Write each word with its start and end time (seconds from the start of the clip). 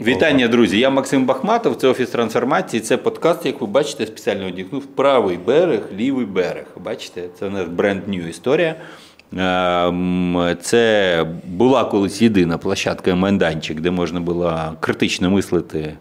Вітання, 0.00 0.48
друзі! 0.48 0.78
Я 0.78 0.90
Максим 0.90 1.24
Бахматов, 1.24 1.76
це 1.76 1.88
офіс 1.88 2.08
трансформації. 2.08 2.80
Це 2.80 2.96
подкаст, 2.96 3.46
як 3.46 3.60
ви 3.60 3.66
бачите, 3.66 4.06
спеціально 4.06 4.46
одягнув 4.46 4.86
правий 4.86 5.38
берег, 5.46 5.80
лівий 5.96 6.26
берег. 6.26 6.64
Бачите, 6.84 7.22
це 7.38 7.46
у 7.46 7.50
нас 7.50 7.68
бренд 7.68 8.08
нью 8.08 8.28
історія. 8.28 8.74
Ем, 9.36 10.56
це 10.60 11.26
була 11.44 11.84
колись 11.84 12.22
єдина 12.22 12.58
площадка 12.58 13.14
майданчик, 13.14 13.80
де 13.80 13.90
можна 13.90 14.20
було 14.20 14.76
критично 14.80 15.30
мислити, 15.30 15.78
е, 15.78 15.96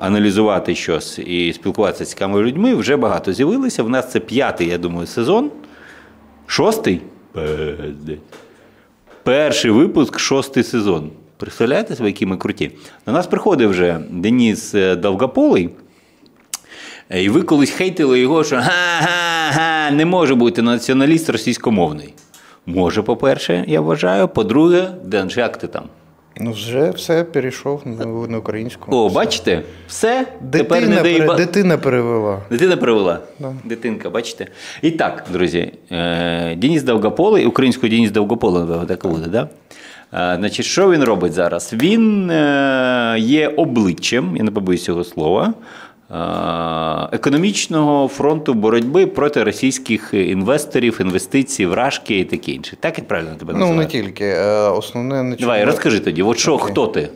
аналізувати 0.00 0.74
щось 0.74 1.18
і 1.18 1.52
спілкуватися 1.52 2.04
з 2.04 2.08
цікавими 2.08 2.42
людьми. 2.42 2.74
Вже 2.74 2.96
багато 2.96 3.32
з'явилося. 3.32 3.82
В 3.82 3.88
нас 3.88 4.10
це 4.10 4.20
п'ятий, 4.20 4.68
я 4.68 4.78
думаю, 4.78 5.06
сезон. 5.06 5.50
Шостий? 6.46 7.00
Перший 9.22 9.70
випуск, 9.70 10.18
шостий 10.18 10.62
сезон. 10.62 11.10
Представляєте 11.40 11.96
себе, 11.96 12.08
які 12.08 12.26
ми 12.26 12.36
круті? 12.36 12.70
До 13.06 13.12
нас 13.12 13.26
приходив 13.26 13.70
вже 13.70 14.00
Деніс 14.10 14.74
е, 14.74 14.96
Довгополий. 14.96 15.70
І 17.10 17.28
ви 17.28 17.42
колись 17.42 17.70
хейтили 17.70 18.20
його, 18.20 18.44
що 18.44 18.56
га-га-га, 18.56 19.90
не 19.90 20.04
може 20.04 20.34
бути 20.34 20.62
націоналіст 20.62 21.30
російськомовний. 21.30 22.14
Може, 22.66 23.02
по-перше, 23.02 23.64
я 23.68 23.80
вважаю. 23.80 24.28
По-друге, 24.28 24.88
як 25.36 25.56
ти 25.56 25.66
там? 25.66 25.84
Ну, 26.36 26.52
вже 26.52 26.90
все 26.90 27.24
перейшов 27.24 27.82
на, 28.28 28.38
українську. 28.38 28.96
О, 28.96 29.06
все. 29.06 29.14
бачите, 29.14 29.62
все. 29.88 30.26
Дитина, 30.40 30.64
тепер 30.64 30.88
не 30.88 30.96
пере... 30.96 31.02
доїба... 31.02 31.34
Дитина 31.34 31.78
перевела. 31.78 32.40
Дитина 32.50 32.76
привела. 32.76 33.18
Да. 33.38 33.54
Дитинка, 33.64 34.10
бачите. 34.10 34.46
І 34.82 34.90
так, 34.90 35.24
друзі, 35.32 35.72
е, 35.90 36.56
Деніс 36.56 36.82
Довгополий, 36.82 37.46
українською 37.46 37.90
Деніс 37.90 38.10
Довгополий, 38.10 38.86
так 38.88 39.06
буде, 39.06 39.26
да? 39.26 39.48
Е, 40.14 40.36
Значить, 40.38 40.66
що 40.66 40.90
він 40.90 41.04
робить 41.04 41.32
зараз? 41.32 41.72
Він 41.72 42.30
е, 42.30 43.16
є 43.18 43.48
обличчям, 43.48 44.36
я 44.36 44.44
не 44.44 44.50
побоюсь 44.50 44.84
цього 44.84 45.04
слова, 45.04 45.54
е, 46.10 47.16
економічного 47.16 48.08
фронту 48.08 48.54
боротьби 48.54 49.06
проти 49.06 49.44
російських 49.44 50.10
інвесторів, 50.14 50.98
інвестицій, 51.00 51.66
вражки 51.66 52.18
і 52.18 52.24
таке 52.24 52.52
інше. 52.52 52.76
Так 52.80 52.98
я 52.98 53.04
правильно 53.04 53.34
тебе 53.38 53.54
Ну, 53.56 53.74
не 53.74 53.86
тільки. 53.86 54.34
Основне 54.76 55.14
на 55.22 55.36
чому... 55.36 55.40
Давай, 55.40 55.64
розкажи 55.64 56.00
тоді, 56.00 56.22
от 56.22 56.38
що, 56.38 56.58
хто 56.58 56.86
ти? 56.86 57.08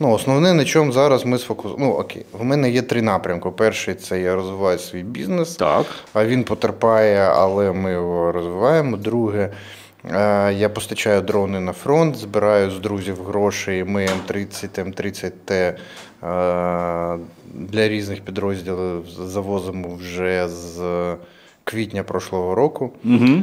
Ну, 0.00 0.12
основне, 0.12 0.54
на 0.54 0.64
чому 0.64 0.92
зараз 0.92 1.24
ми 1.24 1.38
сфокусуємо. 1.38 1.84
Ну, 1.86 1.92
окей, 1.92 2.24
в 2.32 2.44
мене 2.44 2.70
є 2.70 2.82
три 2.82 3.02
напрямки. 3.02 3.48
Перший 3.56 3.94
це 3.94 4.20
я 4.20 4.34
розвиваю 4.34 4.78
свій 4.78 5.02
бізнес, 5.02 5.56
Так. 5.56 5.86
а 6.14 6.24
він 6.24 6.44
потерпає, 6.44 7.18
але 7.20 7.72
ми 7.72 7.92
його 7.92 8.32
розвиваємо. 8.32 8.96
Друге, 8.96 9.50
я 10.04 10.70
постачаю 10.74 11.22
дрони 11.22 11.60
на 11.60 11.72
фронт, 11.72 12.16
збираю 12.16 12.70
з 12.70 12.78
друзів 12.78 13.24
гроші. 13.24 13.84
Ми 13.86 14.06
М30, 14.06 14.84
М30Т 14.84 15.52
е, 15.52 15.74
для 17.54 17.88
різних 17.88 18.20
підрозділів 18.20 19.04
завозимо 19.08 19.94
вже 19.94 20.48
з 20.48 20.80
квітня 21.64 22.02
прошлого 22.02 22.54
року. 22.54 22.92
Угу. 23.04 23.42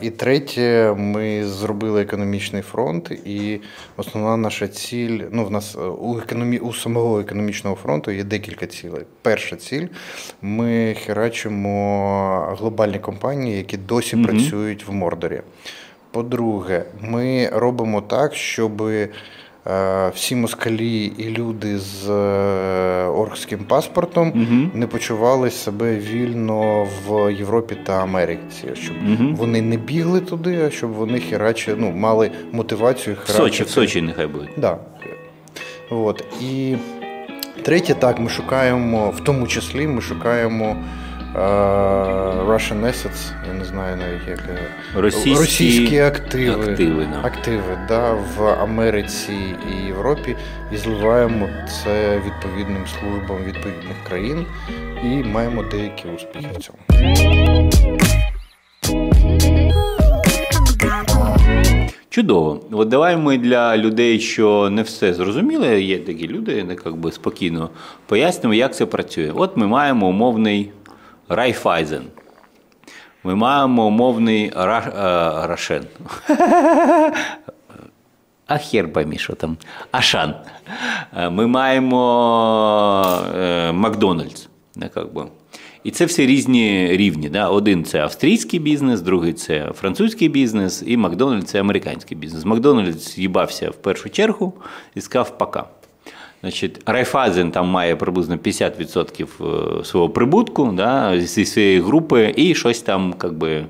І 0.00 0.10
третє, 0.10 0.94
ми 0.98 1.44
зробили 1.44 2.02
економічний 2.02 2.62
фронт, 2.62 3.10
і 3.10 3.60
основна 3.96 4.36
наша 4.36 4.68
ціль. 4.68 5.20
Ну, 5.30 5.44
в 5.44 5.50
нас 5.50 5.76
е, 5.76 5.78
у 5.80 6.18
економі... 6.18 6.58
у 6.58 6.72
самого 6.72 7.20
економічного 7.20 7.76
фронту 7.76 8.10
є 8.10 8.24
декілька 8.24 8.66
цілей. 8.66 9.02
Перша 9.22 9.56
ціль 9.56 9.86
ми 10.42 10.96
херачимо 11.06 12.56
глобальні 12.58 12.98
компанії, 12.98 13.56
які 13.56 13.76
досі 13.76 14.16
Мгм. 14.16 14.24
працюють 14.24 14.86
в 14.86 14.92
Мордорі. 14.92 15.40
По-друге, 16.12 16.84
ми 17.00 17.50
робимо 17.52 18.00
так, 18.00 18.34
щоб 18.34 18.82
всі 20.14 20.36
москалі 20.36 21.12
і 21.18 21.30
люди 21.30 21.78
з 21.78 22.08
е, 22.10 23.06
оргським 23.06 23.58
паспортом 23.58 24.32
Мгм. 24.34 24.70
не 24.74 24.86
почували 24.86 25.50
себе 25.50 25.96
вільно 25.96 26.86
в 27.06 27.32
Європі 27.32 27.76
та 27.86 27.92
Америці, 28.02 28.68
щоб 28.74 28.96
Мгм. 29.02 29.36
вони 29.36 29.62
не 29.62 29.76
бігли 29.76 30.20
туди, 30.20 30.64
а 30.66 30.70
щоб 30.70 30.90
вони 30.92 31.20
херачі, 31.20 31.74
ну, 31.76 31.90
мали 31.90 32.30
мотивацію 32.52 33.16
В. 33.24 33.30
Сочі, 33.30 33.62
в 33.62 33.68
Сочі 33.68 34.02
нехай 34.02 34.26
буде. 34.26 34.48
Да. 34.56 34.78
От. 35.90 36.24
І 36.40 36.76
третє, 37.62 37.94
так, 37.94 38.18
ми 38.20 38.28
шукаємо, 38.28 39.10
в 39.10 39.20
тому 39.20 39.46
числі 39.46 39.86
ми 39.86 40.00
шукаємо 40.00 40.64
е, 40.64 40.76
Russian 41.34 42.84
assets, 42.84 43.32
я 43.48 43.54
не 43.54 43.64
знаю 43.64 43.96
навіть 43.96 44.28
як. 44.28 44.40
Російські, 44.96 45.40
російські 45.40 45.98
активи, 45.98 46.72
активи, 46.72 47.08
да. 47.12 47.28
активи 47.28 47.78
да, 47.88 48.12
в 48.12 48.48
Америці 48.62 49.32
і 49.72 49.86
Європі 49.86 50.36
і 50.72 50.76
зливаємо 50.76 51.48
це 51.68 52.22
відповідним 52.26 52.84
службам 52.86 53.44
відповідних 53.44 53.96
країн 54.08 54.46
і 55.04 55.06
маємо 55.06 55.62
деякі 55.62 56.08
успіхи 56.08 56.48
в 56.52 56.62
цьому. 56.62 56.78
Чудово. 62.12 62.60
От 62.72 62.88
давай 62.88 63.16
ми 63.16 63.38
для 63.38 63.76
людей, 63.76 64.20
що 64.20 64.70
не 64.70 64.82
все 64.82 65.14
зрозуміли, 65.14 65.82
є 65.82 65.98
такі 65.98 66.28
люди, 66.28 66.64
не 66.64 66.76
як 66.84 66.96
би 66.96 67.12
спокійно 67.12 67.70
пояснимо, 68.06 68.54
як 68.54 68.74
це 68.74 68.86
працює. 68.86 69.32
От 69.34 69.56
ми 69.56 69.66
маємо 69.66 70.08
умовний 70.08 70.70
Райфайзен. 71.34 72.02
Ми 73.24 73.34
маємо 73.34 73.86
умовний 73.86 74.52
Ра, 74.56 74.78
е, 74.78 75.46
Рашен. 75.46 75.84
А 78.46 78.58
хер 78.58 78.92
поймі, 78.92 79.18
що 79.18 79.32
там. 79.32 79.56
Ашан. 79.90 80.34
Е, 81.16 81.30
Ми 81.30 81.46
маємо 81.46 81.98
е, 83.36 83.72
Макдональдс. 83.72 84.48
І 85.84 85.90
це 85.90 86.04
всі 86.04 86.26
різні 86.26 86.88
рівні. 86.96 87.28
Да? 87.28 87.48
Один 87.48 87.84
це 87.84 88.00
австрійський 88.00 88.60
бізнес, 88.60 89.00
другий 89.00 89.32
це 89.32 89.72
французький 89.74 90.28
бізнес, 90.28 90.84
і 90.86 90.96
Макдональдс 90.96 91.50
це 91.50 91.60
американський 91.60 92.16
бізнес. 92.16 92.44
Макдональдс 92.44 93.18
їбався 93.18 93.70
в 93.70 93.74
першу 93.74 94.10
чергу 94.10 94.52
і 94.94 95.00
сказав 95.00 95.38
пока. 95.38 95.64
Значить, 96.42 96.80
Райфазен 96.86 97.50
там 97.50 97.68
має 97.68 97.96
приблизно 97.96 98.36
50% 98.36 99.80
е, 99.80 99.84
свого 99.84 100.10
прибутку 100.10 100.66
да, 100.66 101.20
зі 101.20 101.44
своєї 101.44 101.80
групи, 101.80 102.34
і 102.36 102.54
щось 102.54 102.80
там, 102.82 103.14
як 103.22 103.32
би, 103.32 103.64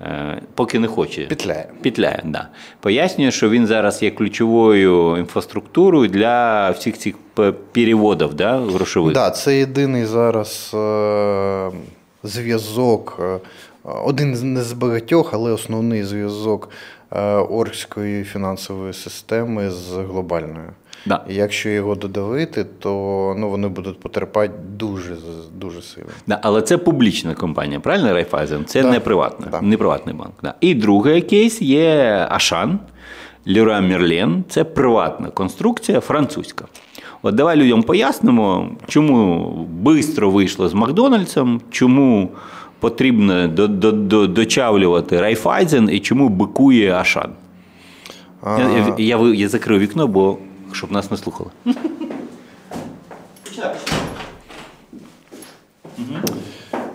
е, 0.00 0.40
поки 0.54 0.78
не 0.78 0.88
хоче. 0.88 1.26
Петляє. 1.26 1.66
Петляє, 1.82 2.22
да. 2.24 2.48
Пояснює, 2.80 3.30
що 3.30 3.50
він 3.50 3.66
зараз 3.66 4.02
є 4.02 4.10
ключовою 4.10 5.16
інфраструктурою 5.16 6.08
для 6.08 6.70
всіх 6.70 6.98
цих 6.98 7.14
переводів 7.72 8.34
да, 8.34 8.58
грошових. 8.58 9.14
Да, 9.14 9.30
це 9.30 9.58
єдиний 9.58 10.04
зараз 10.04 10.70
е, 10.74 11.70
зв'язок, 12.22 13.20
один 13.82 14.36
з 14.36 14.42
не 14.42 14.62
з 14.62 14.72
багатьох, 14.72 15.34
але 15.34 15.52
основний 15.52 16.04
зв'язок 16.04 16.70
оргської 17.50 18.24
фінансової 18.24 18.92
системи 18.92 19.70
з 19.70 19.92
глобальною. 19.92 20.70
Да. 21.06 21.24
І 21.30 21.34
якщо 21.34 21.68
його 21.68 21.94
додавити, 21.94 22.66
то 22.78 22.90
ну, 23.38 23.50
вони 23.50 23.68
будуть 23.68 24.00
потерпати 24.00 24.52
дуже, 24.78 25.16
дуже 25.56 25.82
сильно. 25.82 26.08
Да, 26.26 26.38
але 26.42 26.62
це 26.62 26.78
публічна 26.78 27.34
компанія, 27.34 27.80
правильно, 27.80 28.12
Райфайзен? 28.12 28.64
Це 28.64 28.82
Да. 28.82 28.90
не 28.90 29.00
приватна, 29.00 29.46
Да. 29.50 29.60
не 29.60 29.76
приватний 29.76 30.14
банк. 30.14 30.32
Да. 30.42 30.54
І 30.60 30.74
другий 30.74 31.22
кейс 31.22 31.62
є 31.62 32.26
Ашан, 32.30 32.78
Леруа 33.46 33.80
Мерлен. 33.80 34.44
Це 34.48 34.64
приватна 34.64 35.28
конструкція 35.28 36.00
французька. 36.00 36.64
От 37.22 37.34
давай 37.34 37.56
людям 37.56 37.82
пояснимо, 37.82 38.68
чому 38.88 39.68
швидко 39.84 40.30
вийшло 40.30 40.68
з 40.68 40.74
Макдональдсом, 40.74 41.60
чому 41.70 42.28
потрібно 42.80 43.48
до, 43.48 43.68
до, 43.68 43.92
до, 43.92 44.26
дочавлювати 44.26 45.20
Райфайзен 45.20 45.88
і 45.92 46.00
чому 46.00 46.28
бикує 46.28 46.92
Ашан. 46.94 47.30
Я, 48.46 48.94
я, 48.98 49.16
я, 49.18 49.34
я 49.34 49.48
закрив 49.48 49.78
вікно, 49.80 50.06
бо 50.06 50.38
щоб 50.74 50.92
нас 50.92 51.10
не 51.10 51.16
слухали. 51.16 51.50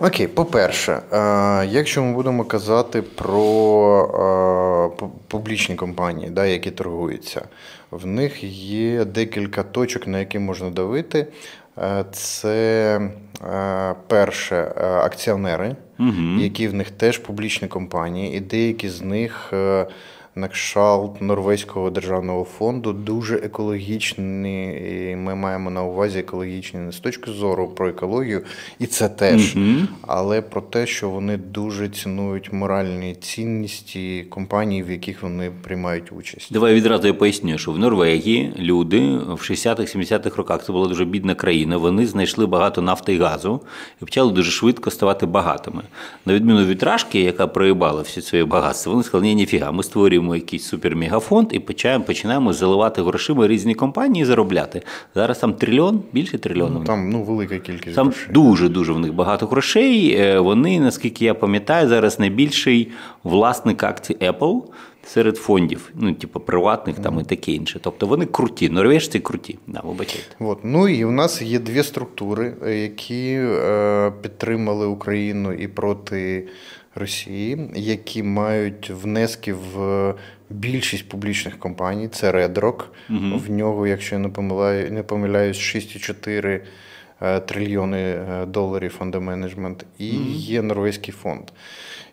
Окей, 0.02 0.26
по-перше, 0.26 0.92
е, 0.92 1.66
якщо 1.66 2.02
ми 2.02 2.12
будемо 2.12 2.44
казати 2.44 3.02
про 3.02 4.96
е, 5.02 5.06
публічні 5.28 5.74
компанії, 5.74 6.30
да, 6.30 6.46
які 6.46 6.70
торгуються, 6.70 7.42
в 7.90 8.06
них 8.06 8.44
є 8.62 9.04
декілька 9.04 9.62
точок, 9.62 10.06
на 10.06 10.18
які 10.18 10.38
можна 10.38 10.70
давити. 10.70 11.26
Е, 11.78 12.04
Це 12.12 13.00
перше 14.06 14.72
акціонери, 15.04 15.76
які 16.38 16.68
в 16.68 16.74
них 16.74 16.90
теж 16.90 17.18
публічні 17.18 17.68
компанії, 17.68 18.36
і 18.36 18.40
деякі 18.40 18.88
з 18.88 19.02
них. 19.02 19.52
На 20.34 20.48
кшталт 20.48 21.20
Норвезького 21.20 21.90
державного 21.90 22.44
фонду 22.44 22.92
дуже 22.92 23.36
екологічними 23.36 25.14
ми 25.16 25.34
маємо 25.34 25.70
на 25.70 25.84
увазі 25.84 26.18
екологічні 26.18 26.80
не 26.80 26.92
з 26.92 26.98
точки 26.98 27.30
зору 27.30 27.68
про 27.68 27.88
екологію, 27.88 28.42
і 28.78 28.86
це 28.86 29.08
теж, 29.08 29.56
угу. 29.56 29.64
але 30.02 30.42
про 30.42 30.60
те, 30.60 30.86
що 30.86 31.10
вони 31.10 31.36
дуже 31.36 31.88
цінують 31.88 32.52
моральні 32.52 33.14
цінності 33.14 34.26
компаній, 34.30 34.82
в 34.82 34.90
яких 34.90 35.22
вони 35.22 35.50
приймають 35.62 36.12
участь. 36.12 36.52
Давай 36.52 36.74
відразу 36.74 37.06
я 37.06 37.14
поясню, 37.14 37.58
що 37.58 37.72
в 37.72 37.78
Норвегії 37.78 38.52
люди 38.58 38.98
в 39.10 39.40
60-х-70-х 39.50 40.36
роках 40.36 40.64
це 40.64 40.72
була 40.72 40.88
дуже 40.88 41.04
бідна 41.04 41.34
країна. 41.34 41.76
Вони 41.76 42.06
знайшли 42.06 42.46
багато 42.46 42.82
нафти 42.82 43.14
і 43.14 43.18
газу 43.18 43.60
і 44.02 44.04
почали 44.04 44.32
дуже 44.32 44.50
швидко 44.50 44.90
ставати 44.90 45.26
багатими. 45.26 45.82
На 46.26 46.34
відміну 46.34 46.64
від 46.64 46.82
Рашки, 46.82 47.20
яка 47.20 47.46
проїбала 47.46 48.02
всі 48.02 48.22
своє 48.22 48.44
багатство, 48.44 48.92
вони 48.92 49.04
сказали, 49.04 49.26
ні, 49.26 49.34
ніфіга, 49.34 49.72
ми 49.72 49.82
створюємо 49.82 50.19
якийсь 50.28 50.64
супермегафонд 50.64 51.48
і 51.52 51.58
починаємо 51.58 52.04
починаємо 52.04 52.52
заливати 52.52 53.02
грошима 53.02 53.48
різні 53.48 53.74
компанії 53.74 54.22
і 54.22 54.24
заробляти. 54.24 54.82
Зараз 55.14 55.38
там 55.38 55.54
трильйон, 55.54 56.02
більше 56.12 56.38
трильйону. 56.38 56.78
Ну, 56.78 56.84
там 56.84 57.10
ну, 57.10 57.22
велика 57.22 57.58
кількість. 57.58 57.96
Там 57.96 58.06
грошей. 58.06 58.32
дуже-дуже 58.32 58.92
в 58.92 58.98
них 58.98 59.14
багато 59.14 59.46
грошей. 59.46 60.14
Е, 60.14 60.40
вони, 60.40 60.80
наскільки 60.80 61.24
я 61.24 61.34
пам'ятаю, 61.34 61.88
зараз 61.88 62.18
найбільший 62.18 62.92
власник 63.24 63.82
акцій 63.82 64.14
Apple 64.14 64.62
серед 65.06 65.36
фондів, 65.36 65.90
ну, 65.94 66.14
типу, 66.14 66.40
приватних 66.40 66.98
там 66.98 67.18
mm. 67.18 67.20
і 67.20 67.24
таке 67.24 67.52
інше. 67.52 67.80
Тобто 67.82 68.06
вони 68.06 68.26
круті, 68.26 68.68
норвежці 68.68 69.20
круті. 69.20 69.58
Да, 69.66 69.80
вибачайте. 69.84 70.36
От. 70.40 70.58
Ну 70.64 70.88
і 70.88 71.04
в 71.04 71.12
нас 71.12 71.42
є 71.42 71.58
дві 71.58 71.82
структури, 71.82 72.54
е, 72.66 72.76
які 72.76 73.32
е, 73.32 74.12
підтримали 74.22 74.86
Україну 74.86 75.52
і 75.52 75.68
проти 75.68 76.48
Росії, 76.94 77.70
які 77.74 78.22
мають 78.22 78.90
внески 78.90 79.52
в 79.52 80.14
більшість 80.50 81.08
публічних 81.08 81.58
компаній. 81.58 82.08
Це 82.08 82.32
Red 82.32 82.74
Угу. 83.10 83.38
В 83.46 83.50
нього, 83.50 83.86
якщо 83.86 84.14
я 84.14 84.18
не 84.18 84.28
помиляю, 84.28 84.92
не 84.92 85.02
помиляюсь, 85.02 85.56
6,4 85.56 86.60
е, 87.20 87.40
трильйони 87.40 87.98
е, 87.98 88.46
доларів 88.46 88.90
фондоменеджмент, 88.98 89.86
і 89.98 90.10
угу. 90.10 90.24
є 90.30 90.62
Норвезький 90.62 91.14
фонд. 91.14 91.42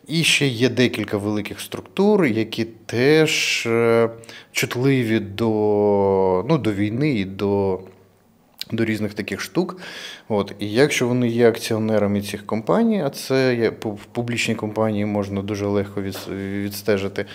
І 0.08 0.24
ще 0.24 0.48
є 0.48 0.70
декілька 0.70 1.18
великих 1.18 1.60
структур, 1.60 2.26
які 2.26 2.66
теж 2.66 3.64
е, 3.66 4.10
чутливі 4.52 5.20
до, 5.20 6.46
ну, 6.50 6.58
до 6.58 6.74
війни 6.74 7.10
і 7.10 7.26
до 7.26 7.80
до 8.72 8.86
різних 8.86 9.14
таких 9.14 9.42
штук. 9.42 9.78
От. 10.30 10.54
І 10.60 10.72
якщо 10.72 11.08
вони 11.08 11.28
є 11.28 11.50
акціонерами 11.50 12.22
цих 12.22 12.46
компаній, 12.46 13.04
а 13.06 13.10
це 13.10 13.56
є 13.56 13.70
в 13.70 14.06
публічній 14.12 14.56
компанії 14.56 15.06
можна 15.06 15.42
дуже 15.42 15.66
легко 15.66 16.02
відстежити, 16.32 17.26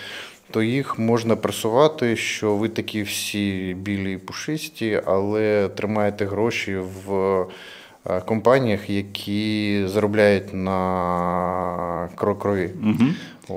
то 0.51 0.63
їх 0.63 0.99
можна 0.99 1.35
пресувати, 1.35 2.15
що 2.15 2.55
ви 2.55 2.69
такі 2.69 3.01
всі 3.03 3.75
білі 3.79 4.13
і 4.13 4.17
пушисті, 4.17 5.01
але 5.05 5.69
тримаєте 5.75 6.25
гроші 6.25 6.77
в. 6.77 7.45
Е, 8.09 8.21
компаніях, 8.21 8.89
які 8.89 9.83
заробляють 9.87 10.53
на 10.53 12.09
крові. 12.15 12.69
Угу. 12.83 13.09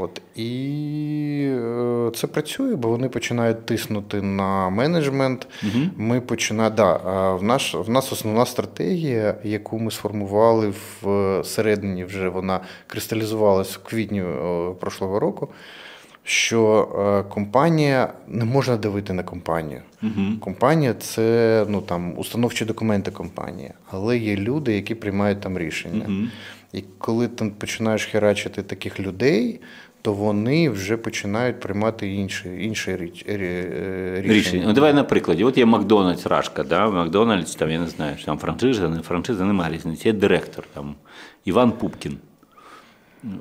От. 0.03 0.23
І 0.37 1.49
е, 1.51 2.11
це 2.15 2.27
працює, 2.27 2.77
бо 2.77 2.89
вони 2.89 3.09
починають 3.09 3.67
тиснути 3.67 4.23
на 4.23 4.71
менеджмент. 4.71 5.49
Угу. 5.63 5.85
Ми 5.97 6.21
починаємо, 6.21 6.77
да, 6.77 6.97
в 7.35 7.43
наш, 7.43 7.75
в 7.75 7.91
нас 7.91 8.13
основна 8.13 8.47
стратегія, 8.47 9.35
яку 9.45 9.79
ми 9.79 9.91
сформували 9.91 10.73
в 11.03 11.43
середині, 11.45 12.05
вже 12.05 12.29
вона 12.29 12.61
кристалізувалася 12.87 13.79
в 13.83 13.89
квітні 13.89 14.25
прошлого 14.81 15.21
року 15.21 15.49
що 16.29 16.89
е, 16.99 17.31
компанія 17.33 18.13
не 18.29 18.45
можна 18.45 18.77
дивити 18.77 19.13
на 19.13 19.23
компанію. 19.23 19.81
uh 20.03 20.39
Компанія 20.39 20.95
це 20.95 21.67
ну 21.69 21.81
там 21.81 22.19
установчі 22.19 22.65
документи 22.65 23.11
компанії, 23.11 23.71
але 23.91 24.19
є 24.19 24.37
люди, 24.37 24.75
які 24.75 24.95
приймають 24.95 25.41
там 25.41 25.59
рішення. 25.59 26.07
uh 26.09 26.29
І 26.73 26.85
коли 26.99 27.29
ти 27.29 27.45
починаєш 27.59 28.05
херачити 28.05 28.63
таких 28.63 29.01
людей, 29.01 29.61
то 30.03 30.13
вони 30.13 30.71
вже 30.71 30.97
починають 30.97 31.61
приймати 31.61 32.09
інші 32.09 32.49
інші 32.61 32.97
річ, 32.97 33.25
е, 33.29 33.37
рішення. 34.17 34.35
рішення. 34.35 34.65
Ну, 34.67 34.73
Давай 34.73 34.95
на 34.95 35.05
прикладі. 35.05 35.45
От 35.45 35.59
є 35.59 35.67
Макдональдс 35.67 36.27
Рашка, 36.27 36.65
да? 36.65 36.91
Макдональдс, 36.91 37.55
там 37.55 37.71
я 37.71 37.79
не 37.79 37.87
знаю, 37.87 38.17
що 38.17 38.27
там 38.27 38.39
франшиза, 38.39 38.89
не 38.89 39.01
франшиза, 39.01 39.45
немає 39.45 39.75
різниці. 39.75 40.09
Є 40.09 40.15
директор 40.15 40.65
там 40.75 40.95
Іван 41.45 41.73
Пупкін. 41.73 42.19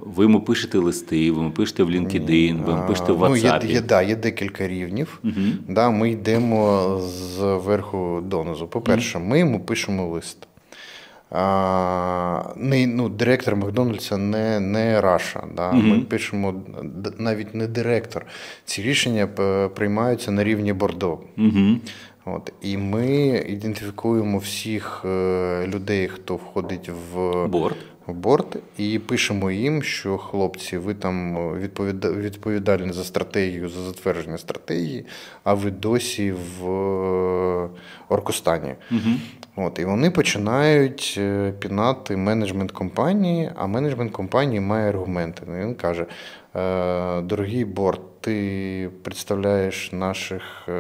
Ви 0.02 0.24
йому 0.24 0.42
пишете 0.42 0.78
листи, 0.78 1.32
ви 1.32 1.38
йому 1.38 1.52
пишете 1.52 1.84
в 1.84 1.90
LinkedIn, 1.90 2.64
ви 2.64 2.72
йому 2.72 2.88
пишете 2.88 3.12
в 3.12 3.24
WhatsApp. 3.24 3.60
Ну, 3.64 3.68
є, 3.70 3.74
є, 3.74 3.82
да, 3.82 4.02
є 4.02 4.16
декілька 4.16 4.68
рівнів. 4.68 5.20
Угу. 5.24 5.34
Да, 5.70 5.90
Ми 5.90 6.10
йдемо 6.12 6.98
з 7.02 7.40
верху 7.42 8.22
донизу. 8.24 8.68
По-перше, 8.68 9.20
ми 9.20 9.40
йому 9.40 9.60
пишемо 9.60 10.08
лист. 10.08 10.48
А, 11.32 12.44
не, 12.56 12.88
ну, 12.88 13.10
Директор 13.10 13.56
Макдональдса 13.56 14.18
не 14.18 14.60
не 14.60 15.02
Раша. 15.02 15.44
Да? 15.56 15.70
Угу. 15.70 15.82
Ми 15.82 16.00
пишемо 16.00 16.54
навіть 17.18 17.56
не 17.56 17.68
директор. 17.68 18.26
Ці 18.66 18.82
рішення 18.82 19.28
приймаються 19.76 20.32
на 20.32 20.44
рівні 20.44 20.74
Бордо. 20.74 21.20
Угу. 21.38 21.78
От, 22.26 22.54
І 22.62 22.78
ми 22.78 23.08
ідентифікуємо 23.50 24.38
всіх 24.38 25.02
е, 25.06 25.68
людей, 25.68 26.08
хто 26.08 26.36
входить 26.36 26.90
в 27.14 27.46
борт 27.48 27.78
в 28.08 28.14
борт 28.14 28.58
і 28.78 29.00
пишемо 29.00 29.52
їм, 29.52 29.84
що 29.84 30.18
хлопці, 30.18 30.78
ви 30.78 30.94
там 30.94 31.38
відповідальні 32.04 32.94
за 32.94 33.04
стратегію, 33.04 33.70
за 33.70 33.82
затвердження 33.82 34.38
стратегії, 34.38 35.06
а 35.44 35.54
ви 35.54 35.72
досі 35.72 36.32
в 36.32 36.70
е, 36.70 37.70
Оркостані. 38.10 38.76
Угу. 38.92 39.16
От, 39.56 39.80
І 39.80 39.86
вони 39.86 40.12
починають 40.12 41.16
е, 41.18 41.54
пінати 41.60 42.18
менеджмент 42.18 42.72
компанії, 42.72 43.52
а 43.56 43.68
менеджмент 43.68 44.12
компанії 44.12 44.60
має 44.60 44.90
аргументи. 44.90 45.42
Він 45.60 45.76
каже: 45.76 46.06
Е, 46.56 47.22
дорогий 47.22 47.66
борт, 47.66 48.02
ти 48.22 48.90
представляєш 49.04 49.92
наших 49.92 50.42
е, 50.70 50.72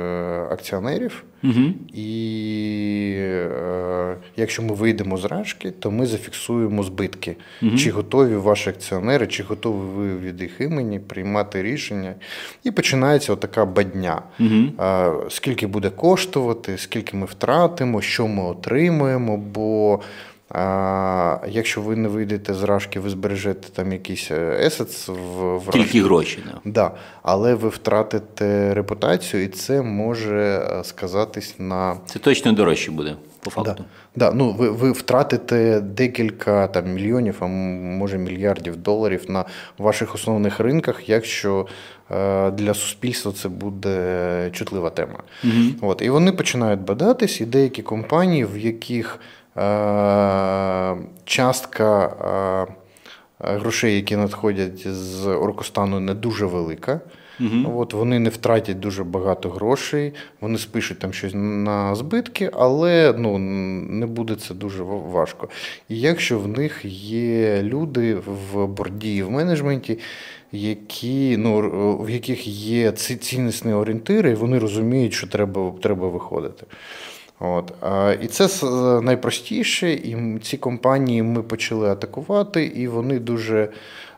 акціонерів, 0.52 1.24
угу. 1.46 1.74
і 1.94 3.16
е, 3.18 4.16
якщо 4.36 4.64
ми 4.64 4.74
вийдемо 4.74 5.18
з 5.18 5.26
рашки, 5.26 5.72
то 5.72 5.92
ми 5.92 6.06
зафіксуємо 6.06 6.84
збитки. 6.84 7.36
Угу. 7.62 7.78
Чи 7.78 7.92
готові 7.92 8.36
ваші 8.36 8.70
акціонери, 8.70 9.28
чи 9.28 9.44
готові 9.44 9.76
ви 9.96 10.18
від 10.18 10.42
їх 10.42 10.62
імені 10.62 11.00
приймати 11.00 11.64
рішення? 11.64 12.16
І 12.64 12.72
починається 12.72 13.36
така 13.36 13.66
бадня. 13.66 14.22
Угу. 14.40 14.90
Скільки 15.30 15.68
буде 15.68 15.90
коштувати, 15.90 16.78
скільки 16.78 17.18
ми 17.18 17.26
втратимо, 17.26 18.02
що 18.02 18.28
ми 18.28 18.44
отримуємо. 18.44 19.38
бо 19.38 20.00
а 20.50 21.38
Якщо 21.48 21.82
ви 21.82 21.96
не 21.96 22.08
вийдете 22.08 22.54
з 22.54 22.64
рашки, 22.64 23.00
ви 23.00 23.10
збережете 23.10 23.70
там 23.70 23.92
якийсь 23.92 24.32
есец 24.32 25.08
в, 25.08 25.58
в 25.58 25.70
Тільки 25.72 26.04
гроші. 26.04 26.40
Да. 26.46 26.60
Да. 26.66 26.92
Але 27.22 27.56
ви 27.56 27.70
втратите 27.70 28.74
репутацію, 28.74 29.44
і 29.44 29.48
це 29.48 29.82
може 29.82 30.68
е, 30.72 30.84
сказатись 30.84 31.56
на. 31.60 31.98
Це 32.06 32.20
точно 32.20 32.54
дорожче 32.54 32.92
буде, 32.92 33.16
по 33.40 33.50
факту. 33.50 33.74
Да. 33.78 33.86
Да. 34.16 34.36
Ну, 34.36 34.52
Ви 34.52 34.70
ви 34.70 34.92
втратите 34.92 35.82
декілька 35.82 36.68
там, 36.68 36.94
мільйонів, 36.94 37.36
а 37.40 37.48
може 37.48 38.18
мільярдів 38.18 38.76
доларів 38.76 39.26
на 39.28 39.46
ваших 39.78 40.16
основних 40.16 40.60
ринках, 40.60 41.10
якщо 41.10 41.68
е, 42.12 42.52
для 42.52 42.74
суспільства 42.74 43.32
це 43.32 43.50
буде 43.50 44.50
чутлива 44.54 44.90
тема. 44.90 45.24
Угу. 45.44 45.92
От. 45.92 46.02
І 46.02 46.10
вони 46.10 46.32
починають 46.32 46.82
бадатись, 46.82 47.42
і 47.42 47.46
деякі 47.46 47.82
компанії, 47.82 48.46
в 48.46 48.58
яких. 48.58 49.20
Е, 49.58 50.96
частка 51.26 52.06
е, 52.06 52.74
грошей, 53.40 53.96
які 53.96 54.16
надходять 54.16 54.88
з 54.88 55.28
Оркостану, 55.28 56.00
не 56.00 56.14
дуже 56.14 56.46
велика. 56.46 57.02
Угу. 57.40 57.80
От 57.80 57.94
Вони 57.94 58.20
не 58.20 58.30
втратять 58.30 58.80
дуже 58.80 59.04
багато 59.04 59.50
грошей, 59.50 60.14
вони 60.42 60.58
спишуть 60.58 61.00
там 61.00 61.14
щось 61.14 61.32
на 61.36 61.96
збитки, 61.96 62.50
але 62.54 63.16
ну, 63.18 63.38
не 63.38 64.06
буде 64.06 64.36
це 64.36 64.54
дуже 64.54 64.84
важко. 64.84 65.50
І 65.90 66.00
якщо 66.00 66.40
в 66.40 66.48
них 66.48 66.86
є 66.86 67.62
люди 67.64 68.16
в 68.16 68.68
борді 68.68 69.16
і 69.16 69.24
в 69.24 69.32
менеджменті, 69.32 70.00
які, 70.52 71.38
ну, 71.38 71.98
в 71.98 72.10
яких 72.10 72.48
є 72.48 72.92
ціннісні 72.92 73.74
орієнтири, 73.74 74.36
вони 74.36 74.60
розуміють, 74.60 75.14
що 75.14 75.28
треба, 75.28 75.74
треба 75.82 76.08
виходити. 76.08 76.66
От. 77.40 77.74
І 78.22 78.28
це 78.28 78.68
найпростіше, 79.02 79.92
і 79.94 80.40
ці 80.42 80.58
компанії 80.58 81.24
ми 81.24 81.44
почали 81.44 81.90
атакувати, 81.90 82.66
і 82.66 82.88
вони 82.88 83.20
дуже 83.20 83.70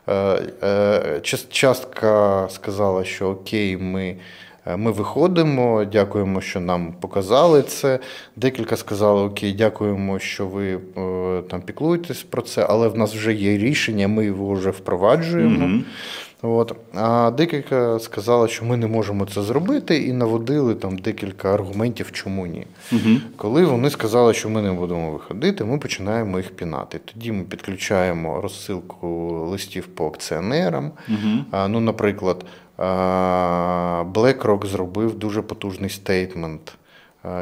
е, 0.08 0.42
е, 0.62 1.20
частка 1.50 2.48
сказала, 2.50 3.04
що 3.04 3.28
окей, 3.28 3.76
ми. 3.76 4.16
Е, 4.66 4.76
ми 4.76 4.90
виходимо, 4.90 5.84
дякуємо, 5.84 6.40
що 6.40 6.60
нам 6.60 6.94
показали 7.00 7.62
це. 7.62 7.98
Декілька 8.36 8.76
сказали, 8.76 9.20
окей, 9.22 9.52
дякуємо, 9.52 10.18
що 10.18 10.46
ви 10.46 10.78
там 11.50 11.62
піклуєтесь 11.62 12.22
про 12.22 12.42
це, 12.42 12.66
але 12.68 12.88
в 12.88 12.98
нас 12.98 13.14
вже 13.14 13.32
є 13.32 13.58
рішення, 13.58 14.08
ми 14.08 14.24
його 14.24 14.54
вже 14.54 14.70
впроваджуємо. 14.70 15.66
Mm-hmm. 15.66 15.82
От. 16.42 16.76
А 16.94 17.30
декілька 17.30 17.98
сказали, 17.98 18.48
що 18.48 18.64
ми 18.64 18.76
не 18.76 18.86
можемо 18.86 19.26
це 19.26 19.42
зробити, 19.42 19.96
і 19.96 20.12
наводили 20.12 20.74
там 20.74 20.98
декілька 20.98 21.54
аргументів, 21.54 22.12
чому 22.12 22.46
ні. 22.46 22.66
Угу. 22.92 23.16
Коли 23.36 23.64
вони 23.64 23.90
сказали, 23.90 24.34
що 24.34 24.48
ми 24.48 24.62
не 24.62 24.72
будемо 24.72 25.12
виходити, 25.12 25.64
ми 25.64 25.78
починаємо 25.78 26.38
їх 26.38 26.50
пінати. 26.56 27.00
Тоді 27.04 27.32
ми 27.32 27.44
підключаємо 27.44 28.40
розсилку 28.40 29.08
листів 29.50 29.86
по 29.86 30.06
акціонерам. 30.06 30.90
Угу. 31.08 31.44
А, 31.50 31.68
Ну, 31.68 31.80
Наприклад, 31.80 32.44
BlackRock 34.12 34.66
зробив 34.66 35.18
дуже 35.18 35.42
потужний 35.42 35.90
стейтмент 35.90 36.72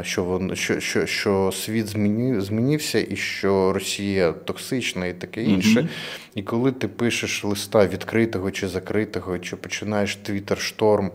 що 0.03 0.25
вон, 0.25 0.57
що, 0.57 0.81
що, 0.81 1.07
що 1.07 1.53
світ 1.53 1.87
змінив, 1.87 2.41
змінився 2.41 3.07
і 3.11 3.17
що 3.17 3.73
Росія 3.73 4.33
токсична 4.33 5.07
і 5.07 5.13
таке 5.13 5.43
інше. 5.43 5.81
mm 5.81 5.89
І 6.35 6.43
коли 6.43 6.73
ти 6.73 6.89
пишеш 6.89 7.45
листа 7.45 7.87
відкритого 7.87 8.51
чи 8.51 8.69
закритого, 8.69 9.39
чи 9.39 9.57
починаєш 9.57 10.19
твіттер-шторм 10.29 11.11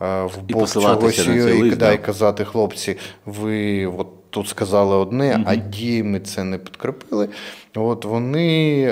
в 0.00 0.42
бок 0.48 0.68
чогось 0.68 1.26
і, 1.26 1.68
і, 1.68 1.70
да, 1.70 1.92
і 1.92 2.02
казати, 2.02 2.44
хлопці, 2.44 2.96
ви 3.26 3.86
от 3.86 4.30
тут 4.30 4.48
сказали 4.48 4.96
одне, 4.96 5.36
mm 5.36 5.42
а 5.46 5.56
діями 5.56 6.20
це 6.20 6.44
не 6.44 6.58
підкріпили. 6.58 7.28
От 7.74 8.04
вони 8.04 8.86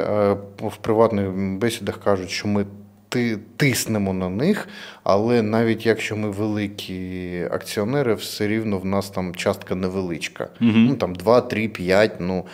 в 0.59 0.77
приватних 0.81 1.31
бесідах 1.33 2.01
кажуть, 2.05 2.31
що 2.31 2.49
ми 2.49 2.67
тиснемо 3.57 4.13
на 4.13 4.29
них, 4.29 4.69
але 5.05 5.43
навіть 5.43 5.87
якщо 5.87 6.17
ми 6.17 6.31
великі 6.31 7.43
акціонери, 7.51 8.15
все 8.15 8.49
рівно 8.49 8.79
в 8.79 8.85
нас 8.85 9.11
там 9.11 9.35
частка 9.35 9.75
невеличка. 9.75 10.49
Угу. 10.61 10.71
Ну 10.75 10.95
там 10.95 11.15
2, 11.15 11.41
3, 11.41 11.69
5, 11.69 12.13
ну. 12.21 12.47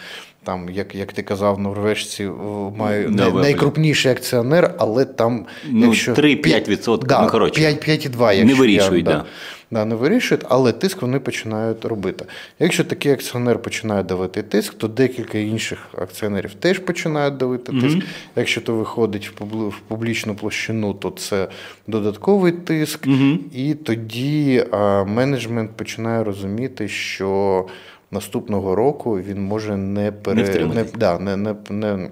Там, 0.45 0.71
як 0.71 0.95
як 0.95 1.13
ти 1.13 1.23
казав, 1.23 1.59
норвежці 1.59 2.31
мають 2.77 3.11
най, 3.11 3.33
найкрупніший 3.33 4.13
акціонер, 4.13 4.75
але 4.79 5.05
там 5.05 5.47
ну, 5.69 5.87
якщо 5.87 6.13
3-5%, 6.13 7.05
да, 7.05 7.23
ну, 7.23 7.29
коротше, 7.29 7.61
5,2, 7.61 8.33
якщо 8.33 8.45
не 8.45 8.55
вирішують. 8.55 9.07
Я, 9.07 9.13
да. 9.13 9.25
Да, 9.70 9.85
не 9.85 9.94
вирішують, 9.94 10.44
але 10.49 10.73
тиск 10.73 11.02
вони 11.02 11.20
починають 11.20 11.85
робити. 11.85 12.25
Якщо 12.58 12.85
такий 12.85 13.12
акціонер 13.12 13.62
починає 13.62 14.02
давити 14.02 14.42
тиск, 14.42 14.75
то 14.75 14.88
декілька 14.88 15.38
інших 15.38 15.78
акціонерів 15.99 16.54
теж 16.54 16.78
починають 16.78 17.37
давити 17.37 17.73
mm 17.73 17.80
тиск. 17.80 17.99
Якщо 18.37 18.61
то 18.61 18.75
виходить 18.75 19.30
в 19.40 19.78
публічну 19.88 20.35
площину, 20.35 20.94
то 20.94 21.11
це 21.11 21.49
додатковий 21.87 22.52
тиск, 22.52 23.06
mm 23.06 23.38
і 23.54 23.75
тоді 23.75 24.64
а, 24.70 25.04
менеджмент 25.04 25.70
починає 25.76 26.25
розуміти, 26.25 26.88
що 26.88 27.66
наступного 28.11 28.75
року 28.75 29.20
він 29.20 29.42
може 29.42 29.76
не 29.76 30.12
пере... 30.12 30.66
не, 30.75 30.85
да, 30.99 31.18
не, 31.18 31.37
не, 31.37 31.54
не 31.70 32.08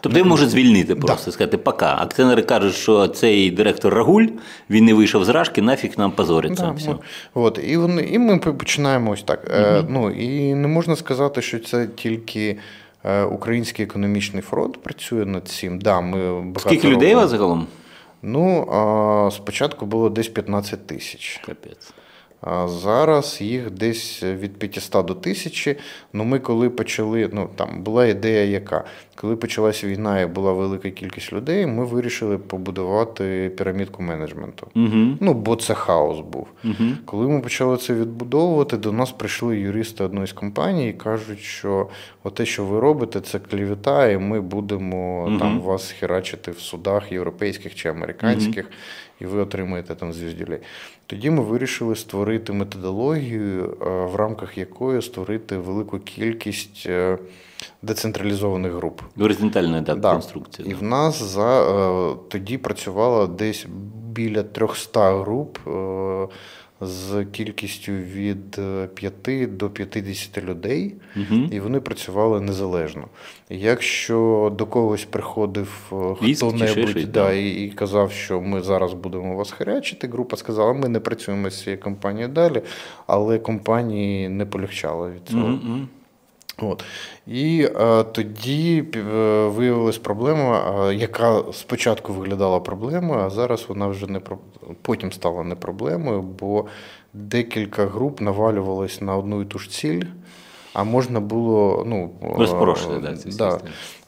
Тобто 0.00 0.18
він 0.18 0.28
може 0.28 0.48
звільнити 0.48 0.94
просто 0.94 1.24
да. 1.24 1.32
сказати, 1.32 1.58
пока. 1.58 1.96
Акціонери 2.00 2.42
кажуть, 2.42 2.74
що 2.74 3.08
цей 3.08 3.50
директор 3.50 3.94
Рагуль, 3.94 4.26
він 4.70 4.84
не 4.84 4.94
вийшов 4.94 5.24
з 5.24 5.28
рашки, 5.28 5.62
нафіг 5.62 5.94
нам 5.98 6.12
позориться. 6.12 6.62
Да, 6.62 6.70
все. 6.70 6.94
От, 7.34 7.60
і 7.64 7.76
вони, 7.76 8.02
і 8.02 8.18
ми 8.18 8.38
починаємо 8.38 9.10
ось 9.10 9.22
так. 9.22 9.50
Угу. 9.50 9.86
Ну, 9.88 10.10
І 10.10 10.54
не 10.54 10.68
можна 10.68 10.96
сказати, 10.96 11.42
що 11.42 11.58
це 11.58 11.86
тільки. 11.86 12.58
Е, 13.04 13.22
Український 13.22 13.84
економічний 13.84 14.42
фронт 14.42 14.82
працює 14.82 15.24
над 15.24 15.48
цим. 15.48 15.78
Да, 15.78 16.00
ми 16.00 16.42
багато 16.42 16.60
Скільки 16.60 16.88
людей 16.88 17.14
у 17.14 17.16
вас 17.16 17.30
загалом? 17.30 17.66
Ну, 18.22 18.70
а, 18.72 19.30
спочатку 19.30 19.86
було 19.86 20.10
десь 20.10 20.28
15 20.28 20.86
тисяч. 20.86 21.40
Капець. 21.46 21.92
Зараз 22.66 23.40
їх 23.40 23.70
десь 23.70 24.22
від 24.22 24.58
500 24.58 25.06
до 25.06 25.12
1000. 25.12 25.76
Ну 26.12 26.24
ми 26.24 26.38
коли 26.38 26.70
почали, 26.70 27.30
ну 27.32 27.50
там 27.56 27.82
була 27.82 28.06
ідея, 28.06 28.44
яка 28.44 28.84
коли 29.20 29.36
почалася 29.36 29.86
війна 29.86 30.20
і 30.20 30.26
була 30.26 30.52
велика 30.52 30.90
кількість 30.90 31.32
людей, 31.32 31.66
ми 31.66 31.84
вирішили 31.84 32.38
побудувати 32.38 33.52
пірамідку 33.56 34.02
менеджменту. 34.02 34.66
Угу. 34.74 35.16
Ну 35.20 35.34
бо 35.34 35.56
це 35.56 35.74
хаос 35.74 36.20
був. 36.20 36.46
Угу. 36.64 36.84
Коли 37.04 37.28
ми 37.28 37.40
почали 37.40 37.76
це 37.76 37.94
відбудовувати, 37.94 38.76
до 38.76 38.92
нас 38.92 39.12
прийшли 39.12 39.58
юристи 39.58 40.04
одної 40.04 40.26
з 40.26 40.32
компаній 40.32 40.90
і 40.90 40.92
кажуть, 40.92 41.40
що 41.40 41.88
те, 42.34 42.46
що 42.46 42.64
ви 42.64 42.80
робите, 42.80 43.20
це 43.20 43.38
клівета, 43.38 44.08
і 44.10 44.18
ми 44.18 44.40
будемо 44.40 45.26
угу. 45.26 45.38
там 45.38 45.60
вас 45.60 45.90
херачити 45.90 46.50
в 46.50 46.58
судах 46.58 47.12
європейських 47.12 47.74
чи 47.74 47.88
американських 47.88 48.70
і 49.20 49.26
ви 49.26 49.40
отримаєте 49.40 49.94
там 49.94 50.12
звіздюлей. 50.12 50.58
Тоді 51.10 51.30
ми 51.30 51.42
вирішили 51.42 51.96
створити 51.96 52.52
методологію, 52.52 53.76
е, 53.82 54.06
в 54.12 54.16
рамках 54.16 54.58
якої 54.58 55.02
створити 55.02 55.56
велику 55.56 55.98
кількість 55.98 56.86
е, 56.86 57.18
децентралізованих 57.82 58.72
груп. 58.72 59.00
Горизонтальна 59.16 59.80
да, 59.80 59.94
да. 59.94 60.12
конструкція. 60.12 60.68
І 60.68 60.74
в 60.74 60.82
нас 60.82 61.22
за 61.22 61.62
е, 61.62 62.16
тоді 62.28 62.58
працювало 62.58 63.26
десь 63.26 63.66
біля 64.12 64.42
300 64.42 65.18
груп 65.18 65.58
з 66.80 67.24
кількістю 67.24 67.92
від 67.92 68.60
5 68.94 69.28
е, 69.28 69.46
до 69.46 69.70
50 69.70 70.44
людей, 70.44 70.94
угу. 71.16 71.40
і 71.50 71.60
вони 71.60 71.80
працювали 71.80 72.40
незалежно. 72.40 73.08
Якщо 73.50 74.52
до 74.58 74.66
когось 74.66 75.04
приходив 75.04 75.92
е, 76.22 76.34
хто-небудь 76.34 77.12
да, 77.12 77.32
і, 77.32 77.48
і 77.48 77.70
казав, 77.70 78.12
що 78.12 78.40
ми 78.40 78.62
зараз 78.62 78.92
будемо 78.92 79.36
вас 79.36 79.50
харячити, 79.50 80.08
група 80.08 80.36
сказала, 80.36 80.72
ми 80.72 80.88
не 80.88 81.00
працюємо 81.00 81.50
з 81.50 81.62
цією 81.62 81.80
компанією 81.82 82.28
далі, 82.28 82.62
але 83.06 83.38
компанії 83.38 84.28
не 84.28 84.46
полегчало 84.46 85.10
від 85.10 85.28
цього. 85.28 85.48
Угу. 85.48 85.78
От. 86.62 86.84
І 87.26 87.68
е, 87.80 88.04
тоді 88.04 88.84
е, 88.96 89.00
виявилась 89.46 89.98
проблема, 89.98 90.60
а, 90.60 90.92
яка 90.92 91.42
спочатку 91.52 92.12
виглядала 92.12 92.60
проблемою, 92.60 93.20
а 93.20 93.30
зараз 93.30 93.64
вона 93.68 93.86
вже 93.86 94.06
не 94.06 94.20
потім 94.82 95.12
стала 95.12 95.44
не 95.44 95.54
проблемою, 95.54 96.22
бо 96.22 96.64
декілька 97.12 97.86
груп 97.86 98.20
навалювалось 98.20 99.00
на 99.00 99.16
одну 99.16 99.42
і 99.42 99.44
ту 99.44 99.58
ж 99.58 99.70
ціль, 99.70 100.02
а 100.72 100.84
можна 100.84 101.20
було. 101.20 101.84
ну, 101.86 102.10
Розпорошити, 102.22 103.00
так, 103.02 103.18
ці 103.18 103.28
да. 103.30 103.60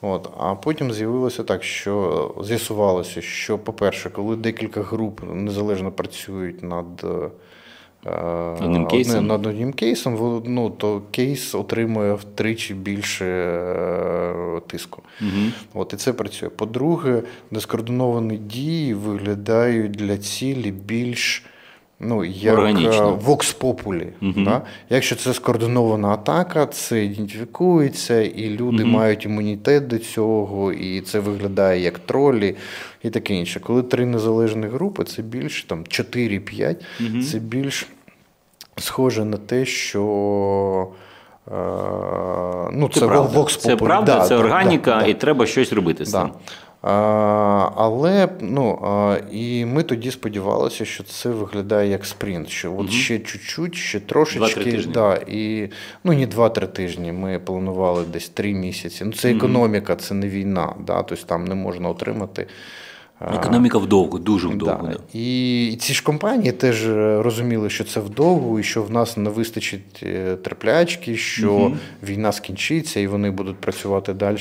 От. 0.03 0.31
А 0.39 0.55
потім 0.55 0.93
з'явилося 0.93 1.43
так, 1.43 1.65
що 1.65 2.35
з'ясувалося, 2.45 3.21
що, 3.21 3.59
по-перше, 3.59 4.11
коли 4.11 4.37
декілька 4.37 4.83
груп 4.83 5.21
незалежно 5.33 5.93
працюють 5.93 6.63
над. 6.63 7.07
Одним 8.05 8.87
кейсом? 8.87 9.27
Над 9.27 9.47
одним 9.47 9.73
кейсом, 9.73 10.43
ну, 10.47 10.71
то 10.71 11.03
кейс 11.11 11.55
отримує 11.55 12.15
втричі 12.15 12.75
більше 12.75 13.27
е, 13.27 14.61
тиску. 14.67 15.03
Угу. 15.21 15.31
От 15.75 15.93
І 15.93 15.97
це 15.97 16.13
працює. 16.13 16.49
По-друге, 16.49 17.23
нескоординовані 17.51 18.37
дії 18.37 18.95
виглядають 18.95 19.93
для 19.93 20.19
цілі 20.19 20.71
більш 20.71 21.45
ну, 22.01 22.25
як 22.25 22.59
Vox 22.59 23.59
Populi. 23.61 24.07
Угу. 24.23 24.45
Да? 24.45 24.63
Якщо 24.91 25.17
це 25.17 25.35
скоординована 25.35 26.09
атака, 26.09 26.67
це 26.67 27.05
ідентифікується, 27.05 28.21
і 28.23 28.51
люди 28.51 28.83
угу. 28.83 28.93
мають 28.93 29.25
імунітет 29.25 29.87
до 29.87 29.99
цього, 29.99 30.73
і 30.73 31.01
це 31.01 31.21
виглядає 31.21 31.81
як 31.81 31.99
тролі 31.99 32.57
і 33.03 33.11
таке 33.11 33.35
інше. 33.35 33.61
Коли 33.61 33.83
три 33.83 34.07
незалежні 34.07 34.67
групи, 34.67 35.05
це 35.05 35.23
більш 35.23 35.65
там 35.65 35.85
4-5, 35.85 36.77
угу. 37.01 37.23
це 37.23 37.39
більш 37.39 37.87
схоже 38.77 39.25
на 39.25 39.37
те, 39.37 39.65
що. 39.65 40.89
Е, 41.49 41.53
ну, 42.73 42.91
Це, 42.93 43.01
це 43.01 43.07
правда, 43.07 43.39
Vox 43.39 43.45
Populi. 43.45 43.59
Це 43.59 43.77
правда, 43.77 44.19
да, 44.19 44.25
це 44.25 44.37
органіка, 44.37 45.01
да, 45.01 45.07
і 45.07 45.15
треба 45.15 45.47
щось 45.47 45.73
робити 45.73 46.05
з 46.05 46.11
цим. 46.11 46.31
Але 46.83 48.29
ну 48.41 48.79
і 49.33 49.65
ми 49.65 49.83
тоді 49.83 50.11
сподівалися, 50.11 50.85
що 50.85 51.05
це 51.05 51.29
виглядає 51.29 51.91
як 51.91 52.07
спринт. 52.07 52.49
Що 52.49 52.73
от 52.73 52.79
угу. 52.79 52.89
ще 52.89 53.19
чуть-чуть, 53.19 53.75
ще 53.75 54.01
трошечки. 54.01 54.85
Да, 54.95 55.15
і, 55.27 55.69
Ну 56.05 56.13
не 56.13 56.27
два-три 56.27 56.67
тижні. 56.67 57.13
Ми 57.13 57.39
планували 57.39 58.05
десь 58.13 58.29
три 58.29 58.55
місяці. 58.55 59.05
Ну 59.05 59.13
це 59.13 59.31
економіка, 59.33 59.97
це 59.97 60.15
не 60.15 60.29
війна. 60.29 60.75
Да, 60.87 61.03
Тобто 61.03 61.25
там 61.27 61.45
не 61.45 61.55
можна 61.55 61.89
отримати. 61.89 62.47
Економіка 63.21 63.79
вдовго, 63.79 64.19
дуже 64.19 64.49
вдовго. 64.49 64.87
Да. 64.87 64.93
Да. 64.93 64.99
І 65.13 65.79
ці 65.81 65.95
ж 65.95 66.03
компанії 66.03 66.53
теж 66.53 66.89
розуміли, 67.25 67.71
що 67.71 67.85
це 67.85 68.01
вдовго, 68.01 68.61
і 68.61 68.63
що 68.63 68.83
в 68.83 68.91
нас 68.91 69.17
не 69.17 69.31
вистачить 69.31 70.01
е, 70.03 70.37
терплячки, 70.37 71.17
що 71.17 71.53
угу. 71.53 71.77
війна 72.03 72.33
скінчиться 72.33 73.01
і 73.01 73.07
вони 73.07 73.31
будуть 73.31 73.57
працювати 73.57 74.13
далі. 74.13 74.39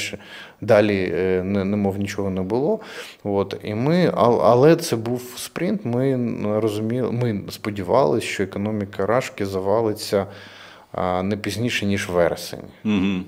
Далі 0.62 1.12
е, 1.16 1.44
немов 1.44 1.98
нічого 1.98 2.30
не 2.30 2.42
було. 2.42 2.80
От, 3.24 3.60
і 3.64 3.76
ми, 3.76 4.12
Але 4.16 4.76
це 4.76 4.96
був 4.96 5.34
спринт. 5.38 5.86
Ми 5.86 6.16
розуміли, 6.60 7.12
ми 7.12 7.42
сподівалися, 7.50 8.28
що 8.28 8.44
економіка 8.44 9.06
Рашки 9.06 9.46
завалиться 9.46 10.26
не 11.24 11.38
пізніше, 11.38 11.86
ніж 11.86 12.10
вересень. 12.10 12.60
Угу. 12.86 13.24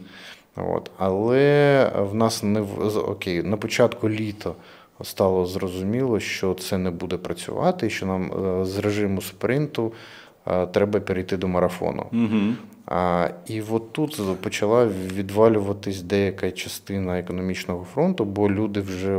От, 0.56 0.92
Але 0.98 1.92
в 2.12 2.16
нас 2.16 2.44
не 2.44 2.62
окей, 3.08 3.44
на 3.44 3.58
початку 3.58 4.10
літа 4.10 4.52
стало 5.04 5.46
зрозуміло, 5.46 6.20
що 6.20 6.54
це 6.54 6.78
не 6.78 6.92
буде 6.92 7.18
працювати, 7.18 7.88
і 7.88 7.90
що 7.90 8.06
нам 8.06 8.32
е, 8.32 8.66
з 8.66 8.78
режиму 8.78 9.22
спринту 9.22 9.94
е, 10.48 10.68
треба 10.68 11.00
перейти 11.00 11.38
до 11.38 11.48
марафону. 11.48 12.06
Угу. 12.14 12.54
А, 12.86 13.30
І 13.48 13.62
от 13.72 13.94
тут 13.94 14.42
почала 14.42 14.88
відвалюватись 15.16 16.02
деяка 16.02 16.52
частина 16.52 17.20
економічного 17.20 17.88
фронту, 17.94 18.26
бо 18.26 18.50
люди 18.50 18.82
вже 18.82 19.18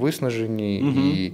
виснажені 0.00 0.82
угу. 0.82 1.06
і 1.06 1.32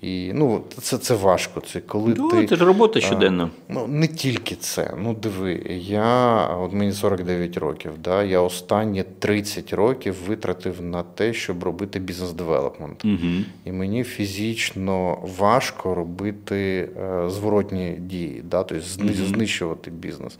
і 0.00 0.32
ну, 0.34 0.62
це 0.80 0.98
це 0.98 1.14
важко. 1.14 1.60
Це 1.60 1.80
коли 1.80 2.14
ну, 2.18 2.30
ти, 2.30 2.46
це 2.46 2.56
ж 2.56 2.64
робота 2.64 3.00
щоденна. 3.00 3.50
Ну 3.68 3.86
не 3.86 4.08
тільки 4.08 4.54
це. 4.54 4.94
Ну 4.98 5.14
диви, 5.14 5.80
я 5.80 6.46
от 6.46 6.72
мені 6.72 6.92
49 6.92 7.56
років. 7.56 7.90
Да, 8.04 8.22
Я 8.22 8.40
останні 8.40 9.04
30 9.18 9.72
років 9.72 10.16
витратив 10.26 10.82
на 10.82 11.02
те, 11.02 11.34
щоб 11.34 11.62
робити 11.62 11.98
бізнес-девелопмент. 11.98 13.04
Угу. 13.04 13.44
І 13.64 13.72
мені 13.72 14.04
фізично 14.04 15.18
важко 15.38 15.94
робити 15.94 16.88
е, 17.00 17.30
зворотні 17.30 17.96
дії, 17.98 18.42
да, 18.50 18.62
тобто 18.62 18.84
знищувати 19.14 19.90
бізнес. 19.90 20.38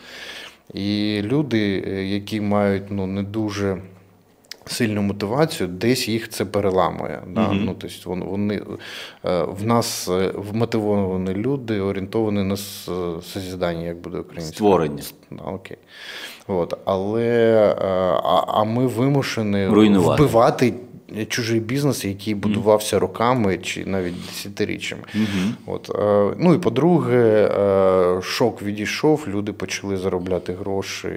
І 0.74 1.20
люди, 1.22 1.84
е, 1.86 2.04
які 2.04 2.40
мають 2.40 2.82
ну, 2.90 3.06
не 3.06 3.22
дуже 3.22 3.78
сильну 4.66 5.02
мотивацію, 5.02 5.68
десь 5.68 6.08
їх 6.08 6.28
це 6.28 6.44
переламує. 6.44 7.22
Да? 7.26 7.40
Mm-hmm. 7.40 7.64
Ну, 7.64 7.74
тобто 7.78 8.10
вони, 8.10 8.24
вони, 8.24 8.62
е, 9.24 9.42
В 9.42 9.66
нас 9.66 10.08
е, 10.08 10.32
вмотивовані 10.34 11.34
люди, 11.34 11.80
орієнтовані 11.80 12.42
на 12.42 12.56
созідання, 13.22 13.86
як 13.86 13.96
буде 13.96 14.18
українською. 14.18 14.54
Створення. 14.54 15.02
Окей. 15.44 15.78
От. 16.46 16.78
Але 16.84 17.76
а, 18.24 18.44
а 18.46 18.64
ми 18.64 18.86
вимушені 18.86 19.66
Руйнувати. 19.66 20.22
вбивати 20.22 20.74
чужий 21.28 21.60
бізнес, 21.60 22.04
який 22.04 22.34
будувався 22.34 22.98
роками 22.98 23.58
чи 23.58 23.84
навіть 23.84 24.14
десятиріччями. 24.26 25.02
Mm-hmm. 25.14 25.52
От, 25.66 25.90
е, 25.94 26.36
Ну 26.38 26.54
і 26.54 26.58
по-друге, 26.58 27.50
е, 27.58 28.22
шок 28.22 28.62
відійшов, 28.62 29.24
люди 29.28 29.52
почали 29.52 29.96
заробляти 29.96 30.52
гроші 30.52 31.08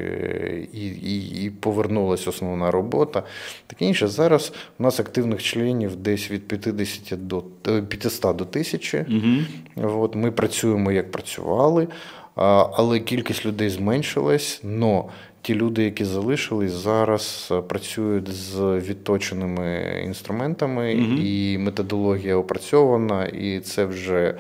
і 0.74 0.88
і, 0.88 1.44
і 1.44 1.50
повернулася 1.50 2.30
основна 2.30 2.72
робота. 2.72 3.24
Таке 3.68 3.86
інше. 3.86 4.08
Зараз 4.08 4.54
у 4.80 4.84
нас 4.84 5.00
активних 5.00 5.44
членів 5.44 5.96
десь 5.96 6.32
від 6.32 6.48
50 6.48 7.28
до 7.28 7.44
500 7.90 8.22
до 8.36 8.44
1000. 8.44 8.98
Mm-hmm. 8.98 10.00
От, 10.00 10.16
Ми 10.16 10.32
працюємо 10.32 10.92
як 10.92 11.12
працювали. 11.12 11.88
Але 12.36 13.00
кількість 13.00 13.46
людей 13.46 13.70
зменшилась. 13.70 14.60
Но 14.64 15.06
ті 15.46 15.56
люди, 15.56 15.84
які 15.84 16.06
залишились, 16.06 16.72
зараз 16.72 17.50
е, 17.52 17.62
працюють 17.62 18.28
з 18.28 18.80
відточеними 18.80 20.02
інструментами, 20.06 20.96
угу. 20.96 21.22
і 21.22 21.58
методологія 21.58 22.36
опрацьована, 22.36 23.26
і 23.26 23.60
це 23.60 23.86
вже 23.86 24.36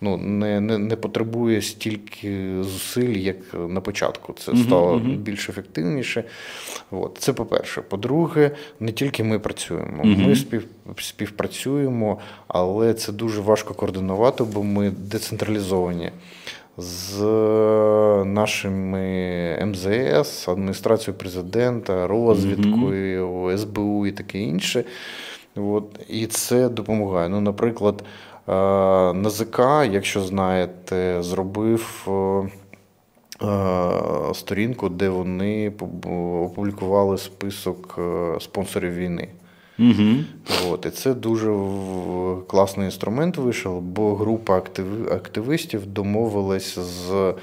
ну, 0.00 0.16
не 0.16 0.60
не, 0.60 0.78
не 0.78 0.96
потребує 0.96 1.62
стільки 1.62 2.62
зусиль, 2.62 3.16
як 3.16 3.36
на 3.68 3.80
початку. 3.80 4.32
Це 4.32 4.56
стало 4.56 4.92
угу. 4.92 5.00
більш 5.00 5.48
ефективніше. 5.48 6.24
От. 6.90 7.16
Це 7.18 7.32
по-перше. 7.32 7.82
По-друге, 7.82 8.50
не 8.80 8.92
тільки 8.92 9.24
ми 9.24 9.38
працюємо, 9.38 10.02
угу. 10.04 10.14
ми 10.16 10.36
спів, 10.36 10.66
співпрацюємо, 10.98 12.18
але 12.48 12.94
це 12.94 13.12
дуже 13.12 13.40
важко 13.40 13.74
координувати, 13.74 14.44
бо 14.44 14.62
ми 14.62 14.90
децентралізовані 14.90 16.10
з 16.76 17.22
нашими 18.24 19.58
МЗС, 19.66 20.48
адміністрацією 20.48 21.18
президента, 21.18 22.06
розвідкою, 22.06 23.28
mm-hmm. 23.28 23.58
СБУ 23.58 24.06
і 24.06 24.12
таке 24.12 24.38
інше. 24.38 24.84
От, 25.56 26.00
І 26.08 26.26
це 26.26 26.68
допомагає. 26.68 27.28
Ну, 27.28 27.40
Наприклад, 27.40 28.02
е, 28.48 28.52
НАЗК, 29.12 29.58
якщо 29.90 30.20
знаєте, 30.20 31.22
зробив. 31.22 32.08
Е, 33.42 34.34
сторінку, 34.34 34.88
де 34.88 35.08
вони 35.08 35.72
опублікували 36.44 37.18
список 37.18 37.98
е, 37.98 38.40
спонсорів 38.40 38.94
війни. 38.94 39.28
Угу. 39.80 40.16
От, 40.70 40.86
І 40.86 40.90
це 40.90 41.14
дуже 41.14 41.54
класний 42.46 42.86
інструмент 42.86 43.36
вийшов, 43.36 43.82
бо 43.82 44.14
група 44.14 44.56
актив, 44.56 45.12
активистів 45.12 45.86
домовилась 45.86 46.78
з 46.78 47.34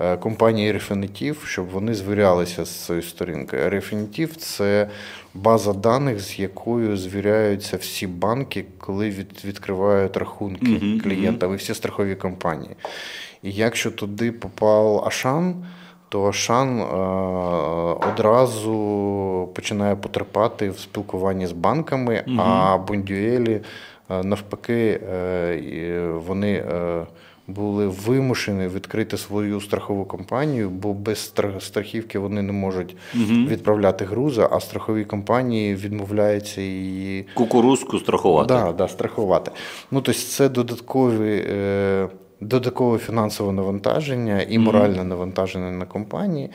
е, 0.00 0.16
компанією 0.16 0.72
Рефінітів, 0.72 1.42
щоб 1.46 1.68
вони 1.68 1.94
звірялися 1.94 2.64
з 2.64 2.70
цією 2.70 3.02
сторінкою. 3.02 3.70
Рефінітів 3.70 4.36
це 4.36 4.88
база 5.34 5.72
даних, 5.72 6.20
з 6.20 6.38
якою 6.38 6.96
звіряються 6.96 7.76
всі 7.76 8.06
банки, 8.06 8.64
коли 8.78 9.10
від, 9.10 9.44
відкривають 9.44 10.16
рахунки 10.16 10.72
угу, 10.72 11.00
клієнта, 11.02 11.46
угу. 11.46 11.54
і 11.54 11.58
всі 11.58 11.74
страхові 11.74 12.14
компанії. 12.14 12.76
І 13.42 13.52
якщо 13.52 13.90
туди 13.90 14.32
попав 14.32 15.04
Ашан 15.06 15.64
то 16.12 16.32
Шан 16.32 16.80
е, 16.80 16.84
одразу 18.12 19.48
починає 19.54 19.96
потерпати 19.96 20.70
в 20.70 20.78
спілкуванні 20.78 21.46
з 21.46 21.52
банками, 21.52 22.24
угу. 22.26 22.36
а 22.40 22.78
Бондюелі 22.78 23.60
е, 24.10 24.24
навпаки 24.24 25.00
е, 25.12 26.12
вони 26.26 26.64
були 27.46 27.86
вимушені 27.86 28.68
відкрити 28.68 29.16
свою 29.16 29.60
страхову 29.60 30.04
компанію, 30.04 30.70
бо 30.70 30.94
без 30.94 31.32
страхівки 31.58 32.18
вони 32.18 32.42
не 32.42 32.52
можуть 32.52 32.96
угу. 33.14 33.24
відправляти 33.24 34.04
грузи, 34.04 34.48
а 34.50 34.60
страхові 34.60 35.04
компанії 35.04 35.74
відмовляються 35.74 36.60
її 36.60 37.26
кукурузку 37.34 37.98
страхувати. 37.98 38.54
Да, 38.54 38.72
да, 38.72 38.88
страхувати. 38.88 39.50
Ну 39.90 40.00
тобто 40.00 40.20
це 40.20 40.48
додаткові 40.48 41.44
додаткове 42.42 42.98
фінансове 42.98 43.52
навантаження 43.52 44.42
і 44.42 44.58
моральне 44.58 45.04
навантаження 45.04 45.70
на 45.70 45.84
компанії. 45.84 46.50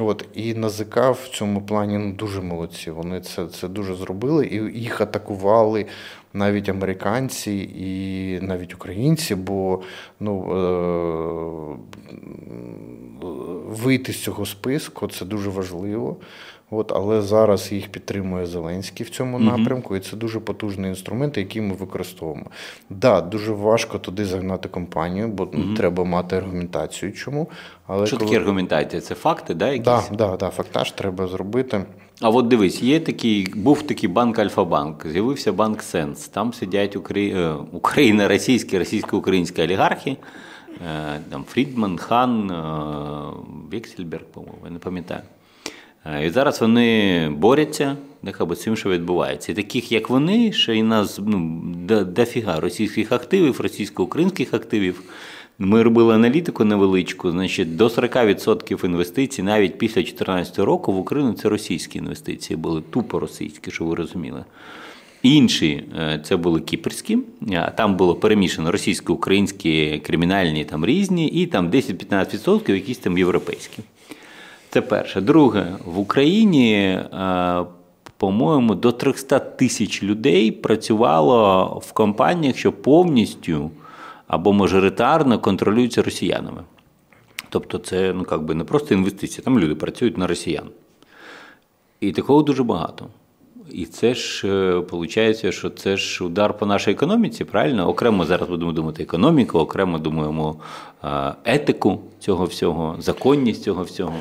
От 0.00 0.28
І 0.34 0.54
НАЗК 0.54 0.96
в 0.96 1.28
цьому 1.32 1.62
плані 1.62 1.98
ну, 1.98 2.12
дуже 2.12 2.40
молодці. 2.40 2.90
Вони 2.90 3.20
це 3.20 3.46
це 3.46 3.68
дуже 3.68 3.94
зробили, 3.94 4.46
і 4.46 4.80
їх 4.80 5.00
атакували 5.00 5.86
навіть 6.32 6.68
американці 6.68 7.52
і 7.78 8.38
навіть 8.42 8.74
українці, 8.74 9.34
бо 9.34 9.82
ну, 10.20 10.34
е- 10.52 11.76
вийти 13.68 14.12
з 14.12 14.22
цього 14.22 14.46
списку 14.46 15.08
це 15.08 15.24
дуже 15.24 15.50
важливо. 15.50 16.16
От, 16.74 16.92
Але 16.92 17.22
зараз 17.22 17.72
їх 17.72 17.88
підтримує 17.88 18.46
Зеленський 18.46 19.06
в 19.06 19.10
цьому 19.10 19.36
угу. 19.36 19.44
напрямку, 19.44 19.96
і 19.96 20.00
це 20.00 20.16
дуже 20.16 20.40
потужний 20.40 20.90
інструмент, 20.90 21.36
який 21.38 21.62
ми 21.62 21.74
використовуємо. 21.74 22.44
Так, 22.44 22.98
да, 22.98 23.20
дуже 23.20 23.52
важко 23.52 23.98
туди 23.98 24.24
загнати 24.24 24.68
компанію, 24.68 25.28
бо 25.28 25.44
угу. 25.44 25.74
треба 25.76 26.04
мати 26.04 26.36
аргументацію. 26.36 27.12
Чому? 27.12 27.50
Але 27.86 28.06
Що 28.06 28.16
коли... 28.16 28.30
таке 28.30 28.40
аргументація? 28.40 29.02
Це 29.02 29.14
факти, 29.14 29.54
да, 29.54 29.68
якісь? 29.68 29.84
Так, 29.84 30.04
да, 30.12 30.36
да, 30.36 30.50
фактаж 30.50 30.90
треба 30.90 31.26
зробити. 31.26 31.84
А 32.20 32.28
от 32.28 32.48
дивись, 32.48 32.82
є 32.82 33.00
такий, 33.00 33.52
був 33.56 33.82
такий 33.82 34.08
банк 34.08 34.38
Альфа-банк, 34.38 35.06
з'явився 35.06 35.52
банк 35.52 35.82
Сенс. 35.82 36.28
Там 36.28 36.52
сидять 36.52 36.96
Украї... 36.96 37.34
Е, 37.34 37.54
Україна, 37.72 38.28
російські, 38.28 38.78
російсько-українські 38.78 39.62
олігархи. 39.62 40.16
Е, 40.86 41.20
там 41.30 41.44
Фрідман, 41.44 41.98
Хан, 41.98 42.50
е, 42.50 42.62
Вексельберг, 43.72 44.24
по-моєму, 44.24 44.58
я 44.64 44.70
не 44.70 44.78
пам'ятаю. 44.78 45.20
І 46.24 46.30
зараз 46.30 46.60
вони 46.60 47.28
борються, 47.28 47.96
нехай 48.22 48.46
цим, 48.56 48.76
що 48.76 48.88
відбувається. 48.88 49.52
І 49.52 49.54
таких, 49.54 49.92
як 49.92 50.10
вони, 50.10 50.52
ще 50.52 50.76
й 50.76 50.82
нас 50.82 51.20
ну, 51.26 51.62
дофіга 52.04 52.60
російських 52.60 53.12
активів, 53.12 53.60
російсько-українських 53.60 54.54
активів. 54.54 55.02
Ми 55.58 55.82
робили 55.82 56.14
аналітику 56.14 56.64
невеличку, 56.64 57.30
значить, 57.30 57.76
до 57.76 57.86
40% 57.86 58.84
інвестицій 58.84 59.42
навіть 59.42 59.78
після 59.78 59.94
2014 59.94 60.58
року 60.58 60.92
в 60.92 60.98
Україну 60.98 61.32
це 61.32 61.48
російські 61.48 61.98
інвестиції 61.98 62.56
були 62.56 62.82
тупо 62.90 63.20
російські, 63.20 63.70
щоб 63.70 63.88
ви 63.88 63.94
розуміли. 63.94 64.44
Інші 65.22 65.84
е, 65.98 66.20
це 66.24 66.36
були 66.36 66.60
кіпрські, 66.60 67.18
а 67.56 67.70
там 67.70 67.96
було 67.96 68.14
перемішано 68.14 68.72
російсько-українські, 68.72 69.98
кримінальні 70.06 70.64
там 70.64 70.86
різні, 70.86 71.28
і 71.28 71.46
там 71.46 71.70
10-15% 71.70 72.70
якісь 72.70 72.98
там 72.98 73.18
європейські. 73.18 73.82
Це 74.72 74.80
перше. 74.80 75.20
Друге, 75.20 75.76
в 75.84 75.98
Україні, 75.98 76.74
е, 76.74 77.64
по-моєму, 78.16 78.74
до 78.74 78.92
300 78.92 79.38
тисяч 79.38 80.02
людей 80.02 80.50
працювало 80.50 81.64
в 81.86 81.92
компаніях, 81.92 82.56
що 82.56 82.72
повністю 82.72 83.70
або 84.26 84.52
мажоритарно 84.52 85.38
контролюються 85.38 86.02
росіянами. 86.02 86.62
Тобто, 87.48 87.78
це 87.78 88.12
ну, 88.12 88.26
як 88.30 88.42
би 88.42 88.54
не 88.54 88.64
просто 88.64 88.94
інвестиція, 88.94 89.44
там 89.44 89.58
люди 89.58 89.74
працюють 89.74 90.18
на 90.18 90.26
росіян. 90.26 90.66
І 92.00 92.12
такого 92.12 92.42
дуже 92.42 92.62
багато. 92.62 93.06
І 93.70 93.84
це 93.84 94.14
ж 94.14 94.48
виходить, 94.78 95.42
е, 95.44 95.52
що 95.52 95.70
це 95.70 95.96
ж 95.96 96.24
удар 96.24 96.58
по 96.58 96.66
нашій 96.66 96.90
економіці, 96.90 97.44
правильно? 97.44 97.88
Окремо 97.88 98.24
зараз 98.24 98.48
будемо 98.48 98.72
думати 98.72 99.02
економіку, 99.02 99.58
окремо 99.58 99.98
думаємо 99.98 100.56
е, 101.04 101.34
етику 101.44 102.00
цього 102.18 102.44
всього, 102.44 102.96
законність 102.98 103.62
цього 103.62 103.82
всього. 103.82 104.14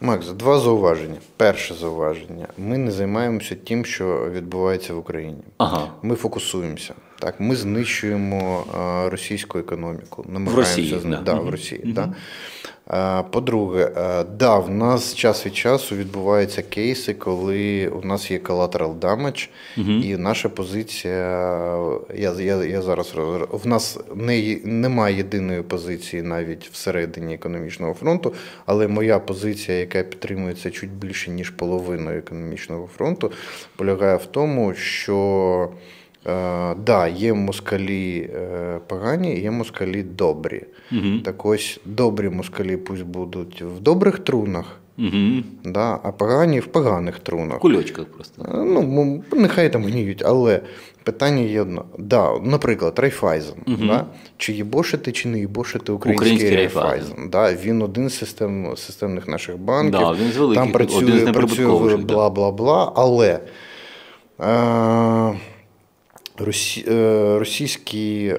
Макс, 0.00 0.28
два 0.28 0.58
зауваження. 0.58 1.16
Перше 1.36 1.74
зауваження: 1.74 2.46
ми 2.58 2.78
не 2.78 2.90
займаємося 2.90 3.54
тим, 3.54 3.84
що 3.84 4.30
відбувається 4.30 4.94
в 4.94 4.98
Україні. 4.98 5.42
Ага. 5.58 5.92
Ми 6.02 6.14
фокусуємося. 6.14 6.94
Так, 7.18 7.40
Ми 7.40 7.56
знищуємо 7.56 8.64
російську 9.10 9.58
економіку. 9.58 10.24
Намагаємося 10.28 10.72
в 10.72 10.84
Росії, 10.84 10.98
з... 10.98 11.04
да. 11.04 11.20
Да, 11.20 11.34
в 11.34 11.48
Росії. 11.50 11.82
Да. 11.84 12.14
По-друге, 13.30 13.92
да, 14.38 14.58
в 14.58 14.70
нас 14.70 15.14
час 15.14 15.46
від 15.46 15.56
часу 15.56 15.96
відбуваються 15.96 16.62
кейси, 16.62 17.14
коли 17.14 17.88
у 17.88 18.06
нас 18.06 18.30
є 18.30 18.38
collateral 18.38 18.98
damage, 18.98 19.48
угу. 19.78 19.90
і 19.90 20.16
наша 20.16 20.48
позиція. 20.48 21.16
Я 22.14 22.32
я, 22.32 22.64
я 22.64 22.82
зараз 22.82 23.14
в 23.50 23.66
нас 23.66 23.98
не, 24.14 24.58
немає 24.64 25.16
єдиної 25.16 25.62
позиції 25.62 26.22
навіть 26.22 26.68
всередині 26.72 27.34
економічного 27.34 27.94
фронту, 27.94 28.34
але 28.66 28.88
моя 28.88 29.18
позиція, 29.18 29.78
яка 29.78 30.02
підтримується 30.02 30.70
чуть 30.70 30.90
більше 30.90 31.30
ніж 31.30 31.50
половиною 31.50 32.18
економічного 32.18 32.86
фронту, 32.96 33.32
полягає 33.76 34.16
в 34.16 34.26
тому, 34.26 34.74
що. 34.74 35.68
Е, 36.26 36.74
да, 36.74 37.08
є 37.08 37.34
москалі 37.34 38.30
е, 38.34 38.80
погані, 38.86 39.40
є 39.40 39.50
москалі 39.50 40.02
добрі. 40.02 40.62
Угу. 40.92 41.18
Так 41.24 41.46
ось 41.46 41.80
добрі 41.84 42.28
москалі 42.28 42.76
пусть 42.76 43.04
будуть 43.04 43.62
в 43.62 43.80
добрих 43.80 44.18
трунах, 44.18 44.80
угу. 44.98 45.42
да, 45.64 46.00
а 46.02 46.12
погані 46.12 46.60
в 46.60 46.66
поганих 46.66 47.18
трунах. 47.18 47.58
В 47.58 47.60
кульочках 47.60 48.04
просто. 48.04 48.42
Е, 48.42 48.64
ну, 48.64 49.22
Нехай 49.32 49.72
там 49.72 49.84
гніють, 49.84 50.22
але 50.26 50.60
питання 51.04 51.42
є 51.42 51.60
одно. 51.60 51.84
Да, 51.98 52.38
Наприклад, 52.42 52.98
Райфайзен. 52.98 53.56
Угу. 53.66 53.86
Да? 53.86 54.06
Чи 54.36 54.52
їбошити, 54.52 55.12
чи 55.12 55.28
не 55.28 55.38
їбошити 55.38 55.92
український, 55.92 56.32
український 56.32 56.56
Райфайзен. 56.56 57.28
Да, 57.30 57.54
Він 57.54 57.82
один 57.82 58.08
з 58.08 58.18
систем, 58.18 58.76
системних 58.76 59.28
наших 59.28 59.58
банків. 59.58 60.00
Да, 60.00 60.12
він 60.12 60.32
з 60.32 60.36
великих, 60.36 60.64
Там 60.64 60.72
працює, 60.72 61.04
один 61.04 61.26
з 61.26 61.32
працює 61.32 61.96
бла 61.96 62.30
бла 62.30 62.50
бла. 62.50 62.92
Але. 62.94 63.40
Е, 64.40 65.34
російський 67.38 68.26
е, 68.26 68.38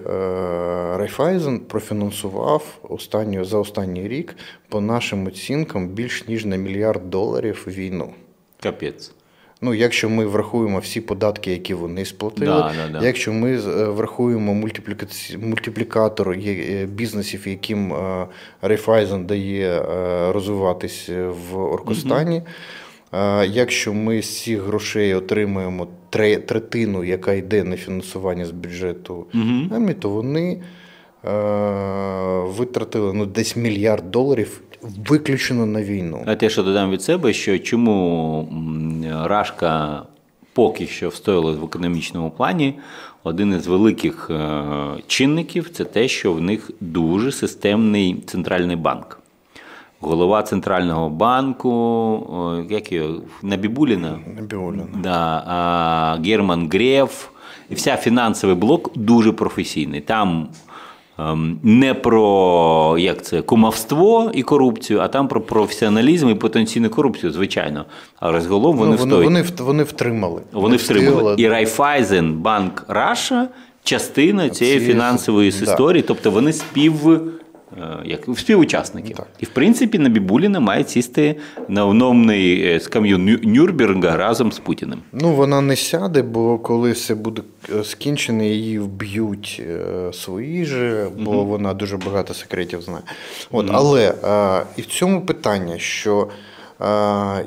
Райфайзен 0.98 1.60
профінансував 1.60 2.80
останню, 2.90 3.46
за 3.46 3.58
останній 3.58 4.08
рік, 4.08 4.36
по 4.70 4.82
нашим 4.82 5.28
оцінкам, 5.28 5.88
більш 5.88 6.28
ніж 6.28 6.46
на 6.46 6.56
мільярд 6.56 7.10
доларів 7.10 7.64
війну. 7.68 8.14
Капець. 8.64 9.12
Ну, 9.64 9.74
якщо 9.74 10.10
ми 10.10 10.26
врахуємо 10.26 10.80
всі 10.80 11.02
податки, 11.02 11.52
які 11.52 11.74
вони 11.74 12.06
сплатили, 12.06 12.46
да, 12.46 12.74
да, 12.92 13.00
да. 13.00 13.06
якщо 13.06 13.34
ми 13.34 13.54
е, 13.54 13.60
врахуємо 13.86 14.54
мультиплікатор 15.38 16.38
бізнесів, 16.86 17.48
яким 17.48 17.94
Райфайзен 18.62 19.26
дає 19.26 19.82
розвиватись 20.32 21.10
в 21.50 21.58
Оркостані. 21.58 22.38
Угу. 22.38 22.48
Якщо 23.48 23.94
ми 23.94 24.22
з 24.22 24.44
цих 24.44 24.62
грошей 24.62 25.14
отримаємо 25.14 25.88
третину, 26.10 27.04
яка 27.04 27.34
йде 27.34 27.64
на 27.64 27.78
фінансування 27.78 28.46
з 28.46 28.52
бюджету 28.52 29.26
армії, 29.72 29.94
то 29.94 30.10
вони 30.10 30.62
витратили 32.58 33.14
ну, 33.14 33.26
десь 33.26 33.56
мільярд 33.56 34.12
доларів 34.12 34.62
виключено 35.08 35.66
на 35.66 35.84
війну. 35.84 36.24
А 36.26 36.36
те, 36.36 36.50
що 36.50 36.64
додам 36.64 36.92
від 36.92 37.02
себе, 37.02 37.34
що 37.34 37.60
чому 37.60 38.48
Рашка 39.24 40.04
поки 40.54 40.88
що 40.88 41.10
встояла 41.10 41.52
в 41.52 41.64
економічному 41.64 42.32
плані, 42.32 42.80
один 43.24 43.54
із 43.54 43.68
великих 43.68 44.30
е, 44.30 44.64
чинників 45.08 45.70
це 45.70 45.86
те, 45.86 46.08
що 46.08 46.34
в 46.34 46.42
них 46.42 46.72
дуже 46.80 47.32
системний 47.32 48.24
центральний 48.26 48.76
банк 48.76 49.21
голова 50.02 50.44
Центрального 50.44 51.10
банку, 51.10 52.66
як 52.70 52.92
його, 52.92 53.22
Набіулліна? 53.42 54.20
Набіулліна. 54.36 54.84
Да, 55.04 55.44
а, 55.48 56.18
Герман 56.26 56.70
Греф. 56.74 57.28
І 57.70 57.76
вся 57.76 57.98
фінансовий 57.98 58.56
блок 58.56 58.92
дуже 58.96 59.32
професійний. 59.32 60.02
Там 60.02 60.48
ем, 61.20 61.60
не 61.64 61.94
про 61.94 62.96
як 63.00 63.26
це, 63.26 63.42
кумовство 63.42 64.32
і 64.34 64.44
корупцію, 64.44 65.00
а 65.00 65.08
там 65.08 65.28
про 65.28 65.42
професіоналізм 65.42 66.30
і 66.30 66.36
потенційну 66.36 66.90
корупцію, 66.90 67.32
звичайно. 67.32 67.86
А 68.20 68.32
розголом 68.32 68.78
вони 68.78 68.92
ну, 68.92 68.98
вони, 68.98 69.16
вони, 69.16 69.44
вони 69.60 69.84
втримали. 69.84 70.42
Вони 70.52 70.76
втримали. 70.76 71.36
І 71.38 71.48
Райфайзен 71.48 72.34
Банк 72.34 72.86
Раша 72.88 73.48
частина 73.84 74.50
цієї 74.50 74.80
фінансової 74.80 75.50
історії, 75.50 76.04
тобто 76.08 76.32
вони 76.32 76.54
спів. 76.54 77.22
Е, 77.78 77.98
як 78.06 78.22
співучасників. 78.38 79.16
Так. 79.16 79.28
І 79.40 79.46
в 79.46 79.50
принципі 79.50 80.00
на 80.00 80.10
Бібуліна 80.10 80.60
має 80.60 80.84
сісти 80.84 81.36
на 81.68 81.86
умовний 81.86 82.68
е, 82.68 82.80
скам'ю 82.80 83.18
Нюрнберга 83.44 84.18
разом 84.18 84.52
з 84.52 84.60
Путіним. 84.60 85.00
Ну 85.14 85.34
вона 85.34 85.62
не 85.62 85.76
сяде, 85.76 86.22
бо 86.22 86.60
коли 86.60 86.92
все 86.92 87.16
буде 87.16 87.42
е, 87.76 87.84
скінчене, 87.84 88.48
її 88.48 88.80
вб'ють 88.80 89.62
свої 90.14 90.66
ж, 90.66 91.08
бо 91.20 91.32
угу. 91.32 91.46
вона 91.46 91.74
дуже 91.74 91.98
багато 91.98 92.34
секретів 92.34 92.82
знає. 92.82 93.04
От, 93.52 93.66
угу. 93.66 93.76
Але 93.78 94.14
і 94.78 94.82
в 94.82 94.86
цьому 94.86 95.22
питання, 95.22 95.78
що. 95.78 96.28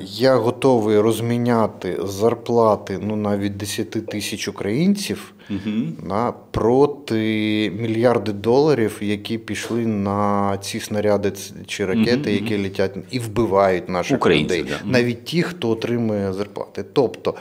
Я 0.01 0.37
готовий 0.37 1.01
розміняти 1.01 1.99
зарплати 2.05 2.99
ну 3.03 3.17
навіть 3.17 3.57
10 3.57 3.91
тисяч 3.91 4.49
українців 4.49 5.35
угу. 5.51 5.71
на 6.09 6.33
проти 6.51 7.73
мільярди 7.81 8.33
доларів, 8.33 8.99
які 9.01 9.39
пішли 9.39 9.87
на 9.87 10.59
ці 10.61 10.81
снаряди 10.81 11.33
чи 11.67 11.87
ракети, 11.87 12.31
угу. 12.31 12.45
які 12.45 12.63
летять 12.63 12.97
і 13.11 13.19
вбивають 13.19 13.89
наших 13.89 14.17
Українці, 14.17 14.59
людей, 14.59 14.73
да. 14.83 14.91
навіть 14.91 15.25
ті, 15.25 15.43
хто 15.43 15.71
отримує 15.71 16.33
зарплати. 16.33 16.85
Тобто, 16.93 17.35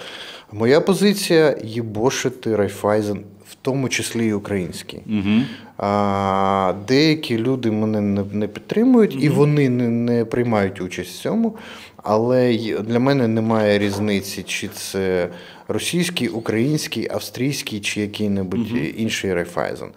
моя 0.51 0.81
позиція 0.81 1.57
їбошити 1.63 2.55
Райфайзен. 2.55 3.23
В 3.47 3.55
тому 3.61 3.89
числі 3.89 4.27
і 4.27 4.33
український. 4.33 5.01
Угу. 5.05 5.41
А, 5.85 6.73
Деякі 6.87 7.37
люди 7.37 7.71
мене 7.71 8.01
не 8.01 8.23
не 8.31 8.47
підтримують 8.47 9.13
угу. 9.15 9.23
і 9.23 9.29
вони 9.29 9.69
не 9.69 9.89
не 9.89 10.25
приймають 10.25 10.81
участь 10.81 11.09
в 11.09 11.21
цьому. 11.21 11.55
Але 11.97 12.57
для 12.87 12.99
мене 12.99 13.27
немає 13.27 13.79
різниці, 13.79 14.43
чи 14.43 14.67
це 14.67 15.29
російський, 15.67 16.27
український, 16.27 17.07
австрійський 17.11 17.79
чи 17.79 18.01
який-небудь 18.01 18.71
угу. 18.71 18.79
інший 18.97 19.33
Райфайзен. 19.33 19.89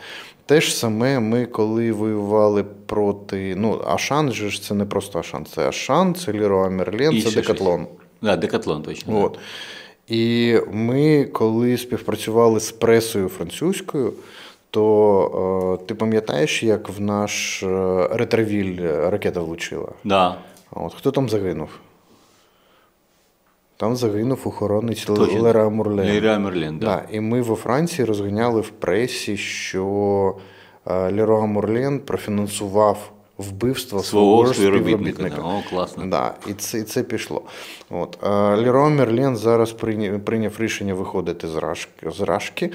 Те 0.46 0.60
ж 0.60 0.76
саме 0.76 1.20
ми, 1.20 1.46
коли 1.46 1.92
воювали 1.92 2.64
проти. 2.86 3.54
Ну, 3.56 3.82
Ашан 3.86 4.32
же 4.32 4.50
ж 4.50 4.62
це 4.62 4.74
не 4.74 4.84
просто 4.84 5.18
Ашан, 5.18 5.46
це 5.54 5.68
Ашан, 5.68 6.14
це 6.14 6.32
Леруа 6.32 6.70
Мерлен, 6.70 7.22
це 7.22 7.30
Декатлон. 7.30 7.86
Да, 8.22 8.36
Декатлон 8.36 8.82
точно. 8.82 9.24
От. 9.24 9.38
І 10.08 10.56
ми, 10.72 11.24
коли 11.24 11.78
співпрацювали 11.78 12.60
з 12.60 12.72
пресою 12.72 13.28
французькою, 13.28 14.12
то 14.70 15.78
е, 15.82 15.86
ти 15.86 15.94
пам'ятаєш, 15.94 16.62
як 16.62 16.88
в 16.88 17.00
наш 17.00 17.62
е, 17.62 18.08
Ретровіль 18.12 18.80
ракета 18.82 19.40
влучила? 19.40 19.88
Да. 20.04 20.36
От 20.70 20.94
Хто 20.94 21.10
там 21.10 21.28
загинув? 21.28 21.68
Там 23.76 23.96
загинув 23.96 24.40
охоронець 24.44 25.08
Леруа 25.08 25.68
Мерлен. 25.68 26.12
Леруа 26.12 26.38
Мерлен, 26.38 26.78
да. 26.78 26.86
да. 26.86 27.02
І 27.10 27.20
ми 27.20 27.42
во 27.42 27.54
Франції 27.54 28.04
розганяли 28.06 28.60
в 28.60 28.70
пресі, 28.70 29.36
що 29.36 30.34
е, 30.86 31.12
Леруа 31.12 31.46
Мерлен 31.46 32.00
профінансував 32.00 33.12
вбивство 33.38 34.02
свого, 34.02 34.42
свого 34.42 34.54
співробітника. 34.54 35.42
О, 35.42 35.62
класно. 35.70 36.06
Да, 36.06 36.34
І 36.46 36.52
це 36.52 36.78
і 36.78 36.82
це 36.82 37.02
пішло. 37.02 37.42
От. 37.90 38.18
Леруа 38.58 38.88
Мерлен 38.88 39.36
зараз 39.36 39.72
прийняв, 39.72 40.20
прийняв 40.20 40.52
рішення 40.58 40.94
виходити 40.94 41.48
з 41.48 41.56
Рашки. 41.56 42.10
З 42.10 42.20
Рашки. 42.20 42.70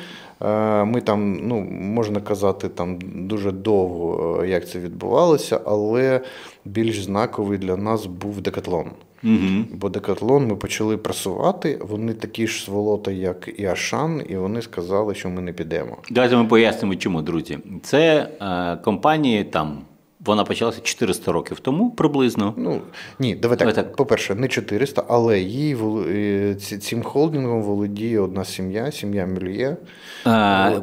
Е, 0.46 0.84
ми 0.86 1.02
там, 1.02 1.34
ну, 1.44 1.62
можна 1.72 2.20
казати, 2.20 2.70
там 2.70 3.00
дуже 3.16 3.52
довго, 3.52 4.40
е, 4.44 4.48
як 4.48 4.70
це 4.70 4.80
відбувалося, 4.80 5.62
але 5.66 6.22
більш 6.66 7.04
знаковий 7.04 7.58
для 7.58 7.78
нас 7.78 8.06
був 8.06 8.42
декатлон. 8.42 8.86
Угу. 9.24 9.66
Бо 9.74 9.90
декатлон 9.90 10.48
ми 10.48 10.56
почали 10.56 10.98
просувати. 10.98 11.80
Вони 11.82 12.14
такі 12.14 12.48
ж 12.48 12.64
сволота, 12.64 13.12
як 13.12 13.50
і 13.58 13.66
Ашан, 13.66 14.22
і 14.30 14.36
вони 14.36 14.62
сказали, 14.62 15.16
що 15.16 15.30
ми 15.30 15.42
не 15.42 15.54
підемо. 15.54 15.98
Давайте 16.10 16.38
ми 16.38 16.46
пояснимо, 16.46 16.96
чому, 16.96 17.22
друзі. 17.22 17.58
Це 17.84 18.30
е, 18.42 18.78
компанії 18.84 19.44
там. 19.44 19.78
Вона 20.26 20.44
почалася 20.44 20.82
400 20.84 21.32
років 21.32 21.60
тому 21.60 21.92
приблизно. 21.92 22.54
Ну 22.58 22.82
ні, 23.20 23.36
давай 23.36 23.58
так. 23.58 23.74
так. 23.74 23.96
По-перше, 23.96 24.36
не 24.36 24.48
400, 24.48 25.04
але 25.08 25.40
її 25.40 25.78
е, 26.10 26.56
цим 26.56 27.04
холдингом 27.04 27.64
володіє 27.64 28.20
одна 28.20 28.46
сім'я, 28.46 28.92
сім'я 28.92 29.26
Мюльє. 29.26 29.78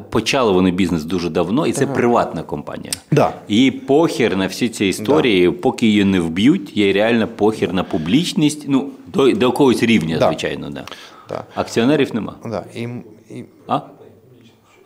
Почали 0.09 0.51
вони 0.51 0.71
бізнес 0.71 1.03
дуже 1.03 1.29
давно, 1.29 1.67
і 1.67 1.71
це 1.71 1.85
ага. 1.85 1.93
приватна 1.93 2.43
компанія. 2.43 2.93
Да. 3.11 3.33
Її 3.47 3.71
похір 3.71 4.37
на 4.37 4.47
всі 4.47 4.69
ці 4.69 4.85
історії, 4.85 5.45
да. 5.45 5.51
поки 5.51 5.87
її 5.87 6.03
не 6.03 6.19
вб'ють, 6.19 6.77
є 6.77 6.93
реально 6.93 7.27
похір 7.27 7.73
на 7.73 7.83
публічність. 7.83 8.65
Ну, 8.67 8.89
до 9.07 9.31
до 9.31 9.45
якогось 9.45 9.83
рівня, 9.83 10.17
да. 10.19 10.27
звичайно, 10.27 10.69
да. 10.69 10.85
да. 11.29 11.43
Акціонерів 11.55 12.15
нема. 12.15 12.35
Да. 12.45 12.63
І, 12.75 12.81
і... 13.35 13.43
А? 13.67 13.79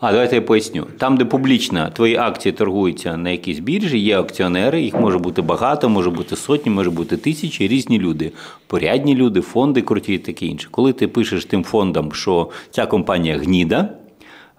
А 0.05 0.11
давайте 0.11 0.35
я 0.35 0.41
поясню. 0.41 0.87
Там, 0.97 1.17
де 1.17 1.25
публічно 1.25 1.89
твої 1.93 2.15
акції 2.15 2.53
торгуються 2.53 3.17
на 3.17 3.29
якійсь 3.29 3.59
біржі, 3.59 3.99
є 3.99 4.19
акціонери, 4.19 4.81
їх 4.81 4.99
може 4.99 5.17
бути 5.17 5.41
багато, 5.41 5.89
може 5.89 6.09
бути 6.09 6.35
сотні, 6.35 6.71
може 6.71 6.89
бути 6.89 7.17
тисячі, 7.17 7.67
різні 7.67 7.99
люди, 7.99 8.31
порядні 8.67 9.15
люди, 9.15 9.41
фонди 9.41 9.81
круті 9.81 10.13
і 10.13 10.17
таке 10.17 10.45
інше. 10.45 10.67
Коли 10.71 10.93
ти 10.93 11.07
пишеш 11.07 11.45
тим 11.45 11.63
фондам, 11.63 12.11
що 12.13 12.49
ця 12.71 12.85
компанія 12.85 13.37
гніда, 13.37 13.89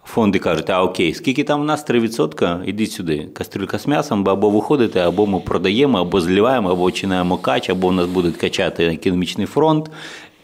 Фонди 0.06 0.38
кажуть, 0.38 0.70
а 0.70 0.82
окей, 0.82 1.14
скільки 1.14 1.44
там 1.44 1.60
у 1.60 1.64
нас 1.64 1.86
3%, 1.86 2.64
ідіть 2.64 2.92
сюди. 2.92 3.28
Кастрюлька 3.34 3.78
з 3.78 3.86
м'ясом, 3.86 4.28
або 4.28 4.50
виходите, 4.50 5.00
або 5.00 5.26
ми 5.26 5.40
продаємо, 5.40 5.98
або 5.98 6.20
зливаємо, 6.20 6.70
або 6.70 6.84
починаємо 6.84 7.36
кач, 7.36 7.70
або 7.70 7.88
у 7.88 7.92
нас 7.92 8.06
будуть 8.06 8.36
качати 8.36 8.84
економічний 8.86 9.46
фронт. 9.46 9.90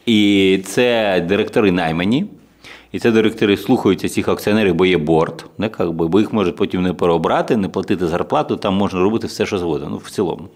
І 0.07 0.61
це 0.65 1.21
директори 1.29 1.73
наймані. 1.73 2.27
І 2.93 2.99
це 2.99 3.11
директори 3.11 3.57
слухаються 3.57 4.09
цих 4.09 4.29
акціонерів, 4.29 4.75
бо 4.75 4.87
є 4.87 4.99
борт, 4.99 5.47
не, 5.59 5.69
би, 5.69 6.09
бо 6.09 6.21
їх 6.21 6.33
можуть 6.33 6.57
потім 6.57 6.83
не 6.83 6.93
переобрати, 6.93 7.57
не 7.57 7.69
платити 7.69 8.07
зарплату, 8.07 8.57
там 8.57 8.75
можна 8.75 9.01
робити 9.01 9.27
все, 9.27 9.47
що 9.47 9.59
завгодно. 9.59 9.89
Ну, 9.91 9.97
в 9.97 10.11
цілому. 10.11 10.49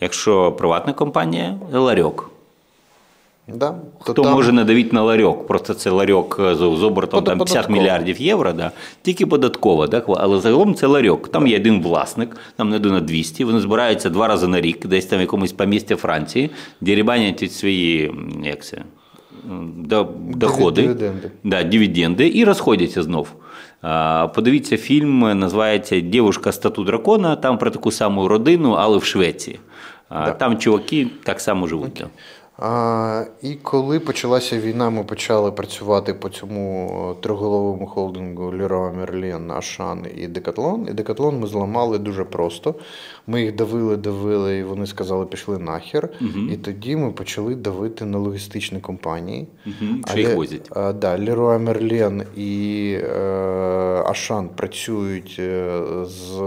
Якщо 0.00 0.52
приватна 0.52 0.92
компанія, 0.92 1.54
ларьок. 1.72 2.30
Да, 3.54 3.74
Хто 4.00 4.22
там... 4.22 4.32
може 4.32 4.52
надавити 4.52 4.92
на 4.92 5.02
ларьок? 5.02 5.46
Просто 5.46 5.74
це 5.74 5.90
ларьок 5.90 6.36
з, 6.40 6.56
з 6.56 6.82
обертом 6.82 7.24
там 7.24 7.38
50 7.38 7.70
мільярдів 7.70 8.20
євро, 8.20 8.52
да? 8.52 8.70
тільки 9.02 9.26
податково, 9.26 9.88
так? 9.88 10.04
але 10.08 10.40
загалом 10.40 10.74
це 10.74 10.86
ларьок. 10.86 11.28
Там 11.28 11.46
є 11.46 11.56
один 11.56 11.82
власник, 11.82 12.36
там 12.56 12.68
не 12.68 12.78
на 12.78 13.00
200, 13.00 13.44
вони 13.44 13.60
збираються 13.60 14.10
два 14.10 14.28
рази 14.28 14.46
на 14.48 14.60
рік, 14.60 14.86
десь 14.86 15.06
там 15.06 15.18
в 15.18 15.22
якомусь 15.22 15.52
помісті 15.52 15.94
Франції, 15.94 16.50
дерібанять 16.80 17.52
свої 17.52 18.14
як 18.44 18.64
це, 18.64 18.82
доходи, 20.18 20.82
дивіденди. 20.82 21.30
Да, 21.44 21.62
дивіденди 21.62 22.32
і 22.34 22.44
розходяться 22.44 23.02
знов. 23.02 23.28
Подивіться, 24.34 24.76
фільм 24.76 25.38
називається 25.38 26.00
Дівушка 26.00 26.52
стату 26.52 26.84
дракона, 26.84 27.36
там 27.36 27.58
про 27.58 27.70
таку 27.70 27.90
саму 27.90 28.28
родину, 28.28 28.72
але 28.72 28.98
в 28.98 29.04
Швеції. 29.04 29.60
Да. 30.10 30.30
Там 30.30 30.58
чуваки 30.58 31.06
так 31.24 31.40
само 31.40 31.66
живуть. 31.66 32.00
Okay. 32.00 32.06
А, 32.58 33.24
І 33.42 33.54
коли 33.54 34.00
почалася 34.00 34.60
війна, 34.60 34.90
ми 34.90 35.04
почали 35.04 35.52
працювати 35.52 36.14
по 36.14 36.28
цьому 36.28 36.90
е, 37.18 37.22
триголовому 37.22 37.86
холдингу 37.86 38.44
Leroy 38.44 39.00
Merlin, 39.00 39.58
Ашан 39.58 40.06
і 40.16 40.26
Декатлон. 40.26 40.86
І 40.90 40.92
Декатлон 40.92 41.38
ми 41.40 41.46
зламали 41.46 41.98
дуже 41.98 42.24
просто. 42.24 42.74
Ми 43.30 43.42
їх 43.42 43.54
давили, 43.54 43.96
давили, 43.96 44.58
і 44.58 44.62
вони 44.62 44.86
сказали, 44.86 45.26
пішли 45.26 45.58
нахер. 45.58 46.08
Угу. 46.20 46.40
І 46.52 46.56
тоді 46.56 46.96
ми 46.96 47.12
почали 47.12 47.54
давити 47.54 48.04
на 48.04 48.18
логістичні 48.18 48.80
компанії. 48.80 49.46
Угу. 49.66 49.86
Що 50.08 50.18
їх 50.18 50.36
возять? 50.36 50.68
А, 50.70 50.92
да, 50.92 51.18
Leroy 51.18 51.64
Merlin 51.64 52.24
і 52.36 52.92
е, 52.92 53.18
Ашан 54.06 54.48
працюють 54.48 55.36
е, 55.38 55.82
з 56.04 56.38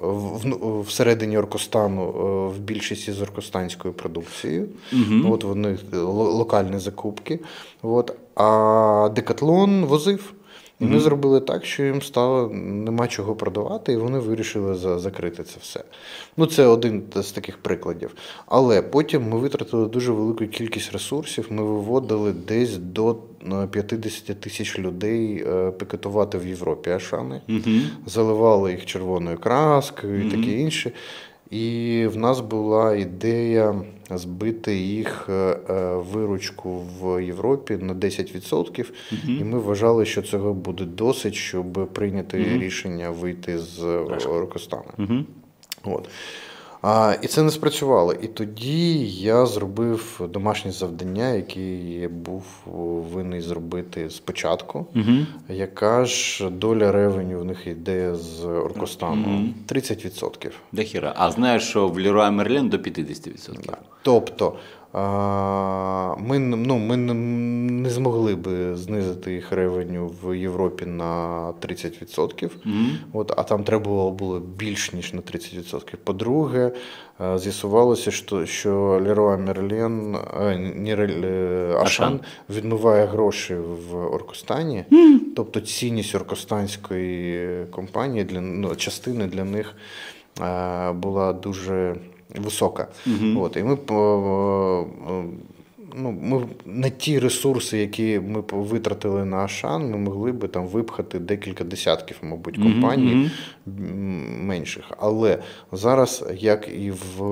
в, 0.00 0.80
всередині 0.80 1.38
Оркостану 1.38 2.02
е, 2.02 2.56
в 2.56 2.60
більшості 2.60 3.12
з 3.12 3.22
оркостанською 3.22 3.94
продукцією. 3.94 4.68
Угу. 4.92 5.34
От 5.34 5.44
вони 5.44 5.78
локальні 6.02 6.78
закупки. 6.78 7.40
От. 7.82 8.12
А 8.34 9.10
Декатлон 9.14 9.84
возив. 9.84 10.32
І 10.80 10.84
ми 10.84 11.00
зробили 11.00 11.40
так, 11.40 11.64
що 11.64 11.82
їм 11.82 12.02
стало 12.02 12.48
нема 12.54 13.06
чого 13.06 13.34
продавати, 13.34 13.92
і 13.92 13.96
вони 13.96 14.18
вирішили 14.18 14.98
закрити 14.98 15.42
це 15.42 15.56
все. 15.60 15.84
Ну, 16.36 16.46
це 16.46 16.66
один 16.66 17.02
з 17.16 17.32
таких 17.32 17.58
прикладів. 17.58 18.14
Але 18.46 18.82
потім 18.82 19.28
ми 19.28 19.38
витратили 19.38 19.88
дуже 19.88 20.12
велику 20.12 20.46
кількість 20.46 20.92
ресурсів. 20.92 21.46
Ми 21.50 21.62
виводили 21.62 22.32
десь 22.32 22.76
до 22.76 23.16
50 23.70 24.30
е, 24.30 24.34
тисяч 24.34 24.78
людей 24.78 25.44
е, 25.46 25.70
пікетувати 25.70 26.38
в 26.38 26.46
Європі 26.46 26.90
Ашани, 26.90 27.40
mm-hmm. 27.48 27.80
заливали 28.06 28.70
їх 28.70 28.86
червоною 28.86 29.38
краскою 29.38 30.20
і 30.20 30.24
mm-hmm. 30.24 30.30
таке 30.30 30.52
інше. 30.52 30.92
І 31.50 32.06
в 32.06 32.16
нас 32.16 32.40
була 32.40 32.94
ідея 32.94 33.82
збити 34.10 34.76
їх 34.76 35.26
е, 35.28 35.32
е, 35.32 35.94
виручку 36.12 36.82
в 37.00 37.24
Європі 37.24 37.76
на 37.76 37.94
10%. 37.94 38.86
Угу. 39.12 39.32
І 39.40 39.44
ми 39.44 39.58
вважали, 39.58 40.04
що 40.04 40.22
цього 40.22 40.54
буде 40.54 40.84
досить, 40.84 41.34
щоб 41.34 41.88
прийняти 41.92 42.38
угу. 42.38 42.58
рішення 42.58 43.10
вийти 43.10 43.58
з 43.58 43.82
Рокостана. 44.26 44.92
Угу. 44.98 45.14
От. 45.84 46.08
А, 46.82 47.14
І 47.22 47.26
це 47.26 47.42
не 47.42 47.50
спрацювало. 47.50 48.12
І 48.12 48.26
тоді 48.26 49.06
я 49.08 49.46
зробив 49.46 50.20
домашнє 50.32 50.72
завдання, 50.72 51.28
яке 51.28 51.60
я 51.76 52.08
був 52.08 52.44
винний 53.12 53.40
зробити 53.40 54.10
спочатку. 54.10 54.86
Угу. 54.94 55.26
Яка 55.48 56.04
ж 56.04 56.50
доля 56.50 56.92
ревеню 56.92 57.40
в 57.40 57.44
них 57.44 57.66
йде 57.66 58.14
з 58.14 58.44
Оркостану? 58.44 59.28
Угу. 59.28 59.44
30%. 59.68 60.50
Дохіра. 60.72 61.14
А 61.16 61.30
знаєш, 61.30 61.62
що 61.62 61.88
в 61.88 61.96
Леруа 61.96 62.30
Мерлен 62.30 62.68
до 62.68 62.76
50%. 62.76 63.66
Да. 63.66 63.76
Тобто 64.02 64.52
ми 64.94 66.38
ну, 66.38 66.78
ми 66.78 66.96
не 66.96 67.90
змогли 67.90 68.34
би 68.34 68.76
знизити 68.76 69.32
їх 69.32 69.52
ревеню 69.52 70.10
в 70.22 70.38
Європі 70.38 70.86
на 70.86 71.52
30%. 71.60 72.50
Mm-hmm. 72.50 72.96
От, 73.12 73.32
А 73.36 73.42
там 73.42 73.64
треба 73.64 74.10
було 74.10 74.40
більш 74.40 74.92
ніж 74.92 75.12
на 75.12 75.20
30%. 75.20 75.96
По-друге, 76.04 76.72
з'ясувалося, 77.36 78.10
що 78.10 78.46
що 78.46 79.00
Леруа 79.04 79.36
Мерлен 79.36 80.16
не 80.74 81.76
Ашан 81.80 82.20
відмиває 82.50 83.06
гроші 83.06 83.54
в 83.54 83.96
Оркостані. 83.96 84.84
Mm-hmm. 84.90 85.18
Тобто 85.36 85.60
цінність 85.60 86.14
оркостанської 86.14 87.66
компанії 87.66 88.24
для 88.24 88.40
ну, 88.40 88.76
частини 88.76 89.26
для 89.26 89.44
них 89.44 89.74
була 90.94 91.32
дуже 91.32 91.96
висока. 92.36 92.88
Угу. 93.06 93.42
От, 93.44 93.56
І 93.56 93.62
ми 93.62 93.78
ну, 95.96 96.12
ми 96.22 96.46
на 96.66 96.88
ті 96.88 97.18
ресурси, 97.18 97.78
які 97.78 98.20
ми 98.20 98.42
витратили 98.50 99.24
на 99.24 99.36
Ашан, 99.36 99.90
ми 99.90 99.96
могли 99.96 100.32
би 100.32 100.48
там 100.48 100.66
випхати 100.66 101.18
декілька 101.18 101.64
десятків, 101.64 102.16
мабуть, 102.22 102.56
компаній 102.56 103.30
mm-hmm. 103.66 104.44
менших. 104.44 104.84
Але 104.98 105.38
зараз, 105.72 106.24
як 106.38 106.68
і 106.68 106.90
в. 106.90 107.22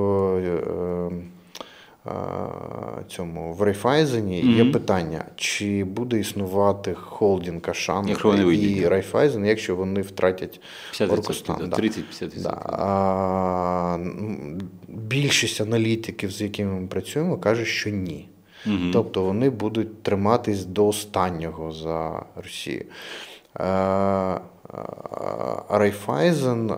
Е, 2.06 3.04
цьому 3.08 3.52
в 3.52 3.62
Райфайзені 3.62 4.42
mm-hmm. 4.42 4.64
є 4.66 4.72
питання, 4.72 5.24
чи 5.36 5.84
буде 5.84 6.18
існувати 6.18 6.94
холдинг 6.94 7.60
Ашан 7.70 8.08
і 8.52 8.88
Райфайзен, 8.88 9.46
якщо 9.46 9.76
вони 9.76 10.00
втратять 10.00 10.60
Оркостан. 11.00 11.68
Да, 11.70 11.76
30-50%. 11.76 12.42
Да. 12.42 13.98
Більшість 14.88 15.60
аналітиків, 15.60 16.30
з 16.30 16.40
якими 16.40 16.80
ми 16.80 16.86
працюємо, 16.86 17.38
каже, 17.38 17.64
що 17.64 17.90
ні. 17.90 18.28
Mm-hmm. 18.66 18.92
Тобто 18.92 19.22
вони 19.22 19.50
будуть 19.50 20.02
триматись 20.02 20.64
до 20.64 20.86
останнього 20.86 21.72
за 21.72 22.22
Росію. 22.36 22.84
Райфайзен 25.68 26.72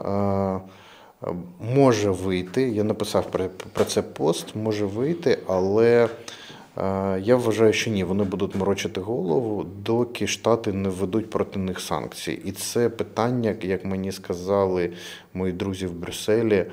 може 1.61 2.11
вийти. 2.11 2.63
Я 2.69 2.85
написав 2.85 3.31
про, 3.31 3.49
про 3.73 3.85
це 3.85 4.03
пост, 4.03 4.57
може 4.57 4.87
вийти, 4.87 5.39
але 5.47 6.05
е, 6.05 6.09
я 7.21 7.37
вважаю, 7.37 7.73
що 7.73 7.91
ні, 7.91 8.05
вони 8.05 8.25
будуть 8.25 8.55
морочити 8.55 9.01
голову, 9.01 9.65
доки 9.65 10.27
Штати 10.27 10.73
не 10.73 10.89
введуть 10.89 11.31
проти 11.31 11.59
них 11.59 11.81
санкції. 11.81 12.43
І 12.45 12.53
це 12.53 12.89
питання, 12.89 13.57
як 13.63 13.85
мені 13.85 14.13
сказали 14.13 14.93
мої 15.35 15.53
друзі 15.53 15.87
в 15.87 15.93
Брюсселі, 15.93 16.67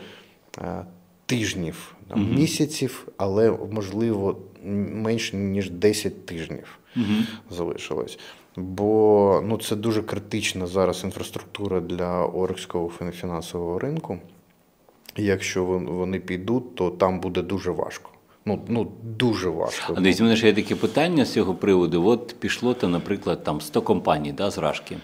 е, 0.62 0.86
тижнів, 1.26 1.96
там, 2.08 2.22
угу. 2.22 2.34
місяців, 2.34 3.08
але 3.18 3.52
можливо 3.72 4.38
менше 4.94 5.38
ніж 5.38 5.70
10 5.70 6.26
тижнів 6.26 6.80
угу. 6.96 7.06
залишилось. 7.50 8.20
Бо 8.58 9.42
ну, 9.46 9.58
це 9.58 9.76
дуже 9.76 10.04
критична 10.04 10.68
зараз 10.68 11.04
інфраструктура 11.04 11.80
для 11.80 12.26
Орекського 12.26 12.92
фінансового 13.12 13.80
ринку. 13.80 14.20
Якщо 15.17 15.63
вони 15.65 16.19
підуть, 16.19 16.75
то 16.75 16.89
там 16.89 17.19
буде 17.19 17.41
дуже 17.41 17.71
важко. 17.71 18.10
Ну 18.45 18.62
ну 18.67 18.91
дуже 19.04 19.49
важко. 19.49 19.93
А 19.97 19.99
у 19.99 20.23
мене 20.23 20.36
ще 20.36 20.47
є 20.47 20.54
таке 20.54 20.75
питання 20.75 21.25
з 21.25 21.34
цього 21.34 21.56
приводу. 21.56 22.08
От 22.08 22.36
пішло 22.39 22.73
то, 22.73 22.88
наприклад, 22.88 23.43
там 23.43 23.62
100 23.62 23.82
компаній 23.82 24.32
да, 24.32 24.51
з 24.51 24.58
Рашки. 24.58 24.97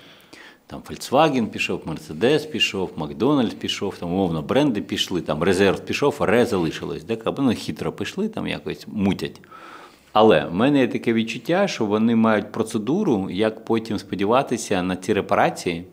Там 0.67 0.81
Volkswagen 0.89 1.47
пішов, 1.47 1.81
Mercedes 1.85 2.47
пішов, 2.47 2.91
Макдональдс 2.95 3.53
пішов, 3.53 3.97
там 3.97 4.13
умовно 4.13 4.41
бренди 4.41 4.81
пішли, 4.81 5.21
там 5.21 5.43
резерв 5.43 5.79
пішов, 5.79 6.15
а 6.19 6.25
ре 6.25 6.45
залишилось. 6.45 7.03
Так? 7.03 7.27
Або 7.27 7.41
ну, 7.41 7.53
хитро 7.55 7.91
пішли, 7.91 8.29
там 8.29 8.47
якось 8.47 8.87
мутять. 8.87 9.41
Але 10.13 10.45
в 10.45 10.53
мене 10.53 10.79
є 10.79 10.87
таке 10.87 11.13
відчуття, 11.13 11.67
що 11.67 11.85
вони 11.85 12.15
мають 12.15 12.51
процедуру, 12.51 13.29
як 13.29 13.65
потім 13.65 13.99
сподіватися 13.99 14.83
на 14.83 14.95
ці 14.95 15.13
репарації 15.13 15.85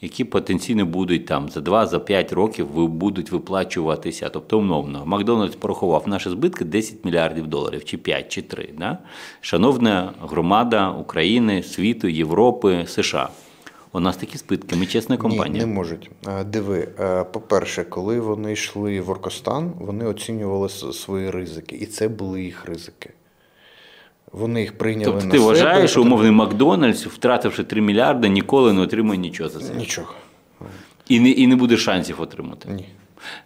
які 0.00 0.24
потенційно 0.24 0.86
будуть 0.86 1.26
там 1.26 1.48
за 1.48 1.60
2-5 1.60 2.34
років 2.34 2.88
будуть 2.88 3.30
виплачуватися. 3.32 4.28
Тобто, 4.28 4.58
умовно, 4.58 5.06
Макдональдс 5.06 5.56
порахував 5.56 6.08
наші 6.08 6.30
збитки 6.30 6.64
10 6.64 7.04
мільярдів 7.04 7.46
доларів, 7.46 7.84
чи 7.84 7.98
5, 7.98 8.28
чи 8.28 8.42
3. 8.42 8.68
Да? 8.78 8.98
Шановна 9.40 10.12
громада 10.20 10.90
України, 10.90 11.62
світу, 11.62 12.08
Європи, 12.08 12.84
США. 12.88 13.28
У 13.92 14.00
нас 14.00 14.16
такі 14.16 14.38
збитки, 14.38 14.76
ми 14.76 14.86
чесна 14.86 15.16
компанія. 15.16 15.64
Ні, 15.64 15.70
Не 15.70 15.74
можуть. 15.74 16.10
Диви, 16.46 16.88
по-перше, 17.32 17.84
коли 17.84 18.20
вони 18.20 18.52
йшли 18.52 19.00
в 19.00 19.10
Оркостан, 19.10 19.72
вони 19.80 20.04
оцінювали 20.04 20.68
свої 20.68 21.30
ризики, 21.30 21.76
і 21.76 21.86
це 21.86 22.08
були 22.08 22.42
їх 22.42 22.64
ризики. 22.64 23.10
Вони 24.32 24.60
їх 24.60 24.78
прийняли 24.78 25.04
тобто, 25.04 25.26
на 25.26 25.32
ти 25.32 25.38
себе. 25.38 25.48
вважаєш, 25.48 25.90
що 25.90 26.02
умовний 26.02 26.30
Макдональдс, 26.30 27.06
втративши 27.06 27.64
3 27.64 27.80
мільярди, 27.80 28.28
ніколи 28.28 28.72
не 28.72 28.80
отримає 28.80 29.20
нічого 29.20 29.48
за 29.50 29.60
це. 29.60 29.74
Нічого. 29.74 30.08
І 31.08 31.20
не, 31.20 31.30
і 31.30 31.46
не 31.46 31.56
буде 31.56 31.76
шансів 31.76 32.20
отримати. 32.20 32.68
Ні. 32.70 32.84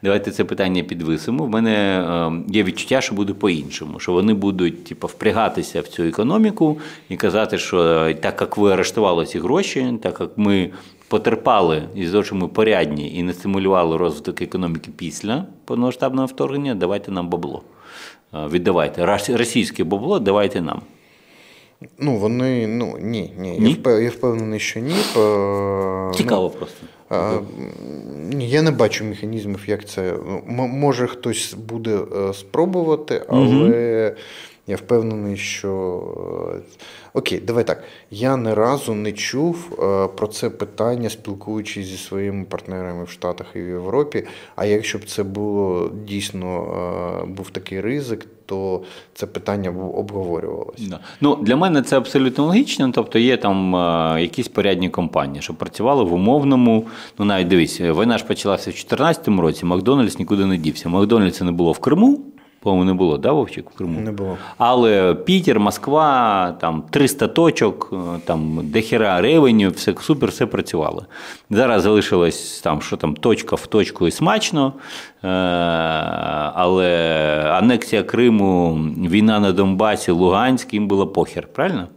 Давайте 0.03 0.31
це 0.31 0.45
питання 0.45 0.83
підвисимо. 0.83 1.45
В 1.45 1.49
мене 1.49 1.71
е, 1.71 2.53
є 2.53 2.63
відчуття, 2.63 3.01
що 3.01 3.15
буде 3.15 3.33
по-іншому, 3.33 4.01
що 4.01 4.13
вони 4.13 4.35
будуть 4.35 4.85
типу, 4.85 5.07
впрягатися 5.07 5.81
в 5.81 5.89
цю 5.89 6.03
економіку 6.03 6.79
і 7.09 7.17
казати, 7.17 7.59
що 7.59 7.81
е, 7.83 8.15
так 8.15 8.41
як 8.41 8.57
ви 8.57 8.73
арештували 8.73 9.27
ці 9.27 9.39
гроші, 9.39 9.99
так 10.03 10.21
як 10.21 10.31
ми 10.37 10.71
потерпали 11.09 11.83
і 11.95 12.09
ми 12.33 12.49
порядні 12.49 13.15
і 13.15 13.23
не 13.23 13.33
стимулювали 13.33 13.97
розвиток 13.97 14.43
економіки 14.43 14.91
після 14.97 15.45
повномасштабного 15.65 16.27
вторгнення, 16.27 16.75
давайте 16.75 17.13
нам 17.13 17.29
бабло. 17.29 17.63
Віддавайте 18.35 19.07
російське 19.29 19.85
бабло, 19.85 20.19
давайте 20.19 20.61
нам. 20.61 20.83
Ну, 21.99 22.17
вони, 22.17 22.67
ну, 22.67 22.97
ні, 23.01 23.33
ні. 23.39 23.59
Ні? 23.59 23.71
Я, 23.71 23.77
впев- 23.77 24.03
я 24.03 24.11
впевнений, 24.11 24.61
що 24.61 24.81
ні. 24.81 24.95
Цікаво 25.13 26.13
Цікаво 26.17 26.51
просто. 26.51 26.77
Ну, 27.11 27.17
а, 27.17 27.39
ні, 28.35 28.49
я 28.49 28.63
не 28.63 28.71
бачу 28.71 29.05
механізмів, 29.05 29.65
як 29.67 29.89
це. 29.89 30.15
ну, 30.49 30.67
Може, 30.67 31.07
хтось 31.07 31.55
буде 31.55 31.99
е, 32.17 32.35
спробувати, 32.35 33.23
але 33.29 34.15
я 34.67 34.77
впевнений, 34.77 35.37
що. 35.37 36.03
е, 36.57 36.61
Окей, 37.15 37.41
давай 37.41 37.65
так. 37.65 37.83
Я 38.11 38.37
ні 38.37 38.55
разу 38.55 38.95
не 38.95 39.13
чув 39.13 39.79
е, 39.83 40.09
про 40.09 40.27
це 40.27 40.51
питання, 40.51 41.11
спілкуючись 41.11 41.87
зі 41.87 41.97
своїми 41.97 42.45
партнерами 42.45 43.05
в 43.05 43.09
Штатах 43.09 43.47
і 43.55 43.61
в 43.61 43.69
Європі. 43.69 44.25
А 44.57 44.65
якщо 44.65 44.99
б 44.99 45.05
це 45.05 45.23
було 45.23 45.91
дійсно 46.07 46.65
е, 47.23 47.27
був 47.27 47.51
такий 47.51 47.81
ризик, 47.81 48.27
то 48.47 48.83
це 49.15 49.27
питання 49.27 49.71
обговорювалося. 49.95 50.85
Да. 50.91 51.01
Ну, 51.21 51.37
для 51.37 51.57
мене 51.57 51.83
це 51.83 51.97
абсолютно 51.97 52.45
логічно. 52.45 52.91
Тобто 52.95 53.19
є 53.19 53.37
там 53.37 53.73
якісь 54.21 54.49
порядні 54.49 54.91
компанії, 54.91 55.43
що 55.43 55.55
працювали 55.55 56.05
в 56.05 56.13
умовному. 56.15 56.87
Ну, 57.19 57.25
навіть 57.25 57.49
дивись, 57.49 57.81
війна 57.81 58.19
ж 58.19 58.25
почалася 58.25 58.63
в 58.63 58.75
2014 58.75 59.29
році, 59.29 59.67
Макдональдс 59.67 60.19
нікуди 60.19 60.47
не 60.47 60.57
дівся. 60.57 60.89
Макдональдса 60.89 61.45
не 61.45 61.53
було 61.53 61.73
в 61.73 61.79
Криму. 61.79 62.21
По-моєму, 62.65 62.85
не 62.85 62.95
було, 62.95 63.19
да, 63.19 63.33
Вовчик, 63.33 63.71
в 63.71 63.75
Криму? 63.75 64.01
Не 64.01 64.13
було. 64.13 64.37
Але 64.59 65.15
Пітер, 65.15 65.61
Москва, 65.61 66.53
там 66.61 66.83
300 66.91 67.29
точок, 67.29 67.91
е, 67.93 67.97
там 68.25 68.61
дохера 68.63 69.21
ревеню, 69.21 69.71
все 69.71 69.95
супер, 70.01 70.29
все 70.31 70.47
працювало. 70.47 71.07
Зараз 71.51 71.83
залишилось 71.83 72.61
там, 72.61 72.83
що 72.83 72.97
там, 72.97 73.15
точка 73.15 73.57
в 73.57 73.67
точку 73.67 74.07
і 74.07 74.11
смачно. 74.11 74.73
Е, 75.25 75.29
Але 76.55 76.91
анексія 77.53 78.03
Криму, 78.03 78.75
війна 79.11 79.41
на 79.41 79.53
Донбасі, 79.53 80.11
Луганськ, 80.11 80.75
їм 80.75 80.89
було 80.89 81.07
похер, 81.07 81.49
правильно? 81.53 81.89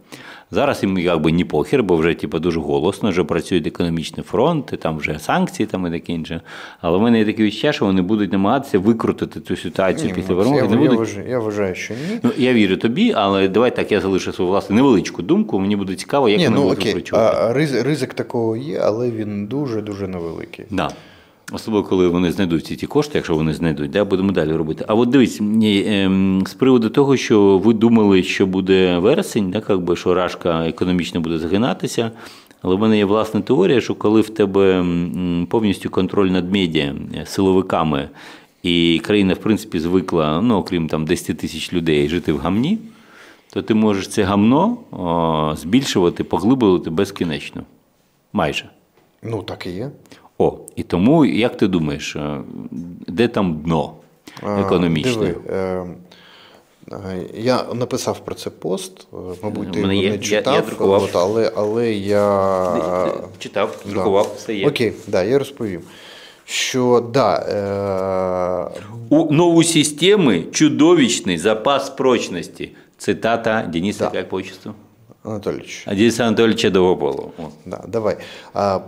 Зараз 0.50 0.82
їм 0.82 0.98
якби 0.98 1.32
не 1.32 1.44
похер, 1.44 1.82
бо 1.82 1.96
вже 1.96 2.14
типу, 2.14 2.38
дуже 2.38 2.60
голосно, 2.60 3.10
вже 3.10 3.24
працює 3.24 3.62
економічний 3.66 4.24
фронт, 4.24 4.70
і 4.72 4.76
там 4.76 4.98
вже 4.98 5.18
санкції 5.18 5.66
там 5.66 5.86
і 5.86 5.90
таке 5.90 6.12
інше. 6.12 6.40
Але 6.80 6.98
в 6.98 7.02
мене 7.02 7.18
є 7.18 7.24
таке 7.24 7.42
відчуття, 7.42 7.72
що 7.72 7.84
вони 7.84 8.02
будуть 8.02 8.32
намагатися 8.32 8.78
викрутити 8.78 9.40
цю 9.40 9.56
ситуацію 9.56 10.08
Ні, 10.08 10.14
після 10.14 10.34
Макс, 10.34 10.48
перемоги. 10.48 10.74
я, 10.74 10.76
Не 10.76 10.82
я, 10.82 10.90
будуть 10.90 10.98
вважаю, 10.98 11.28
я 11.28 11.38
вважаю, 11.38 11.74
що 11.74 11.94
ні. 11.94 12.18
Ну, 12.22 12.30
я 12.36 12.52
вірю 12.52 12.76
тобі, 12.76 13.12
але 13.16 13.48
давай 13.48 13.76
так, 13.76 13.92
я 13.92 14.00
залишу 14.00 14.32
свою 14.32 14.50
власну 14.50 14.76
невеличку 14.76 15.22
думку. 15.22 15.60
Мені 15.60 15.76
буде 15.76 15.94
цікаво, 15.94 16.28
як 16.28 16.38
Ні, 16.38 16.44
вони 16.44 16.56
ну 16.56 16.62
будуть 16.62 16.78
окей, 16.80 17.04
а, 17.12 17.52
ризик, 17.52 17.84
ризик 17.84 18.14
такого 18.14 18.56
є, 18.56 18.80
але 18.84 19.10
він 19.10 19.46
дуже-дуже 19.46 20.08
невеликий. 20.08 20.64
Да. 20.70 20.90
Особливо, 21.52 21.88
коли 21.88 22.08
вони 22.08 22.32
знайдуть 22.32 22.66
ці 22.66 22.76
ті 22.76 22.86
кошти, 22.86 23.18
якщо 23.18 23.34
вони 23.34 23.54
знайдуть, 23.54 23.90
да, 23.90 24.04
будемо 24.04 24.32
далі 24.32 24.52
робити. 24.52 24.84
А 24.88 24.94
от 24.94 25.08
дивись, 25.08 25.40
ні, 25.40 25.84
ем, 25.86 26.42
з 26.46 26.54
приводу 26.54 26.90
того, 26.90 27.16
що 27.16 27.58
ви 27.58 27.74
думали, 27.74 28.22
що 28.22 28.46
буде 28.46 28.98
вересень, 28.98 29.50
да, 29.50 29.62
як 29.68 29.80
би, 29.80 29.96
що 29.96 30.14
рашка 30.14 30.68
економічно 30.68 31.20
буде 31.20 31.38
загинатися. 31.38 32.10
Але 32.62 32.76
в 32.76 32.78
мене 32.78 32.98
є 32.98 33.04
власна 33.04 33.40
теорія, 33.40 33.80
що 33.80 33.94
коли 33.94 34.20
в 34.20 34.28
тебе 34.28 34.84
повністю 35.48 35.90
контроль 35.90 36.28
над 36.28 36.52
медіа, 36.52 36.94
е, 37.14 37.26
силовиками, 37.26 38.08
і 38.62 39.00
країна, 39.04 39.34
в 39.34 39.38
принципі, 39.38 39.80
звикла, 39.80 40.40
ну, 40.42 40.56
окрім 40.56 40.88
там 40.88 41.04
10 41.04 41.38
тисяч 41.38 41.72
людей, 41.72 42.08
жити 42.08 42.32
в 42.32 42.38
гамні, 42.38 42.78
то 43.52 43.62
ти 43.62 43.74
можеш 43.74 44.08
це 44.08 44.22
гамно 44.22 44.78
о, 44.90 45.56
збільшувати, 45.56 46.24
поглиблювати 46.24 46.90
безкінечно. 46.90 47.62
Майже. 48.32 48.64
Ну, 49.22 49.42
так 49.42 49.66
і 49.66 49.70
є. 49.70 49.90
О, 50.38 50.58
і 50.76 50.82
тому, 50.82 51.24
як 51.24 51.56
ти 51.56 51.68
думаєш, 51.68 52.16
е, 52.16 52.40
де 53.08 53.28
там 53.28 53.60
дно 53.64 53.92
А, 54.42 54.60
економічне? 54.60 55.12
Диви, 55.12 55.34
е, 55.48 55.84
е, 56.92 57.26
я 57.34 57.64
написав 57.74 58.24
про 58.24 58.34
це 58.34 58.50
пост, 58.50 59.06
е, 59.12 59.16
мабуть, 59.42 59.72
ти 59.72 59.80
його 59.80 59.92
не 59.92 60.18
читав, 60.18 60.54
я 60.54 60.60
друкував. 60.60 61.02
от, 61.02 61.16
але, 61.16 61.52
але 61.56 61.92
я. 61.92 63.12
Читав, 63.38 63.82
Да. 63.86 63.90
друкував, 63.90 64.32
все 64.36 64.54
є. 64.54 64.68
Окей, 64.68 64.92
да, 65.06 65.22
я 65.22 65.38
розповім. 65.38 65.80
Що 66.44 67.10
да, 67.12 67.36
е, 67.36 68.80
У 69.08 69.32
нову 69.32 69.62
системи 69.64 70.42
чудовищний 70.52 71.38
запас 71.38 71.90
прочності. 71.90 72.70
Цитата 72.98 73.68
Дениса, 73.72 74.10
Да. 74.12 74.18
як 74.18 74.28
по 74.28 74.36
отчеству? 74.36 74.72
Анатолійович, 75.30 75.84
А 75.86 75.94
Дениса 75.94 76.24
Анатолійовича 76.24 76.70
Да, 77.66 77.84
давай. 77.88 78.16
А, 78.54 78.80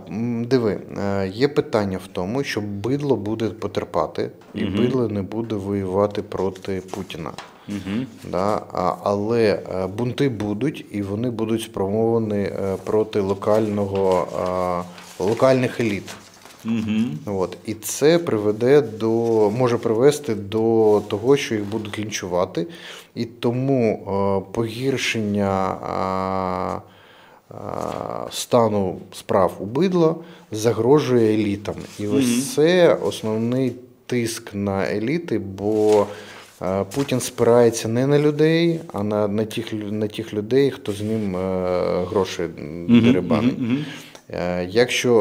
диви, 0.45 0.79
е, 0.97 1.27
є 1.27 1.47
питання 1.47 1.99
в 2.05 2.07
тому, 2.07 2.43
що 2.43 2.61
бидло 2.61 3.15
буде 3.15 3.49
потерпати, 3.49 4.31
і 4.53 4.65
бидло 4.65 5.07
не 5.07 5.21
буде 5.21 5.55
воювати 5.55 6.21
проти 6.21 6.81
Путіна. 6.91 7.31
Угу. 7.67 8.05
Да? 8.31 8.61
А, 8.73 8.95
але 9.03 9.63
е, 9.73 9.87
бунти 9.87 10.29
будуть, 10.29 10.85
і 10.91 11.01
вони 11.01 11.29
будуть 11.29 11.61
спрямовані 11.61 12.35
е, 12.35 12.75
проти 12.83 13.19
локального, 13.19 14.27
локальних 15.19 15.79
еліт. 15.79 16.15
Угу. 16.65 17.37
От. 17.39 17.57
І 17.65 17.73
це 17.73 18.19
приведе 18.19 18.81
до, 18.81 19.09
може 19.57 19.77
привести 19.77 20.35
до 20.35 21.01
того, 21.07 21.37
що 21.37 21.55
їх 21.55 21.65
будуть 21.65 21.99
лінчувати. 21.99 22.67
І 23.15 23.25
тому 23.25 23.93
е, 23.93 24.51
погіршення 24.53 25.75
е, 27.49 27.55
е, 27.55 27.57
стану 28.31 28.97
справ 29.13 29.57
у 29.59 29.65
бидла 29.65 30.15
загрожує 30.51 31.33
елітам. 31.33 31.75
І 31.99 32.07
ось 32.07 32.53
це 32.53 32.93
основний 32.93 33.73
тиск 34.05 34.53
на 34.53 34.91
еліти, 34.91 35.39
бо 35.39 36.07
Путін 36.95 37.19
спирається 37.19 37.87
не 37.87 38.07
на 38.07 38.19
людей, 38.19 38.79
а 38.93 39.03
на, 39.03 39.27
на, 39.27 39.45
тих, 39.45 39.73
на 39.73 40.07
тих 40.07 40.33
людей, 40.33 40.71
хто 40.71 40.91
з 40.91 41.01
ним 41.01 41.35
гроші 42.05 42.43
деребанить. 42.89 43.57
Якщо 44.67 45.13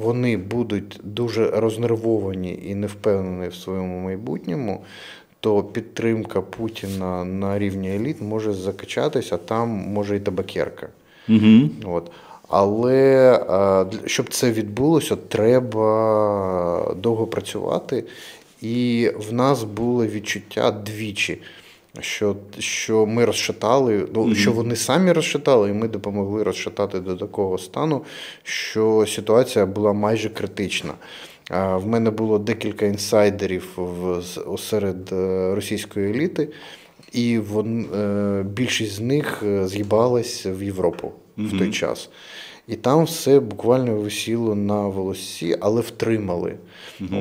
вони 0.00 0.36
будуть 0.36 1.00
дуже 1.04 1.50
рознервовані 1.50 2.58
і 2.66 2.74
не 2.74 2.86
впевнені 2.86 3.48
в 3.48 3.54
своєму 3.54 4.00
майбутньому, 4.00 4.82
то 5.40 5.62
підтримка 5.62 6.40
Путіна 6.40 7.24
на 7.24 7.58
рівні 7.58 7.94
еліт 7.96 8.20
може 8.20 8.52
закачатися, 8.52 9.34
а 9.34 9.38
там 9.38 9.68
може 9.68 10.16
і 10.16 10.20
табакерка. 10.20 10.88
Угу. 11.28 11.70
От. 11.84 12.10
Але 12.48 13.32
е, 13.92 14.08
щоб 14.08 14.28
це 14.30 14.52
відбулося, 14.52 15.16
треба 15.16 16.94
довго 16.96 17.26
працювати. 17.26 18.04
І 18.62 19.10
в 19.28 19.32
нас 19.32 19.64
було 19.64 20.06
відчуття 20.06 20.70
двічі, 20.70 21.38
що, 22.00 22.36
що 22.58 23.06
ми 23.06 23.24
розшатали, 23.24 24.06
ну, 24.14 24.34
що 24.34 24.52
вони 24.52 24.76
самі 24.76 25.12
розшатали, 25.12 25.70
і 25.70 25.72
ми 25.72 25.88
допомогли 25.88 26.42
розшатати 26.42 27.00
до 27.00 27.16
такого 27.16 27.58
стану, 27.58 28.02
що 28.42 29.04
ситуація 29.08 29.66
була 29.66 29.92
майже 29.92 30.28
критична. 30.28 30.92
В 31.50 31.86
мене 31.86 32.10
було 32.10 32.38
декілька 32.38 32.86
інсайдерів 32.86 33.68
в, 33.76 34.22
серед 34.58 35.12
е, 35.12 35.54
російської 35.54 36.10
еліти, 36.10 36.48
і 37.12 37.38
вон, 37.38 37.80
е, 37.94 38.42
більшість 38.42 38.92
з 38.92 39.00
них 39.00 39.42
е, 39.42 39.66
з'їбалась 39.68 40.46
в 40.46 40.62
Європу 40.62 41.12
в 41.36 41.58
той 41.58 41.70
час. 41.70 42.10
І 42.68 42.76
там 42.76 43.04
все 43.04 43.40
буквально 43.40 43.96
висіло 43.96 44.54
на 44.54 44.86
волосі, 44.88 45.56
але 45.60 45.80
втримали. 45.80 46.54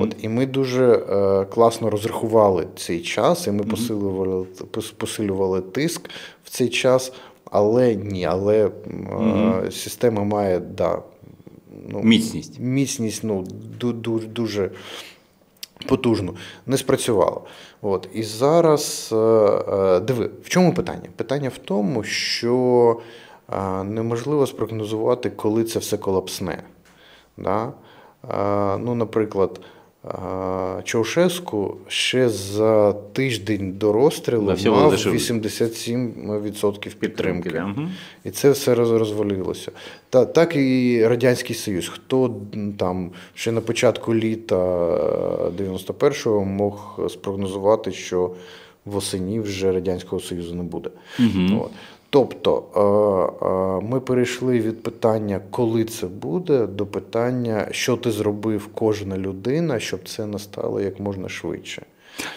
От, 0.02 0.16
і 0.22 0.30
ми 0.30 0.46
дуже 0.46 0.86
е, 0.94 1.46
класно 1.46 1.90
розрахували 1.90 2.68
цей 2.76 3.00
час, 3.02 3.48
і 3.48 3.52
ми 3.52 3.64
посилювали, 3.64 4.46
пос- 4.72 4.94
посилювали 4.98 5.62
тиск 5.62 6.10
в 6.44 6.50
цей 6.50 6.70
час, 6.70 7.14
але 7.52 7.96
ні, 7.96 8.26
але 8.26 8.66
е, 8.66 9.72
система 9.72 10.24
має 10.24 10.60
да, 10.60 11.02
ну, 11.88 12.02
Міцність. 12.04 12.60
міцність 12.60 13.24
ну, 13.24 13.44
ду- 13.80 14.02
ду- 14.02 14.28
дуже 14.28 14.72
потужну. 15.88 16.36
Не 16.66 16.78
спрацювало. 16.78 17.42
От. 17.82 18.10
І 18.14 18.24
зараз 18.24 19.10
е, 19.14 19.16
е, 19.16 20.00
диви, 20.00 20.30
в 20.44 20.50
чому 20.50 20.74
питання? 20.74 21.10
Питання 21.16 21.50
в 21.50 21.58
тому, 21.58 22.04
що 22.04 22.98
е, 23.54 23.84
неможливо 23.84 24.48
спрогнозувати, 24.48 25.30
коли 25.30 25.64
це 25.64 25.80
все 25.80 25.98
колапсне. 25.98 26.64
Да? 27.38 27.74
Ну, 28.80 28.96
наприклад, 28.96 29.60
Чаушеску 30.84 31.78
ще 31.88 32.30
за 32.30 32.94
тиждень 32.94 33.72
до 33.72 33.94
розстрілу 33.94 34.56
мав 34.66 34.94
87% 34.94 36.96
підтримки. 36.96 37.50
Да. 37.50 37.76
І 38.24 38.32
це 38.32 38.52
все 38.52 38.76
розвалилося. 38.76 39.72
Та, 40.10 40.26
Так 40.26 40.56
і 40.56 41.08
Радянський 41.08 41.56
Союз. 41.56 41.88
Хто 41.88 42.36
там 42.78 43.12
ще 43.34 43.52
на 43.52 43.62
початку 43.62 44.16
літа 44.16 44.58
91-го 45.58 46.46
мог 46.46 47.00
спрогнозувати, 47.10 47.92
що 47.92 48.32
восені 48.86 49.40
вже 49.40 49.72
Радянського 49.72 50.22
Союзу 50.22 50.56
не 50.56 50.64
буде. 50.64 50.90
Угу. 51.20 51.62
От. 51.64 51.72
Тобто 52.10 52.64
е, 52.76 53.46
е, 53.46 53.92
ми 53.92 54.00
перейшли 54.00 54.60
від 54.60 54.84
питання, 54.84 55.42
коли 55.52 55.84
це 55.84 56.08
буде, 56.08 56.68
до 56.68 56.86
питання, 56.86 57.68
що 57.72 57.98
ти 57.98 58.12
зробив 58.12 58.70
кожна 58.74 59.18
людина, 59.18 59.80
щоб 59.80 60.10
це 60.10 60.26
настало 60.26 60.82
як 60.82 61.00
можна 61.00 61.30
швидше. 61.30 61.86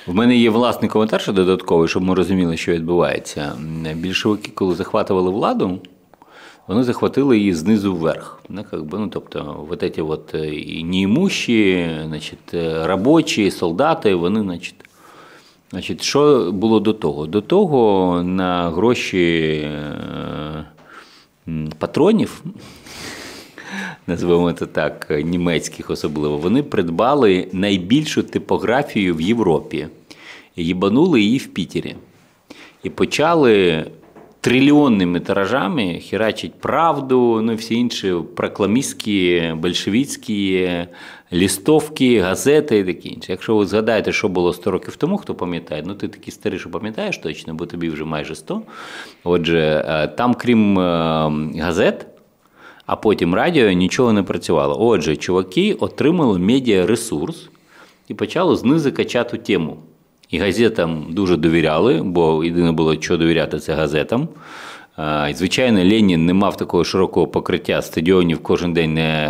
В 0.07 0.15
мене 0.15 0.37
є 0.37 0.51
власний 0.51 0.91
коментар, 0.91 1.21
що 1.21 1.33
додатковий, 1.33 1.89
щоб 1.89 2.03
ми 2.03 2.15
розуміли, 2.15 2.57
що 2.57 2.73
відбувається. 2.73 3.53
Більшовики, 3.95 4.51
коли 4.55 4.75
захватували 4.75 5.31
владу, 5.31 5.79
вони 6.67 6.83
захватили 6.83 7.39
її 7.39 7.55
знизу 7.55 7.95
вверх. 7.95 8.43
Ну, 8.49 9.09
тобто, 9.13 9.67
вот 9.69 9.83
эти 9.83 10.03
вот 10.03 10.35
е, 10.35 10.55
і 10.55 11.07
значить, 12.07 12.55
робочі, 12.85 13.51
солдати, 13.51 14.15
вони, 14.15 14.41
значить. 14.41 14.75
Значить, 15.71 16.03
Що 16.03 16.53
було 16.53 16.81
до 16.81 16.93
того? 16.93 17.27
До 17.27 17.41
того 17.41 18.23
на 18.23 18.71
гроші 18.71 19.53
е, 19.65 20.65
патронів, 21.79 22.45
називаємо 24.07 24.53
це 24.53 24.67
так, 24.67 25.07
німецьких 25.25 25.91
особливо, 25.91 26.39
вони 26.39 26.63
придбали 26.63 27.49
найбільшу 27.53 28.23
типографію 28.23 29.15
в 29.15 29.21
Європі. 29.21 29.87
Їбанули 30.57 31.21
її 31.21 31.39
в 31.39 31.47
Пітері. 31.47 31.97
І 32.83 32.91
почали 32.91 33.85
трильйонними 34.41 35.21
тиражами 35.21 36.01
херачить 36.01 36.55
правду, 36.61 37.41
ну 37.43 37.53
і 37.53 37.55
всі 37.55 37.75
інші 37.75 38.15
прокламістські, 38.37 39.53
большевицькі 39.57 40.71
лістовки, 41.33 42.21
газети 42.21 42.79
і 42.79 42.85
таке 42.85 43.09
інше. 43.09 43.33
Якщо 43.33 43.57
ви 43.57 43.67
згадаєте, 43.67 44.13
що 44.13 44.29
було 44.29 44.53
100 44.53 44.71
років 44.71 44.97
тому, 44.97 45.17
хто 45.17 45.35
пам'ятає, 45.35 45.83
ну 45.87 45.95
ти 45.95 46.09
такий 46.09 46.33
старий, 46.33 46.59
що 46.59 46.71
пам'ятаєш 46.71 47.19
точно, 47.19 47.55
бо 47.55 47.67
тобі 47.67 47.89
вже 47.89 48.05
майже 48.05 48.35
100. 48.35 48.63
Отже, 49.25 49.85
е, 49.89 50.09
там, 50.09 50.35
крім 50.35 50.79
е, 50.79 50.83
газет, 51.59 52.07
а 52.87 52.97
потім 52.97 53.35
радіо 53.35 53.73
нічого 53.73 54.13
не 54.13 54.23
працювало. 54.23 54.77
Отже, 54.89 55.17
чуваки 55.17 55.75
отримали 55.75 56.39
медіаресурс 56.39 57.51
і 58.09 58.15
почали 58.15 58.57
знизу 58.57 58.93
качати 58.93 59.39
тему. 59.39 59.77
І 60.31 60.39
газетам 60.39 61.07
дуже 61.11 61.37
довіряли, 61.37 62.03
бо 62.03 62.45
єдине 62.45 62.73
було, 62.73 63.01
що 63.01 63.17
довіряти, 63.17 63.59
це 63.59 63.75
газетам. 63.75 64.29
Звичайно, 65.35 65.79
Ленін 65.79 66.27
не 66.27 66.35
мав 66.35 66.57
такого 66.57 66.85
широкого 66.85 67.27
покриття 67.27 67.83
стадіонів 67.83 68.39
кожен 68.43 68.73
день 68.73 68.95
не 68.95 69.29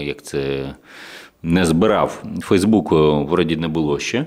як 0.00 0.22
це, 0.22 0.64
не 1.42 1.66
збирав. 1.66 2.24
Фейсбуку 2.40 3.24
вроді 3.24 3.56
не 3.56 3.68
було 3.68 3.98
ще. 3.98 4.26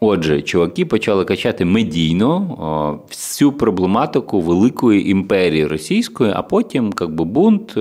Отже, 0.00 0.42
чуваки 0.42 0.84
почали 0.84 1.24
качати 1.24 1.64
медійно 1.64 3.00
всю 3.08 3.52
проблематику 3.52 4.40
великої 4.40 5.10
імперії 5.10 5.66
російської, 5.66 6.32
а 6.36 6.42
потім 6.42 6.92
як 7.00 7.10
би, 7.10 7.24
бунт, 7.24 7.76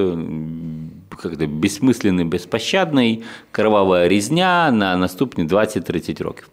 як 1.23 1.49
безсмисленний, 1.49 2.25
безпощадний, 2.25 3.21
кривава 3.51 4.07
різня 4.07 4.71
на 4.71 4.97
наступні 4.97 5.43
20-30 5.43 6.23
років. 6.23 6.49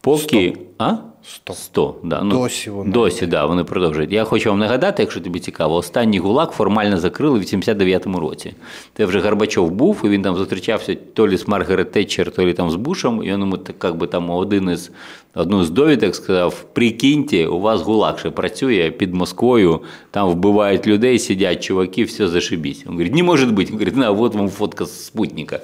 Поки. 0.00 0.54
100. 0.54 0.60
А? 0.78 0.96
100. 1.22 1.54
100 1.54 1.94
да. 2.04 2.22
Ну, 2.22 2.34
Досі 2.34 2.70
вони. 2.70 2.92
Досі, 2.92 3.26
да, 3.26 3.46
вони 3.46 3.64
продовжують. 3.64 4.12
Я 4.12 4.24
хочу 4.24 4.50
вам 4.50 4.58
нагадати, 4.58 5.02
якщо 5.02 5.20
тобі 5.20 5.40
цікаво, 5.40 5.74
останній 5.74 6.18
гулак 6.18 6.50
формально 6.50 6.98
закрили 6.98 7.38
в 7.38 7.42
89-му 7.42 8.20
році. 8.20 8.54
Це 8.96 9.04
вже 9.04 9.20
Горбачов 9.20 9.70
був, 9.70 10.00
і 10.04 10.08
він 10.08 10.22
там 10.22 10.36
зустрічався 10.36 10.96
то 11.14 11.28
лі 11.28 11.36
з 11.36 11.48
Маргарет 11.48 11.92
Тетчер, 11.92 12.30
то 12.30 12.46
лі 12.46 12.52
там 12.52 12.70
з 12.70 12.74
Бушем, 12.74 13.22
і 13.22 13.26
він 13.26 13.40
йому 13.40 13.58
як 13.84 13.96
би 13.96 14.06
там 14.06 14.30
один 14.30 14.70
із 14.70 14.90
одну 15.34 15.64
з 15.64 15.70
довідок 15.70 16.14
сказав: 16.14 16.64
прикиньте, 16.72 17.46
у 17.46 17.60
вас 17.60 17.82
гулак 17.82 18.18
ще 18.18 18.30
працює 18.30 18.90
під 18.90 19.14
Москвою, 19.14 19.80
там 20.10 20.30
вбивають 20.30 20.86
людей, 20.86 21.18
сидять 21.18 21.64
чуваки, 21.64 22.04
все 22.04 22.28
зашибісь. 22.28 22.82
Він 22.84 22.92
говорить, 22.92 23.14
не 23.14 23.22
може 23.22 23.46
бути. 23.46 23.64
Він 23.64 23.72
говорить, 23.72 23.96
на, 23.96 24.10
от 24.10 24.34
вам 24.34 24.48
фотка 24.48 24.84
з 24.84 25.04
спутника. 25.04 25.60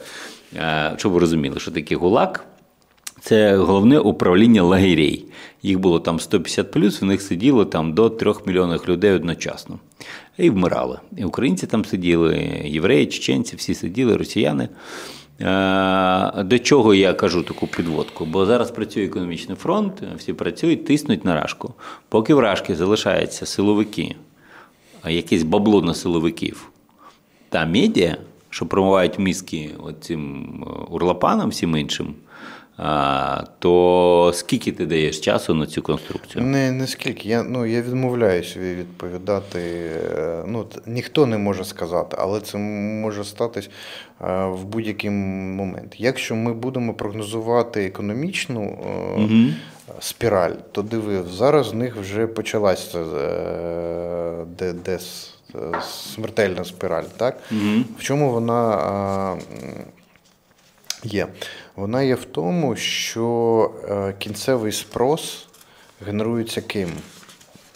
Щоб 0.97 1.12
ви 1.12 1.20
розуміли, 1.20 1.61
що 1.61 1.70
таке 1.70 1.97
гулак. 1.97 2.47
Це 3.27 3.57
головне 3.57 3.99
управління 3.99 4.62
лагерей. 4.62 5.24
Їх 5.62 5.79
було 5.79 6.01
там 6.01 6.20
150 6.20 6.70
плюс, 6.70 7.03
в 7.03 7.05
них 7.05 7.22
сиділо 7.22 7.64
там 7.64 7.93
до 7.93 8.11
3 8.11 8.33
мільйонів 8.47 8.85
людей 8.89 9.12
одночасно. 9.12 9.79
І 10.39 10.51
вмирали. 10.51 10.99
І 11.16 11.24
українці 11.24 11.66
там 11.66 11.85
сиділи, 11.85 12.37
євреї, 12.64 13.07
чеченці, 13.07 13.57
всі 13.57 13.74
сиділи, 13.74 14.16
росіяни. 14.16 14.68
До 16.45 16.59
чого 16.59 16.95
я 16.95 17.14
кажу 17.14 17.43
таку 17.43 17.66
підводку? 17.66 18.24
Бо 18.24 18.47
зараз 18.47 18.70
працює 18.70 19.05
економічний 19.05 19.57
фронт, 19.57 20.03
всі 20.16 20.33
працюють, 20.33 20.85
тиснуть 20.85 21.24
на 21.24 21.35
рашку. 21.35 21.74
Поки 22.09 22.35
в 22.35 22.39
рашки 22.39 22.77
залишаються 22.77 23.47
силовики, 23.47 24.14
якесь 25.09 25.43
бабло 25.43 25.83
на 25.83 25.95
силовиків 25.95 26.70
та 27.49 27.66
медіа, 27.66 28.16
що 28.51 28.66
промивають 28.66 29.18
мізки 29.18 29.70
цим 30.01 30.47
е, 30.66 30.70
урлапанам, 30.91 31.49
всім 31.49 31.77
іншим 31.77 32.14
то 33.59 34.33
скільки 34.35 34.72
ти 34.72 34.87
даєш 34.87 35.20
часу 35.20 35.55
на 35.55 35.66
цю 35.66 35.83
конструкцію? 35.83 36.45
Не 36.45 36.72
не 36.72 36.87
скільки. 36.87 37.29
Я 37.29 37.43
ну, 37.43 37.66
я 37.66 37.83
відмовляюся 37.83 38.61
відповідати. 38.61 39.61
Е, 40.16 40.45
ну, 40.47 40.66
Ніхто 40.87 41.27
не 41.27 41.39
може 41.39 41.64
сказати, 41.64 42.16
але 42.20 42.41
це 42.41 42.59
може 42.59 43.24
статись 43.24 43.70
е, 44.20 44.45
в 44.47 44.64
будь-який 44.64 45.11
момент. 45.11 45.95
Якщо 45.99 46.35
ми 46.35 46.53
будемо 46.53 46.95
прогнозувати 46.95 47.85
економічну 47.85 48.62
угу. 49.16 49.45
спіраль, 50.01 50.55
то 50.72 50.83
диви, 50.83 51.22
зараз 51.22 51.72
в 51.72 51.77
них 51.77 51.97
вже 51.97 52.27
почалася 52.27 53.05
десь 54.85 55.35
смертельна 55.91 56.64
спіраль. 56.64 57.05
Так? 57.16 57.39
Угу. 57.51 57.85
В 57.99 58.03
чому 58.03 58.31
вона 58.31 59.37
є? 61.05 61.27
Вона 61.77 62.03
є 62.03 62.14
в 62.14 62.24
тому, 62.24 62.77
що 62.77 63.70
е, 63.89 64.14
кінцевий 64.18 64.72
спрос 64.72 65.49
генерується 66.07 66.61
ким? 66.61 66.89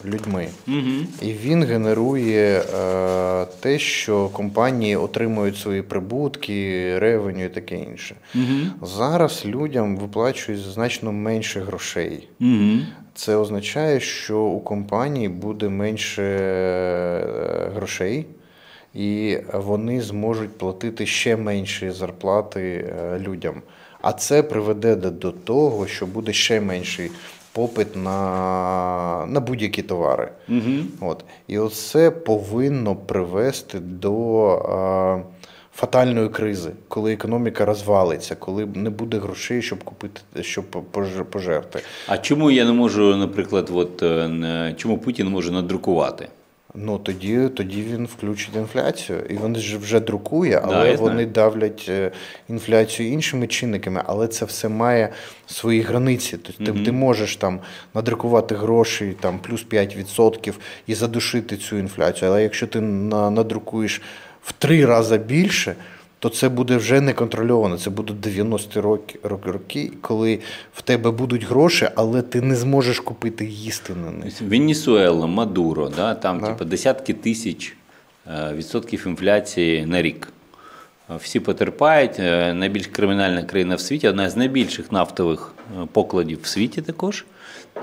Людьми. 0.04 0.48
Угу. 0.68 1.06
І 1.22 1.32
він 1.32 1.64
генерує 1.64 2.58
е, 2.60 3.46
те, 3.60 3.78
що 3.78 4.28
компанії 4.28 4.96
отримують 4.96 5.56
свої 5.56 5.82
прибутки, 5.82 6.98
ревеню 6.98 7.44
і 7.44 7.48
таке 7.48 7.76
інше. 7.76 8.16
Угу. 8.34 8.86
Зараз 8.86 9.46
людям 9.46 9.96
виплачують 9.96 10.60
значно 10.60 11.12
менше 11.12 11.60
грошей. 11.60 12.28
Угу. 12.40 12.78
Це 13.14 13.36
означає, 13.36 14.00
що 14.00 14.40
у 14.40 14.60
компанії 14.60 15.28
буде 15.28 15.68
менше 15.68 16.22
е, 16.22 17.70
грошей 17.74 18.26
і 18.94 19.38
вони 19.52 20.00
зможуть 20.00 20.58
платити 20.58 21.06
ще 21.06 21.36
менші 21.36 21.90
зарплати 21.90 22.92
е, 23.00 23.18
людям. 23.18 23.62
А 24.02 24.12
це 24.12 24.42
приведе 24.42 24.96
до 24.96 25.32
того, 25.32 25.86
що 25.86 26.06
буде 26.06 26.32
ще 26.32 26.60
менший 26.60 27.10
попит 27.52 27.96
на 27.96 29.26
на 29.28 29.40
будь-які 29.40 29.82
товари. 29.82 30.28
Угу. 30.48 31.10
От. 31.10 31.24
І 31.48 31.58
оце 31.58 32.10
повинно 32.10 32.96
привести 32.96 33.78
до 33.80 34.46
а, 34.48 35.20
фатальної 35.74 36.28
кризи, 36.28 36.70
коли 36.88 37.12
економіка 37.12 37.64
розвалиться, 37.64 38.34
коли 38.34 38.66
не 38.66 38.90
буде 38.90 39.18
грошей, 39.18 39.62
щоб 39.62 39.84
купити, 39.84 40.20
щоб 40.42 40.64
пожерти. 41.30 41.82
А 42.06 42.18
чому 42.18 42.50
я 42.50 42.64
не 42.64 42.72
можу, 42.72 43.16
наприклад, 43.16 43.70
от, 43.74 44.02
е, 44.02 44.74
чому 44.76 44.98
Путін 44.98 45.28
може 45.28 45.52
надрукувати? 45.52 46.28
Ну 46.74 46.98
тоді 46.98 47.48
тоді 47.56 47.82
він 47.82 48.06
включить 48.06 48.56
інфляцію, 48.56 49.18
і 49.30 49.38
він 49.44 49.56
ж 49.56 49.78
вже 49.78 50.00
друкує, 50.00 50.60
але 50.64 50.92
да, 50.92 51.02
вони 51.02 51.26
давлять 51.26 51.86
е, 51.88 52.10
інфляцію 52.48 53.12
іншими 53.12 53.46
чинниками, 53.46 54.02
але 54.06 54.28
це 54.28 54.44
все 54.44 54.68
має 54.68 55.08
свої 55.46 55.80
границі. 55.80 56.38
Тобто 56.42 56.72
ти, 56.72 56.84
ти 56.84 56.92
можеш 56.92 57.36
там 57.36 57.60
надрукувати 57.94 58.54
гроші 58.54 59.16
там 59.20 59.38
плюс 59.38 59.66
5% 59.66 60.54
і 60.86 60.94
задушити 60.94 61.56
цю 61.56 61.76
інфляцію. 61.78 62.30
Але 62.30 62.42
якщо 62.42 62.66
ти 62.66 62.80
надрукуєш 62.80 64.02
в 64.42 64.52
три 64.52 64.86
рази 64.86 65.18
більше 65.18 65.74
то 66.20 66.28
це 66.28 66.48
буде 66.48 66.76
вже 66.76 67.00
не 67.00 67.12
контрольовано. 67.12 67.78
Це 67.78 67.90
будуть 67.90 68.26
90-ті 68.26 68.80
роки, 68.80 69.18
роки, 69.22 69.92
коли 70.00 70.38
в 70.74 70.82
тебе 70.82 71.10
будуть 71.10 71.44
гроші, 71.44 71.88
але 71.94 72.22
ти 72.22 72.40
не 72.40 72.56
зможеш 72.56 73.00
купити 73.00 73.44
їсти 73.44 73.94
на 73.94 74.10
них. 74.10 74.42
Венесуела, 74.42 75.26
Мадуро, 75.26 75.88
да, 75.88 76.14
там 76.14 76.40
да. 76.40 76.46
типу, 76.46 76.64
десятки 76.64 77.14
тисяч 77.14 77.76
е, 78.26 78.54
відсотків 78.54 79.06
інфляції 79.06 79.86
на 79.86 80.02
рік. 80.02 80.28
всі 81.08 81.40
потерпають. 81.40 82.18
Е, 82.18 82.54
найбільш 82.54 82.86
кримінальна 82.86 83.42
країна 83.42 83.74
в 83.74 83.80
світі, 83.80 84.08
одна 84.08 84.30
з 84.30 84.36
найбільших 84.36 84.92
нафтових 84.92 85.52
е, 85.82 85.86
покладів 85.92 86.38
в 86.42 86.46
світі 86.46 86.82
також. 86.82 87.24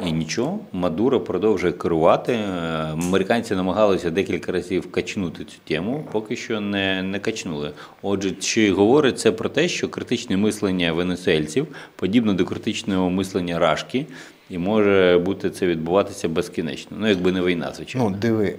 І 0.05 0.11
нічого, 0.11 0.59
Мадуро 0.73 1.21
продовжує 1.21 1.73
керувати. 1.73 2.33
Е, 2.33 2.47
американці 2.91 3.55
намагалися 3.55 4.09
декілька 4.09 4.51
разів 4.51 4.91
качнути 4.91 5.43
цю 5.43 5.57
тему, 5.67 6.05
поки 6.11 6.35
що 6.35 6.59
не 6.59 7.03
не 7.03 7.19
качнули. 7.19 7.71
Отже, 8.01 8.35
й 8.61 8.71
говорить 8.71 9.19
це 9.19 9.31
про 9.31 9.49
те, 9.49 9.67
що 9.67 9.89
критичне 9.89 10.37
мислення 10.37 10.93
венесуельців 10.93 11.67
подібно 11.95 12.33
до 12.33 12.45
критичного 12.45 13.09
мислення 13.09 13.59
Рашки, 13.59 14.05
і 14.49 14.57
може 14.57 15.21
бути 15.25 15.49
це 15.49 15.67
відбуватися 15.67 16.29
безкінечно. 16.29 16.97
Ну, 16.99 17.07
якби 17.07 17.31
не 17.31 17.41
війна, 17.41 17.71
звичайно. 17.75 18.09
Ну, 18.09 18.15
диви, 18.15 18.55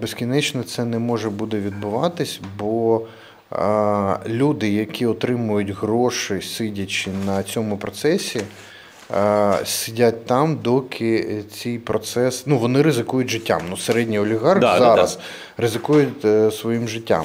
безкінечно 0.00 0.62
це 0.62 0.84
не 0.84 0.98
може 0.98 1.30
буде 1.30 1.60
відбуватись, 1.60 2.40
бо 2.58 3.02
люди, 4.26 4.68
які 4.68 5.06
отримують 5.06 5.70
гроші, 5.70 6.40
сидячи 6.40 7.10
на 7.26 7.42
цьому 7.42 7.76
процесі, 7.76 8.40
сидять 9.64 10.26
там, 10.26 10.56
доки 10.56 11.42
цей 11.52 11.78
процес. 11.78 12.46
Ну, 12.46 12.58
вони 12.58 12.82
ризикують 12.82 13.30
життям. 13.30 13.62
Ну, 13.70 13.76
середній 13.76 14.18
олігарх 14.18 14.60
да, 14.60 14.78
зараз 14.78 15.16
да, 15.16 15.22
да. 15.22 15.62
ризикує 15.62 16.08
е, 16.24 16.50
своїм 16.50 16.88
життям. 16.88 17.24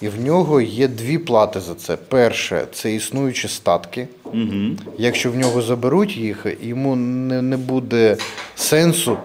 І 0.00 0.08
в 0.08 0.20
нього 0.20 0.60
є 0.60 0.88
дві 0.88 1.18
плати 1.18 1.60
за 1.60 1.74
це. 1.74 1.96
Перше 1.96 2.66
це 2.72 2.94
існуючі 2.94 3.48
статки. 3.48 4.08
Угу. 4.24 4.76
Якщо 4.98 5.30
в 5.30 5.36
нього 5.36 5.62
заберуть 5.62 6.16
їх, 6.16 6.46
йому 6.60 6.96
не 6.96 7.42
не 7.42 7.56
буде 7.56 8.16
сенсу, 8.54 9.18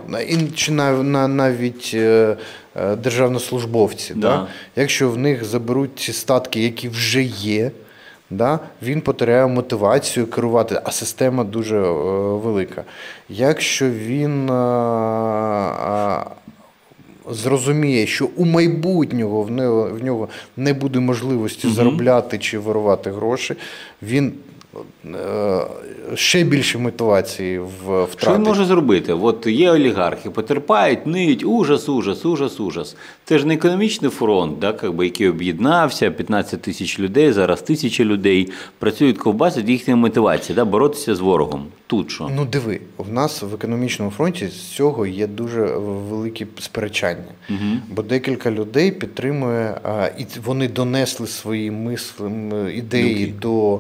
чи 0.56 0.72
навіть 0.72 1.92
е, 1.94 2.38
е, 2.76 2.96
державнослужбовці. 2.96 4.14
Да. 4.14 4.28
Да? 4.28 4.48
Якщо 4.76 5.10
в 5.10 5.18
них 5.18 5.44
заберуть 5.44 6.00
ці 6.00 6.14
статки, 6.14 6.64
які 6.64 6.90
вже 6.90 7.24
є, 7.24 7.72
да? 8.38 8.60
він 8.82 9.02
потеряє 9.02 9.48
мотивацію 9.48 10.28
керувати, 10.28 10.82
а 10.84 10.92
система 10.92 11.44
дуже 11.44 11.78
е, 11.78 11.92
велика. 12.34 12.84
Якщо 13.30 13.90
він 13.90 14.50
зрозуміє, 17.32 18.08
що 18.08 18.30
у 18.36 18.46
майбутнього 18.46 19.44
в 19.44 19.52
нього 19.52 19.90
в 20.00 20.04
нього 20.04 20.30
не 20.58 20.74
буде 20.74 21.00
можливості 21.00 21.68
угу. 21.68 21.76
заробляти 21.76 22.38
чи 22.38 22.60
вирувати 22.60 23.12
гроші, 23.12 23.56
він 24.02 24.26
е, 24.28 24.53
ще 26.16 26.44
більше 26.44 26.78
мотивації 26.78 27.60
в 27.60 28.04
втратить. 28.04 28.20
Що 28.20 28.34
він 28.34 28.44
може 28.44 28.66
зробити? 28.66 29.14
От 29.14 29.48
є 29.48 29.72
олігархи, 29.72 30.30
потерпають, 30.30 31.08
ниють, 31.08 31.44
ужас, 31.44 31.90
ужас, 31.90 32.26
ужас, 32.26 32.60
ужас. 32.60 32.96
Це 33.26 33.40
ж 33.40 33.48
не 33.48 33.54
економічний 33.54 34.12
фронт, 34.12 34.60
да, 34.60 34.76
якби, 34.84 35.06
який 35.06 35.30
об'єднався, 35.30 36.12
15 36.12 36.62
тисяч 36.62 37.00
людей, 37.00 37.32
зараз 37.32 37.62
тисячі 37.62 38.04
людей 38.06 38.52
працюють 38.80 39.18
ковбасять 39.18 39.70
їхня 39.70 39.96
мотивація, 39.96 40.56
да, 40.56 40.66
боротися 40.66 41.16
з 41.16 41.20
ворогом. 41.20 41.66
Тут 41.88 42.12
що? 42.12 42.30
Ну 42.36 42.46
диви, 42.46 42.80
в 42.98 43.14
нас 43.14 43.42
в 43.42 43.54
економічному 43.54 44.12
фронті 44.12 44.48
з 44.48 44.62
цього 44.62 45.06
є 45.06 45.28
дуже 45.28 45.66
великі 46.10 46.48
сперечання, 46.60 47.34
угу. 47.50 47.60
бо 47.90 48.02
декілька 48.02 48.52
людей 48.52 48.92
підтримує, 48.92 49.78
і 50.18 50.26
вони 50.46 50.68
донесли 50.68 51.28
свої 51.28 51.72
мисли, 51.72 52.32
ідеї 52.76 53.26
Дуки. 53.26 53.34
до. 53.42 53.80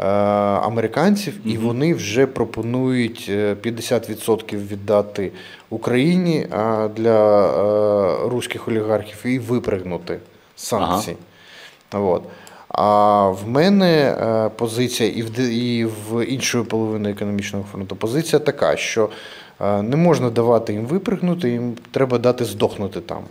Е, 0.00 0.04
американців, 0.04 1.34
і 1.44 1.58
вони 1.58 1.94
вже 1.94 2.26
пропонують 2.26 3.30
50% 3.30 4.54
е, 4.54 4.58
віддати 4.58 5.32
Україні 5.70 6.46
для 6.96 7.46
е, 7.46 8.28
руських 8.28 8.68
олігархів 8.68 9.32
і 9.32 9.38
випригнути 9.38 10.18
санкції. 10.56 11.16
Ага. 11.90 12.04
От. 12.04 12.22
А 12.68 13.28
в 13.28 13.48
мене 13.48 14.16
позиція 14.56 15.10
і 15.10 15.22
в 15.22 15.40
і 15.40 15.84
в 15.84 16.24
іншої 16.24 16.64
половини 16.64 17.10
економічного 17.10 17.64
фронту 17.72 17.96
позиція 17.96 18.38
така, 18.38 18.76
що 18.76 19.08
не 19.60 19.96
можна 19.96 20.30
давати 20.30 20.72
їм 20.72 20.86
випригнути, 20.86 21.50
їм 21.50 21.74
треба 21.90 22.18
дати 22.18 22.44
здохнути 22.44 23.00
там. 23.00 23.22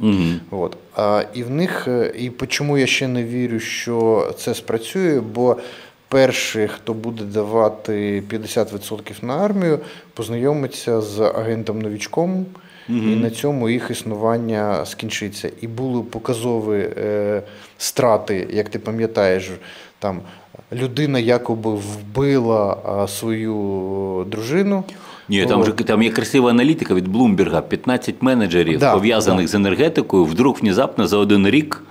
Mm-hmm. 0.00 0.38
От. 0.50 0.76
А, 0.96 1.24
І 1.34 1.42
в 1.42 1.50
них, 1.50 1.88
і 2.18 2.30
чому 2.46 2.78
я 2.78 2.86
ще 2.86 3.08
не 3.08 3.24
вірю, 3.24 3.60
що 3.60 4.30
це 4.38 4.54
спрацює, 4.54 5.20
бо 5.20 5.56
перший, 6.08 6.68
хто 6.68 6.94
буде 6.94 7.24
давати 7.24 8.22
50% 8.30 9.24
на 9.24 9.36
армію, 9.36 9.78
познайомиться 10.14 11.00
з 11.00 11.20
агентом 11.20 11.82
новічком. 11.82 12.46
Угу. 12.88 12.98
І 12.98 13.16
на 13.16 13.30
цьому 13.30 13.68
їх 13.70 13.90
існування 13.90 14.86
скінчиться. 14.86 15.50
І 15.60 15.66
були 15.66 16.02
показові 16.02 16.88
е, 16.96 17.42
страти, 17.78 18.48
як 18.52 18.68
ти 18.68 18.78
пам'ятаєш, 18.78 19.50
там 19.98 20.20
людина 20.72 21.18
якоби 21.18 21.70
вбила 21.70 22.76
а, 22.84 23.08
свою 23.08 24.26
дружину. 24.30 24.84
Ні, 25.28 25.46
там 25.46 25.64
же 25.64 25.72
там 25.72 26.02
є 26.02 26.10
красива 26.10 26.50
аналітика 26.50 26.94
від 26.94 27.08
Блумберга. 27.08 27.60
15 27.60 28.14
менеджерів 28.20 28.78
да, 28.78 28.92
пов'язаних 28.92 29.44
да. 29.44 29.52
з 29.52 29.54
енергетикою, 29.54 30.24
вдруг 30.24 30.58
внезапно 30.60 31.06
за 31.06 31.16
один 31.16 31.48
рік 31.48 31.82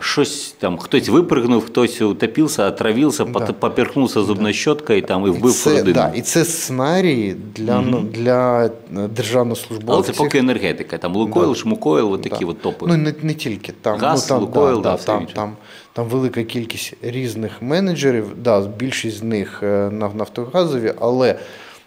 щось 0.00 0.54
там 0.58 0.78
хтось 0.78 1.08
випригнув, 1.08 1.66
хтось 1.66 2.02
утопився, 2.02 2.66
отравився, 2.66 3.24
да. 3.24 3.40
поперхнувся 3.40 4.22
зубною 4.22 4.54
щоткою 4.54 5.02
там 5.02 5.26
і 5.26 5.30
вбив 5.30 5.50
і 5.50 5.54
це, 5.54 5.82
Да, 5.82 6.12
І 6.14 6.22
це 6.22 6.44
сценарії 6.44 7.36
для 7.56 7.78
угу. 7.78 7.98
для 7.98 8.70
державнослужбовців. 8.90 9.94
Але 9.94 10.02
це 10.02 10.12
поки 10.12 10.38
енергетика. 10.38 10.98
Там 10.98 11.16
Лукойл, 11.16 11.48
да. 11.48 11.54
Шмукойл, 11.54 12.12
от 12.12 12.22
такі 12.22 12.44
да. 12.44 12.50
от 12.50 12.60
топи. 12.60 12.86
Ну 12.88 12.96
не 12.96 13.14
не 13.22 13.34
тільки 13.34 13.72
там 13.72 13.98
Газ, 13.98 14.22
ну, 14.22 14.28
там, 14.28 14.40
Лукойл, 14.40 14.82
да, 14.82 14.90
да, 14.90 14.96
там, 14.96 15.26
там, 15.34 15.56
там 15.92 16.06
велика 16.06 16.44
кількість 16.44 16.94
різних 17.02 17.62
менеджерів. 17.62 18.26
Да, 18.42 18.60
Більшість 18.60 19.18
з 19.18 19.22
них 19.22 19.60
е, 19.62 19.90
нафтогазові, 20.14 20.94
але 21.00 21.38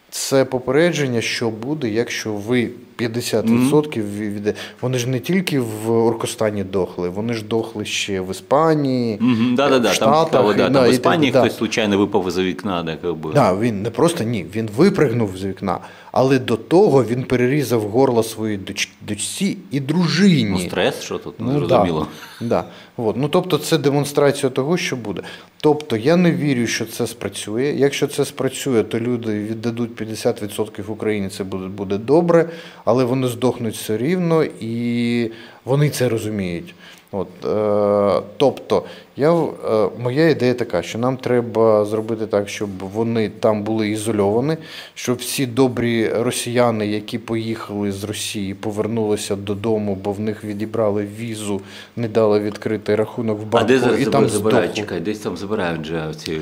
це 0.09 0.45
попередження, 0.45 1.21
що 1.21 1.49
буде, 1.49 1.89
якщо 1.89 2.33
ви 2.33 2.69
50% 2.97 3.43
mm-hmm. 3.43 4.33
від 4.33 4.55
вони 4.81 4.97
ж 4.97 5.09
не 5.09 5.19
тільки 5.19 5.59
в 5.59 5.91
Оркостані 5.91 6.63
дохли, 6.63 7.09
вони 7.09 7.33
ж 7.33 7.45
дохли 7.45 7.85
ще 7.85 8.21
в 8.21 8.31
Іспанії, 8.31 9.17
mm-hmm. 9.17 9.55
да, 9.55 9.79
да, 9.79 9.89
в 9.89 9.93
Штатах. 9.93 10.31
Там, 10.31 10.57
да, 10.57 10.69
там 10.69 10.89
в 10.89 10.93
Іспанії 10.93 11.31
хтось 11.31 11.43
да. 11.43 11.57
случайно 11.57 11.97
випав 11.97 12.31
з 12.31 12.37
вікна. 12.37 12.83
Да, 12.83 12.91
якби. 13.03 13.33
Да, 13.33 13.55
він 13.55 13.81
не 13.81 13.89
просто 13.89 14.23
ні, 14.23 14.45
він 14.55 14.69
випригнув 14.77 15.37
з 15.37 15.45
вікна, 15.45 15.79
але 16.11 16.39
до 16.39 16.57
того 16.57 17.03
він 17.03 17.23
перерізав 17.23 17.81
горло 17.81 18.23
своїй 18.23 18.57
доч, 18.57 18.89
дочці 19.01 19.57
і 19.71 19.79
дружині. 19.79 20.49
Ну, 20.49 20.59
Стрес, 20.59 21.01
що 21.01 21.17
тут 21.17 21.33
ну, 21.39 21.59
зрозуміло. 21.59 22.07
Да, 22.41 22.47
да. 22.47 22.65
От. 22.97 23.17
Ну, 23.17 23.29
Тобто, 23.29 23.57
це 23.57 23.77
демонстрація 23.77 24.49
того, 24.49 24.77
що 24.77 24.95
буде. 24.95 25.21
Тобто, 25.61 25.97
я 25.97 26.15
не 26.15 26.31
вірю, 26.31 26.67
що 26.67 26.85
це 26.85 27.07
спрацює. 27.07 27.63
Якщо 27.77 28.07
це 28.07 28.25
спрацює, 28.25 28.83
то 28.83 28.99
люди 28.99 29.39
віддадуть 29.39 30.01
50% 30.01 30.91
Україні, 30.91 31.29
це 31.29 31.43
буде, 31.43 31.67
буде 31.67 31.97
добре 31.97 32.49
але 32.87 33.03
вони 33.03 33.27
здохнуть 33.27 33.75
все 33.75 33.97
рівно 33.97 34.43
і 34.43 35.31
вони 35.65 35.89
це 35.89 36.09
розуміють. 36.09 36.75
От, 37.11 37.27
е, 37.45 38.21
Тобто, 38.37 38.83
я, 39.17 39.33
е, 39.33 39.89
моя 39.99 40.29
ідея 40.29 40.53
така, 40.53 40.81
що 40.81 40.97
нам 40.97 41.17
треба 41.17 41.85
зробити 41.85 42.27
так, 42.27 42.49
щоб 42.49 42.69
вони 42.93 43.29
там 43.29 43.63
були 43.63 43.89
ізольовані, 43.89 44.57
щоб 44.93 45.17
всі 45.17 45.45
добрі 45.45 46.09
росіяни, 46.09 46.87
які 46.87 47.17
поїхали 47.17 47.91
з 47.91 48.03
Росії, 48.03 48.53
повернулися 48.53 49.35
додому, 49.35 49.97
бо 50.03 50.11
в 50.11 50.19
них 50.19 50.43
відібрали 50.43 51.07
візу, 51.19 51.61
не 51.95 52.07
дали 52.07 52.39
відкрити 52.39 52.95
рахунок 52.95 53.39
в 53.39 53.43
банку. 53.43 53.57
А 53.57 53.63
де 53.63 53.79
зараз 53.79 54.01
і 54.01 54.05
там 54.05 54.29
забирають? 54.29 54.73
Чекай, 54.73 54.99
десь 54.99 55.19
там 55.19 55.37
забирають 55.37 55.81
вже 55.81 56.13
ці 56.17 56.31
е, 56.31 56.39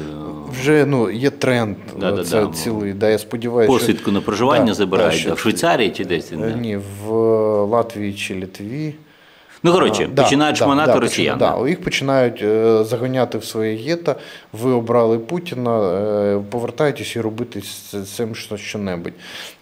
вже 0.62 0.86
ну 0.86 1.12
є 1.12 1.30
тренд. 1.30 1.76
Да, 2.00 2.12
да, 2.12 2.24
це 2.24 2.46
да, 2.46 2.54
цілий. 2.54 2.94
Да, 2.94 3.10
я 3.10 3.18
сподіваюся, 3.18 3.74
посвідку 3.74 4.12
на 4.12 4.22
проживання 4.22 4.66
да, 4.66 4.74
забирають 4.74 5.26
да, 5.28 5.34
в 5.34 5.40
Швейцарії 5.40 5.90
чи 5.90 6.06
десь 6.06 6.32
ні, 6.62 6.80
в 7.04 7.12
Латвії 7.66 8.14
чи 8.14 8.40
Литві. 8.40 8.96
Ну, 9.66 9.74
коротше, 9.74 10.10
да, 10.14 10.24
починають 10.24 10.58
да, 10.58 10.66
шманати 10.66 10.94
да, 10.94 11.00
росіян. 11.00 11.38
Да, 11.38 11.68
їх 11.68 11.82
починають 11.82 12.42
е, 12.42 12.84
заганяти 12.84 13.38
в 13.38 13.46
своє 13.46 13.76
гетто, 13.76 14.16
ви 14.54 14.72
обрали 14.72 15.20
Путіна, 15.20 15.94
е, 15.94 16.40
повертайтесь 16.50 17.16
і 17.16 17.22
робити 17.22 17.62
з 17.62 18.16
цим 18.16 18.36
що-небудь. 18.36 19.14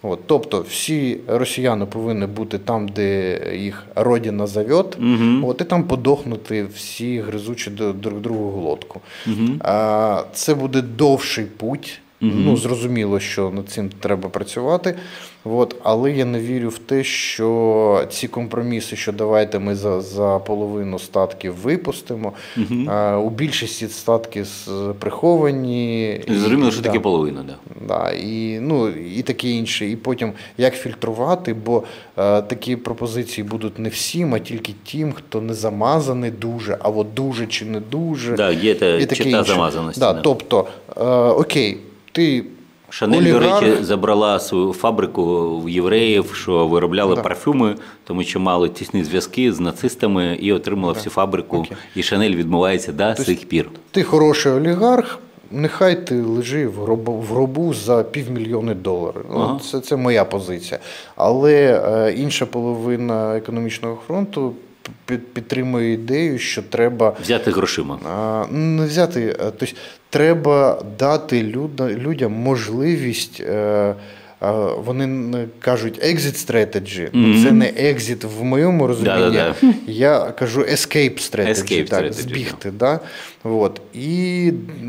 От, 0.02 0.20
Тобто 0.26 0.64
всі 0.68 1.20
росіяни 1.28 1.86
повинні 1.86 2.26
бути 2.26 2.58
там, 2.58 2.88
де 2.88 3.40
їх 3.56 3.82
родина 3.94 4.46
завет, 4.46 4.96
угу. 4.98 5.48
от, 5.48 5.60
і 5.60 5.64
там 5.64 5.84
подохнути 5.84 6.66
всі 6.74 7.20
гризучі 7.20 7.70
друг 7.70 8.20
другу 8.20 8.60
глотку. 8.60 9.00
Угу. 9.26 9.48
Це 10.32 10.54
буде 10.54 10.82
довший 10.82 11.44
путь. 11.44 12.00
Ну, 12.20 12.56
зрозуміло, 12.56 13.20
що 13.20 13.50
над 13.50 13.68
цим 13.68 13.90
треба 14.00 14.28
працювати. 14.28 14.94
От, 15.44 15.76
але 15.82 16.12
я 16.12 16.24
не 16.24 16.40
вірю 16.40 16.68
в 16.68 16.78
те, 16.78 17.04
що 17.04 18.04
ці 18.10 18.28
компроміси, 18.28 18.96
що 18.96 19.12
давайте 19.12 19.58
ми 19.58 19.74
за 19.74 20.00
за 20.00 20.38
половину 20.38 20.98
статків 20.98 21.54
випустимо. 21.54 22.32
Угу. 22.56 22.80
А, 22.88 23.18
У 23.18 23.30
більшості 23.30 23.88
статки 23.88 24.44
приховані. 24.98 26.20
Зрозуміло, 26.28 26.70
що 26.70 26.82
да, 26.82 26.88
таке 26.88 27.00
половина, 27.00 27.44
да. 27.46 27.56
Да, 27.88 28.12
і 28.12 28.58
ну, 28.60 28.88
і 28.88 29.22
таке 29.22 29.48
інше. 29.48 29.90
І 29.90 29.96
потім 29.96 30.32
як 30.58 30.74
фільтрувати, 30.74 31.54
бо 31.54 31.82
а, 32.16 32.40
такі 32.40 32.76
пропозиції 32.76 33.44
будуть 33.44 33.78
не 33.78 33.88
всім, 33.88 34.34
а 34.34 34.38
тільки 34.38 34.74
тим, 34.92 35.12
хто 35.12 35.40
не 35.40 35.54
замазаний 35.54 36.30
дуже, 36.30 36.78
а 36.80 36.88
от 36.88 37.14
дуже 37.14 37.46
чи 37.46 37.64
не 37.64 37.80
дуже. 37.80 38.36
Да, 38.36 38.50
є 38.50 38.74
та, 38.74 38.96
і 38.96 39.06
таке 39.06 39.30
інше. 39.30 39.44
замазаності. 39.44 40.00
Да, 40.00 40.12
да. 40.12 40.20
Тобто, 40.20 40.66
а, 40.96 41.32
окей 41.32 41.78
ти. 42.14 42.44
Шанель, 42.90 43.32
до 43.32 43.38
речі, 43.38 43.82
забрала 43.82 44.40
свою 44.40 44.72
фабрику 44.72 45.60
в 45.60 45.68
євреїв, 45.68 46.34
що 46.34 46.66
виробляли 46.66 47.16
да. 47.16 47.22
парфюми, 47.22 47.74
тому 48.04 48.22
що 48.22 48.40
мали 48.40 48.68
тісні 48.68 49.04
зв'язки 49.04 49.52
з 49.52 49.60
нацистами 49.60 50.38
і 50.40 50.52
отримала 50.52 50.92
да. 50.92 50.98
всю 50.98 51.12
фабрику. 51.12 51.56
Окей. 51.56 51.76
І 51.96 52.02
Шанель 52.02 52.30
відмивається 52.30 52.92
до 52.92 53.16
сих 53.16 53.44
пір. 53.44 53.70
Ти 53.90 54.02
хороший 54.02 54.52
олігарх, 54.52 55.18
нехай 55.50 56.06
ти 56.06 56.22
лежи 56.22 56.68
в 56.68 56.74
гробу 56.74 57.12
в 57.12 57.24
гробу 57.24 57.74
за 57.74 58.02
півмільйони 58.02 58.74
доларів. 58.74 59.24
Ну, 59.30 59.40
ага. 59.40 59.60
Це 59.70 59.80
це 59.80 59.96
моя 59.96 60.24
позиція. 60.24 60.80
Але 61.16 61.82
е, 61.86 62.12
інша 62.12 62.46
половина 62.46 63.36
економічного 63.36 63.98
фронту 64.06 64.54
підтримує 65.06 65.92
ідею, 65.92 66.38
що 66.38 66.62
треба 66.62 67.16
взяти 67.22 67.50
грошима. 67.50 67.98
Не 68.50 68.86
взяти, 68.86 69.36
тобто 69.38 69.66
треба 70.14 70.82
дати 70.98 71.42
людям 71.78 72.32
можливість. 72.32 73.40
Е, 73.40 73.94
вони 74.76 75.28
кажуть 75.58 76.04
exit 76.04 76.50
strategy. 76.50 77.10
Mm-hmm. 77.10 77.44
Це 77.44 77.52
не 77.52 77.66
exit 77.66 78.26
в 78.26 78.44
моєму 78.44 78.86
розумінні. 78.86 79.20
Да-да-да. 79.20 79.74
Я 79.86 80.18
кажу 80.18 80.60
escape 80.60 81.30
strategy, 81.30 81.48
escape 81.48 81.88
так, 81.88 82.04
strategy, 82.04 82.12
збігти. 82.12 82.70
Да. 82.70 83.00
От. 83.46 83.80
І 83.94 84.52
е, 84.82 84.84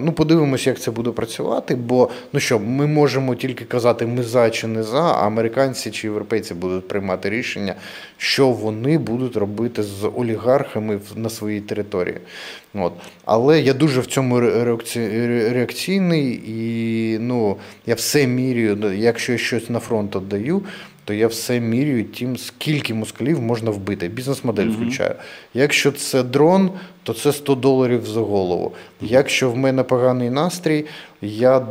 ну, 0.00 0.12
подивимось, 0.16 0.66
як 0.66 0.80
це 0.80 0.90
буде 0.90 1.10
працювати. 1.10 1.74
Бо 1.74 2.08
ну 2.32 2.40
що, 2.40 2.58
ми 2.58 2.86
можемо 2.86 3.34
тільки 3.34 3.64
казати, 3.64 4.06
ми 4.06 4.22
за 4.22 4.50
чи 4.50 4.66
не 4.66 4.82
за, 4.82 5.02
а 5.02 5.26
американці 5.26 5.90
чи 5.90 6.06
європейці 6.06 6.54
будуть 6.54 6.88
приймати 6.88 7.30
рішення, 7.30 7.74
що 8.16 8.48
вони 8.48 8.98
будуть 8.98 9.36
робити 9.36 9.82
з 9.82 10.10
олігархами 10.16 11.00
на 11.16 11.30
своїй 11.30 11.60
території. 11.60 12.18
От. 12.74 12.92
Але 13.24 13.60
я 13.60 13.72
дуже 13.72 14.00
в 14.00 14.06
цьому 14.06 14.40
реакційний 15.50 16.42
і 16.46 17.18
ну, 17.18 17.56
я 17.86 17.94
все 17.94 18.26
мірюю, 18.26 18.92
якщо 18.92 19.32
я 19.32 19.38
щось 19.38 19.70
на 19.70 19.78
фронт 19.78 20.16
віддаю, 20.16 20.62
то 21.08 21.14
я 21.14 21.26
все 21.26 21.60
мірюю 21.60 22.04
тим, 22.04 22.36
скільки 22.36 22.94
москалів 22.94 23.42
можна 23.42 23.70
вбити. 23.70 24.08
Бізнес-модель 24.08 24.66
mm-hmm. 24.66 24.82
включаю. 24.82 25.14
Якщо 25.54 25.92
це 25.92 26.22
дрон, 26.22 26.70
то 27.02 27.12
це 27.12 27.32
100 27.32 27.54
доларів 27.54 28.06
за 28.06 28.20
голову. 28.20 28.72
Якщо 29.00 29.50
в 29.50 29.56
мене 29.56 29.82
поганий 29.82 30.30
настрій, 30.30 30.84
я 31.22 31.66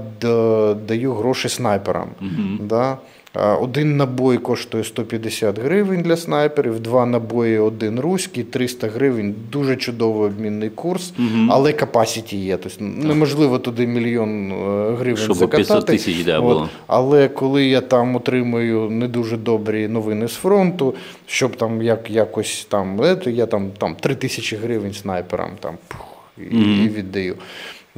даю 0.88 1.14
гроші 1.14 1.50
снайперам. 1.50 2.10
Mm-hmm. 2.22 2.68
Да? 2.68 2.98
Один 3.38 3.98
набой 3.98 4.38
коштує 4.38 4.84
150 4.84 5.60
гривень 5.60 6.02
для 6.02 6.18
снайперів, 6.18 6.80
два 6.80 7.06
набої, 7.06 7.60
один 7.60 8.00
руський, 8.00 8.44
300 8.44 8.88
гривень. 8.88 9.36
Дуже 9.52 9.76
чудовий 9.76 10.28
обмінний 10.28 10.70
курс, 10.70 11.14
угу. 11.20 11.48
але 11.50 11.74
капасіті 11.74 12.38
є. 12.38 12.58
Тобто 12.58 12.84
неможливо 12.84 13.60
туди 13.60 13.88
мільйон 13.88 14.52
е, 14.52 14.56
гривень 14.96 15.24
Щоб 15.24 15.36
закатати. 15.36 15.64
500 15.64 15.86
тисяч 15.86 16.24
да, 16.24 16.42
було. 16.42 16.70
Але 16.88 17.28
коли 17.28 17.66
я 17.66 17.82
там 17.82 18.16
отримую 18.16 18.90
не 18.90 19.08
дуже 19.08 19.38
добрі 19.38 19.88
новини 19.88 20.28
з 20.28 20.34
фронту, 20.34 20.96
щоб 21.26 21.56
там 21.56 21.82
як 21.82 22.12
якось 22.12 22.68
там 22.70 23.02
я 23.26 23.46
там 23.46 23.72
там 23.78 23.96
3 23.96 24.16
тисячі 24.16 24.58
гривень 24.58 24.94
снайперам 24.94 25.52
там 25.60 25.76
пух, 25.88 26.18
і, 26.38 26.56
угу. 26.56 26.64
і 26.64 26.90
віддаю. 26.90 27.36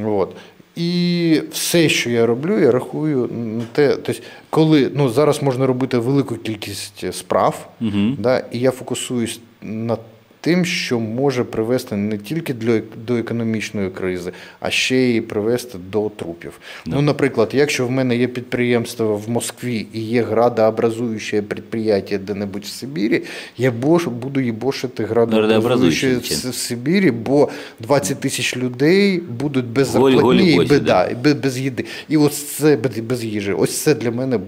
От. 0.05 0.35
І 0.79 1.41
все, 1.51 1.89
що 1.89 2.09
я 2.09 2.25
роблю, 2.25 2.59
я 2.59 2.71
рахую 2.71 3.29
на 3.33 3.63
те, 3.71 3.95
тобто, 3.95 4.21
коли 4.49 4.91
ну 4.95 5.09
зараз 5.09 5.43
можна 5.43 5.67
робити 5.67 5.97
велику 5.97 6.35
кількість 6.35 7.13
справ, 7.13 7.69
угу. 7.81 8.15
да, 8.17 8.43
і 8.51 8.59
я 8.59 8.71
фокусуюсь 8.71 9.39
на 9.61 9.97
тим, 10.41 10.65
що 10.65 10.99
може 10.99 11.43
привести 11.43 11.95
не 11.95 12.17
тільки 12.17 12.53
для 12.53 12.81
до 13.05 13.15
економічної 13.15 13.89
кризи, 13.89 14.31
а 14.59 14.69
ще 14.69 14.97
й 14.97 15.21
привести 15.21 15.77
до 15.91 16.09
трупів. 16.09 16.59
Да. 16.85 16.95
Ну, 16.95 17.01
наприклад, 17.01 17.49
якщо 17.53 17.87
в 17.87 17.91
мене 17.91 18.17
є 18.17 18.27
підприємство 18.27 19.17
в 19.17 19.29
Москві 19.29 19.87
і 19.93 20.01
є 20.01 20.23
градообразуюче 20.23 21.41
підприємство 21.41 22.17
де-небудь 22.17 22.63
в 22.63 22.67
Сибірі, 22.67 23.23
я 23.57 23.71
бош, 23.71 24.07
буду 24.07 24.39
їбошити 24.39 25.05
градообразуюче 25.05 26.15
в, 26.15 26.49
в 26.49 26.55
Сибірі, 26.55 27.11
бо 27.11 27.49
20 27.79 28.19
тисяч 28.19 28.57
людей 28.57 29.19
будуть 29.19 29.65
без 29.65 29.87
зарплатні 29.87 30.53
і 30.53 30.65
без, 30.65 30.79
да, 30.81 31.09
без, 31.23 31.33
без 31.33 31.59
їди. 31.59 31.85
І 32.09 32.17
ось 32.17 32.43
це 32.43 32.77
без 32.77 33.23
їжі. 33.23 33.53
Ось 33.53 33.81
це 33.81 33.95
для 33.95 34.11
мене 34.11 34.39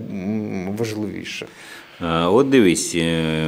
важливіше. 0.77 1.45
Е, 2.03 2.25
от 2.25 2.49
дивись, 2.49 2.95
е, 2.95 3.47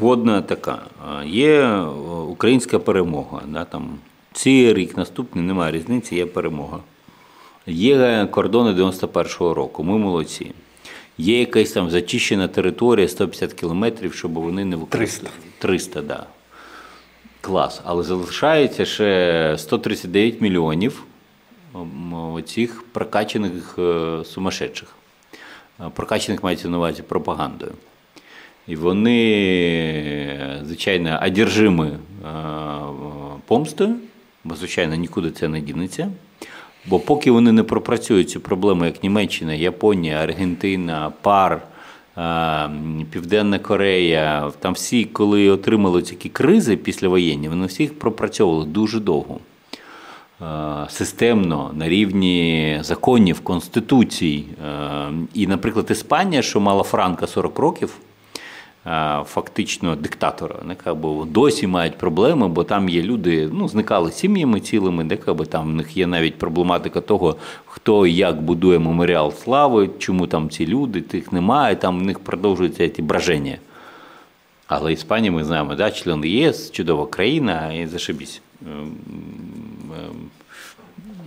годна 0.00 0.42
така. 0.42 0.78
Є 1.24 1.78
українська 2.28 2.78
перемога. 2.78 3.42
Да, 3.48 3.64
там, 3.64 3.98
Цей 4.32 4.74
рік 4.74 4.96
наступний 4.96 5.44
немає 5.44 5.72
різниці, 5.72 6.16
є 6.16 6.26
перемога. 6.26 6.78
Є 7.66 8.28
кордони 8.30 8.82
91-го 8.82 9.54
року, 9.54 9.84
ми 9.84 9.98
молодці. 9.98 10.52
Є 11.18 11.40
якась 11.40 11.72
там 11.72 11.90
зачищена 11.90 12.48
територія 12.48 13.08
150 13.08 13.52
кілометрів, 13.52 14.14
щоб 14.14 14.32
вони 14.32 14.64
не 14.64 14.76
використали. 14.76 15.30
300. 15.58 15.98
300, 15.98 16.02
да. 16.02 16.26
Клас. 17.40 17.80
Але 17.84 18.02
залишається 18.02 18.84
ще 18.84 19.54
139 19.58 20.40
мільйонів 20.40 21.04
оцих 22.12 22.84
прокачених 22.92 23.78
е, 23.78 24.18
сумасшедших. 24.24 24.88
Прокачених 25.94 26.42
мається 26.42 26.68
на 26.68 26.76
увазі 26.76 27.02
пропагандою. 27.02 27.72
І 28.66 28.76
вони, 28.76 30.60
звичайно, 30.64 31.20
одержими 31.26 31.98
помстою, 33.46 33.94
бо, 34.44 34.54
звичайно, 34.54 34.94
нікуди 34.94 35.30
це 35.30 35.48
не 35.48 35.60
дінеться. 35.60 36.10
Бо 36.86 37.00
поки 37.00 37.30
вони 37.30 37.52
не 37.52 37.62
пропрацюють 37.62 38.30
цю 38.30 38.40
проблему, 38.40 38.84
як 38.84 39.02
Німеччина, 39.02 39.54
Японія, 39.54 40.16
Аргентина, 40.16 41.12
Пар, 41.20 41.62
Південна 43.10 43.58
Корея, 43.58 44.52
там 44.58 44.72
всі, 44.72 45.04
коли 45.04 45.50
отримали 45.50 46.02
такі 46.02 46.28
кризи 46.28 46.76
післявоєнні, 46.76 47.48
вони 47.48 47.66
всіх 47.66 47.98
пропрацьовували 47.98 48.66
дуже 48.66 49.00
довго. 49.00 49.40
Системно 50.88 51.70
на 51.74 51.88
рівні 51.88 52.78
законів, 52.80 53.40
конституцій. 53.40 54.44
І, 55.34 55.46
наприклад, 55.46 55.86
Іспанія, 55.90 56.42
що 56.42 56.60
мала 56.60 56.82
Франка 56.82 57.26
40 57.26 57.58
років, 57.58 57.96
фактично 59.24 59.96
диктатора, 59.96 60.56
бо 60.94 61.24
досі 61.24 61.66
мають 61.66 61.98
проблеми, 61.98 62.48
бо 62.48 62.64
там 62.64 62.88
є 62.88 63.02
люди, 63.02 63.48
ну, 63.52 63.68
зникали 63.68 64.12
сім'ями 64.12 64.60
цілими, 64.60 65.04
де 65.04 65.16
там 65.16 65.72
в 65.72 65.74
них 65.74 65.96
є 65.96 66.06
навіть 66.06 66.38
проблематика 66.38 67.00
того, 67.00 67.36
хто 67.66 68.06
і 68.06 68.14
як 68.14 68.42
будує 68.42 68.78
меморіал 68.78 69.32
слави, 69.32 69.90
чому 69.98 70.26
там 70.26 70.50
ці 70.50 70.66
люди, 70.66 71.00
тих 71.00 71.32
немає, 71.32 71.76
там 71.76 71.98
в 71.98 72.02
них 72.02 72.18
продовжуються 72.18 72.88
ці 72.88 73.02
браження. 73.02 73.56
Але 74.66 74.92
Іспанія, 74.92 75.32
ми 75.32 75.44
знаємо, 75.44 75.74
да, 75.74 75.90
член 75.90 76.24
ЄС, 76.24 76.70
чудова 76.70 77.06
країна, 77.06 77.72
і 77.72 77.86
зашибісь. 77.86 78.40
Ем, 79.98 80.30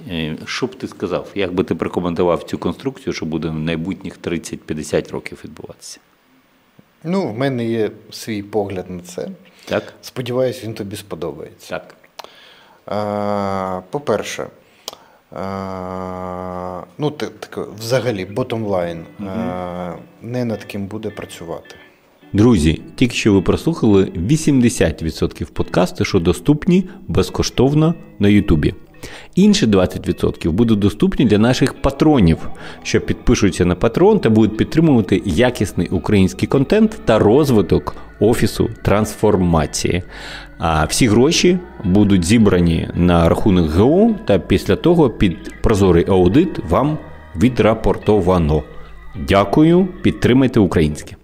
ем, 0.10 0.38
що 0.46 0.66
б 0.66 0.76
ти 0.76 0.88
сказав, 0.88 1.28
як 1.36 1.54
би 1.54 1.64
ти 1.64 1.76
прокоментував 1.76 2.44
цю 2.44 2.58
конструкцію, 2.58 3.14
що 3.14 3.26
буде 3.26 3.48
в 3.48 3.54
майбутніх 3.54 4.20
30-50 4.20 5.12
років 5.12 5.42
відбуватися? 5.46 6.00
Ну, 7.04 7.28
в 7.28 7.38
мене 7.38 7.66
є 7.66 7.92
свій 8.12 8.44
погляд 8.44 8.90
на 8.90 9.02
це. 9.02 9.30
Так. 9.66 9.94
Сподіваюсь, 10.02 10.64
він 10.64 10.74
тобі 10.74 10.96
сподобається. 10.96 11.70
Так. 11.70 11.96
А, 12.86 13.82
По-перше, 13.90 14.48
а, 15.32 16.84
ну, 16.98 17.12
так, 17.12 17.58
взагалі, 17.80 18.26
bottom 18.26 18.68
line, 18.68 19.04
угу. 19.20 19.30
а, 19.30 19.96
не 20.22 20.46
над 20.46 20.64
ким 20.64 20.88
буде 20.88 21.10
працювати. 21.10 21.76
Друзі, 22.34 22.82
тільки 22.96 23.16
що 23.16 23.34
ви 23.34 23.42
прослухали 23.42 24.04
80% 24.04 25.52
подкасту, 25.52 26.06
що 26.06 26.20
доступні 26.20 26.84
безкоштовно 27.08 27.94
на 28.20 28.28
Ютубі. 28.28 28.74
Інші 29.36 29.66
20% 29.66 30.52
будуть 30.52 30.80
доступні 30.80 31.26
для 31.26 31.38
наших 31.38 31.82
патронів, 31.82 32.38
що 32.84 33.02
підпишуться 33.02 33.66
на 33.66 33.76
патрон 33.76 34.20
та 34.20 34.30
будуть 34.30 34.58
підтримувати 34.58 35.22
якісний 35.26 35.88
український 35.88 36.48
контент 36.48 37.00
та 37.06 37.20
розвиток 37.20 37.96
офісу 38.20 38.70
трансформації. 38.84 40.04
А 40.58 40.86
всі 40.86 41.08
гроші 41.08 41.60
будуть 41.84 42.26
зібрані 42.26 42.90
на 42.96 43.30
рахунок 43.30 43.72
ГО, 43.72 44.16
та 44.26 44.40
після 44.40 44.76
того 44.76 45.10
під 45.10 45.38
прозорий 45.62 46.06
аудит 46.08 46.60
вам 46.70 46.98
відрапортовано. 47.36 48.64
Дякую, 49.28 49.88
підтримайте 50.02 50.60
українське. 50.60 51.16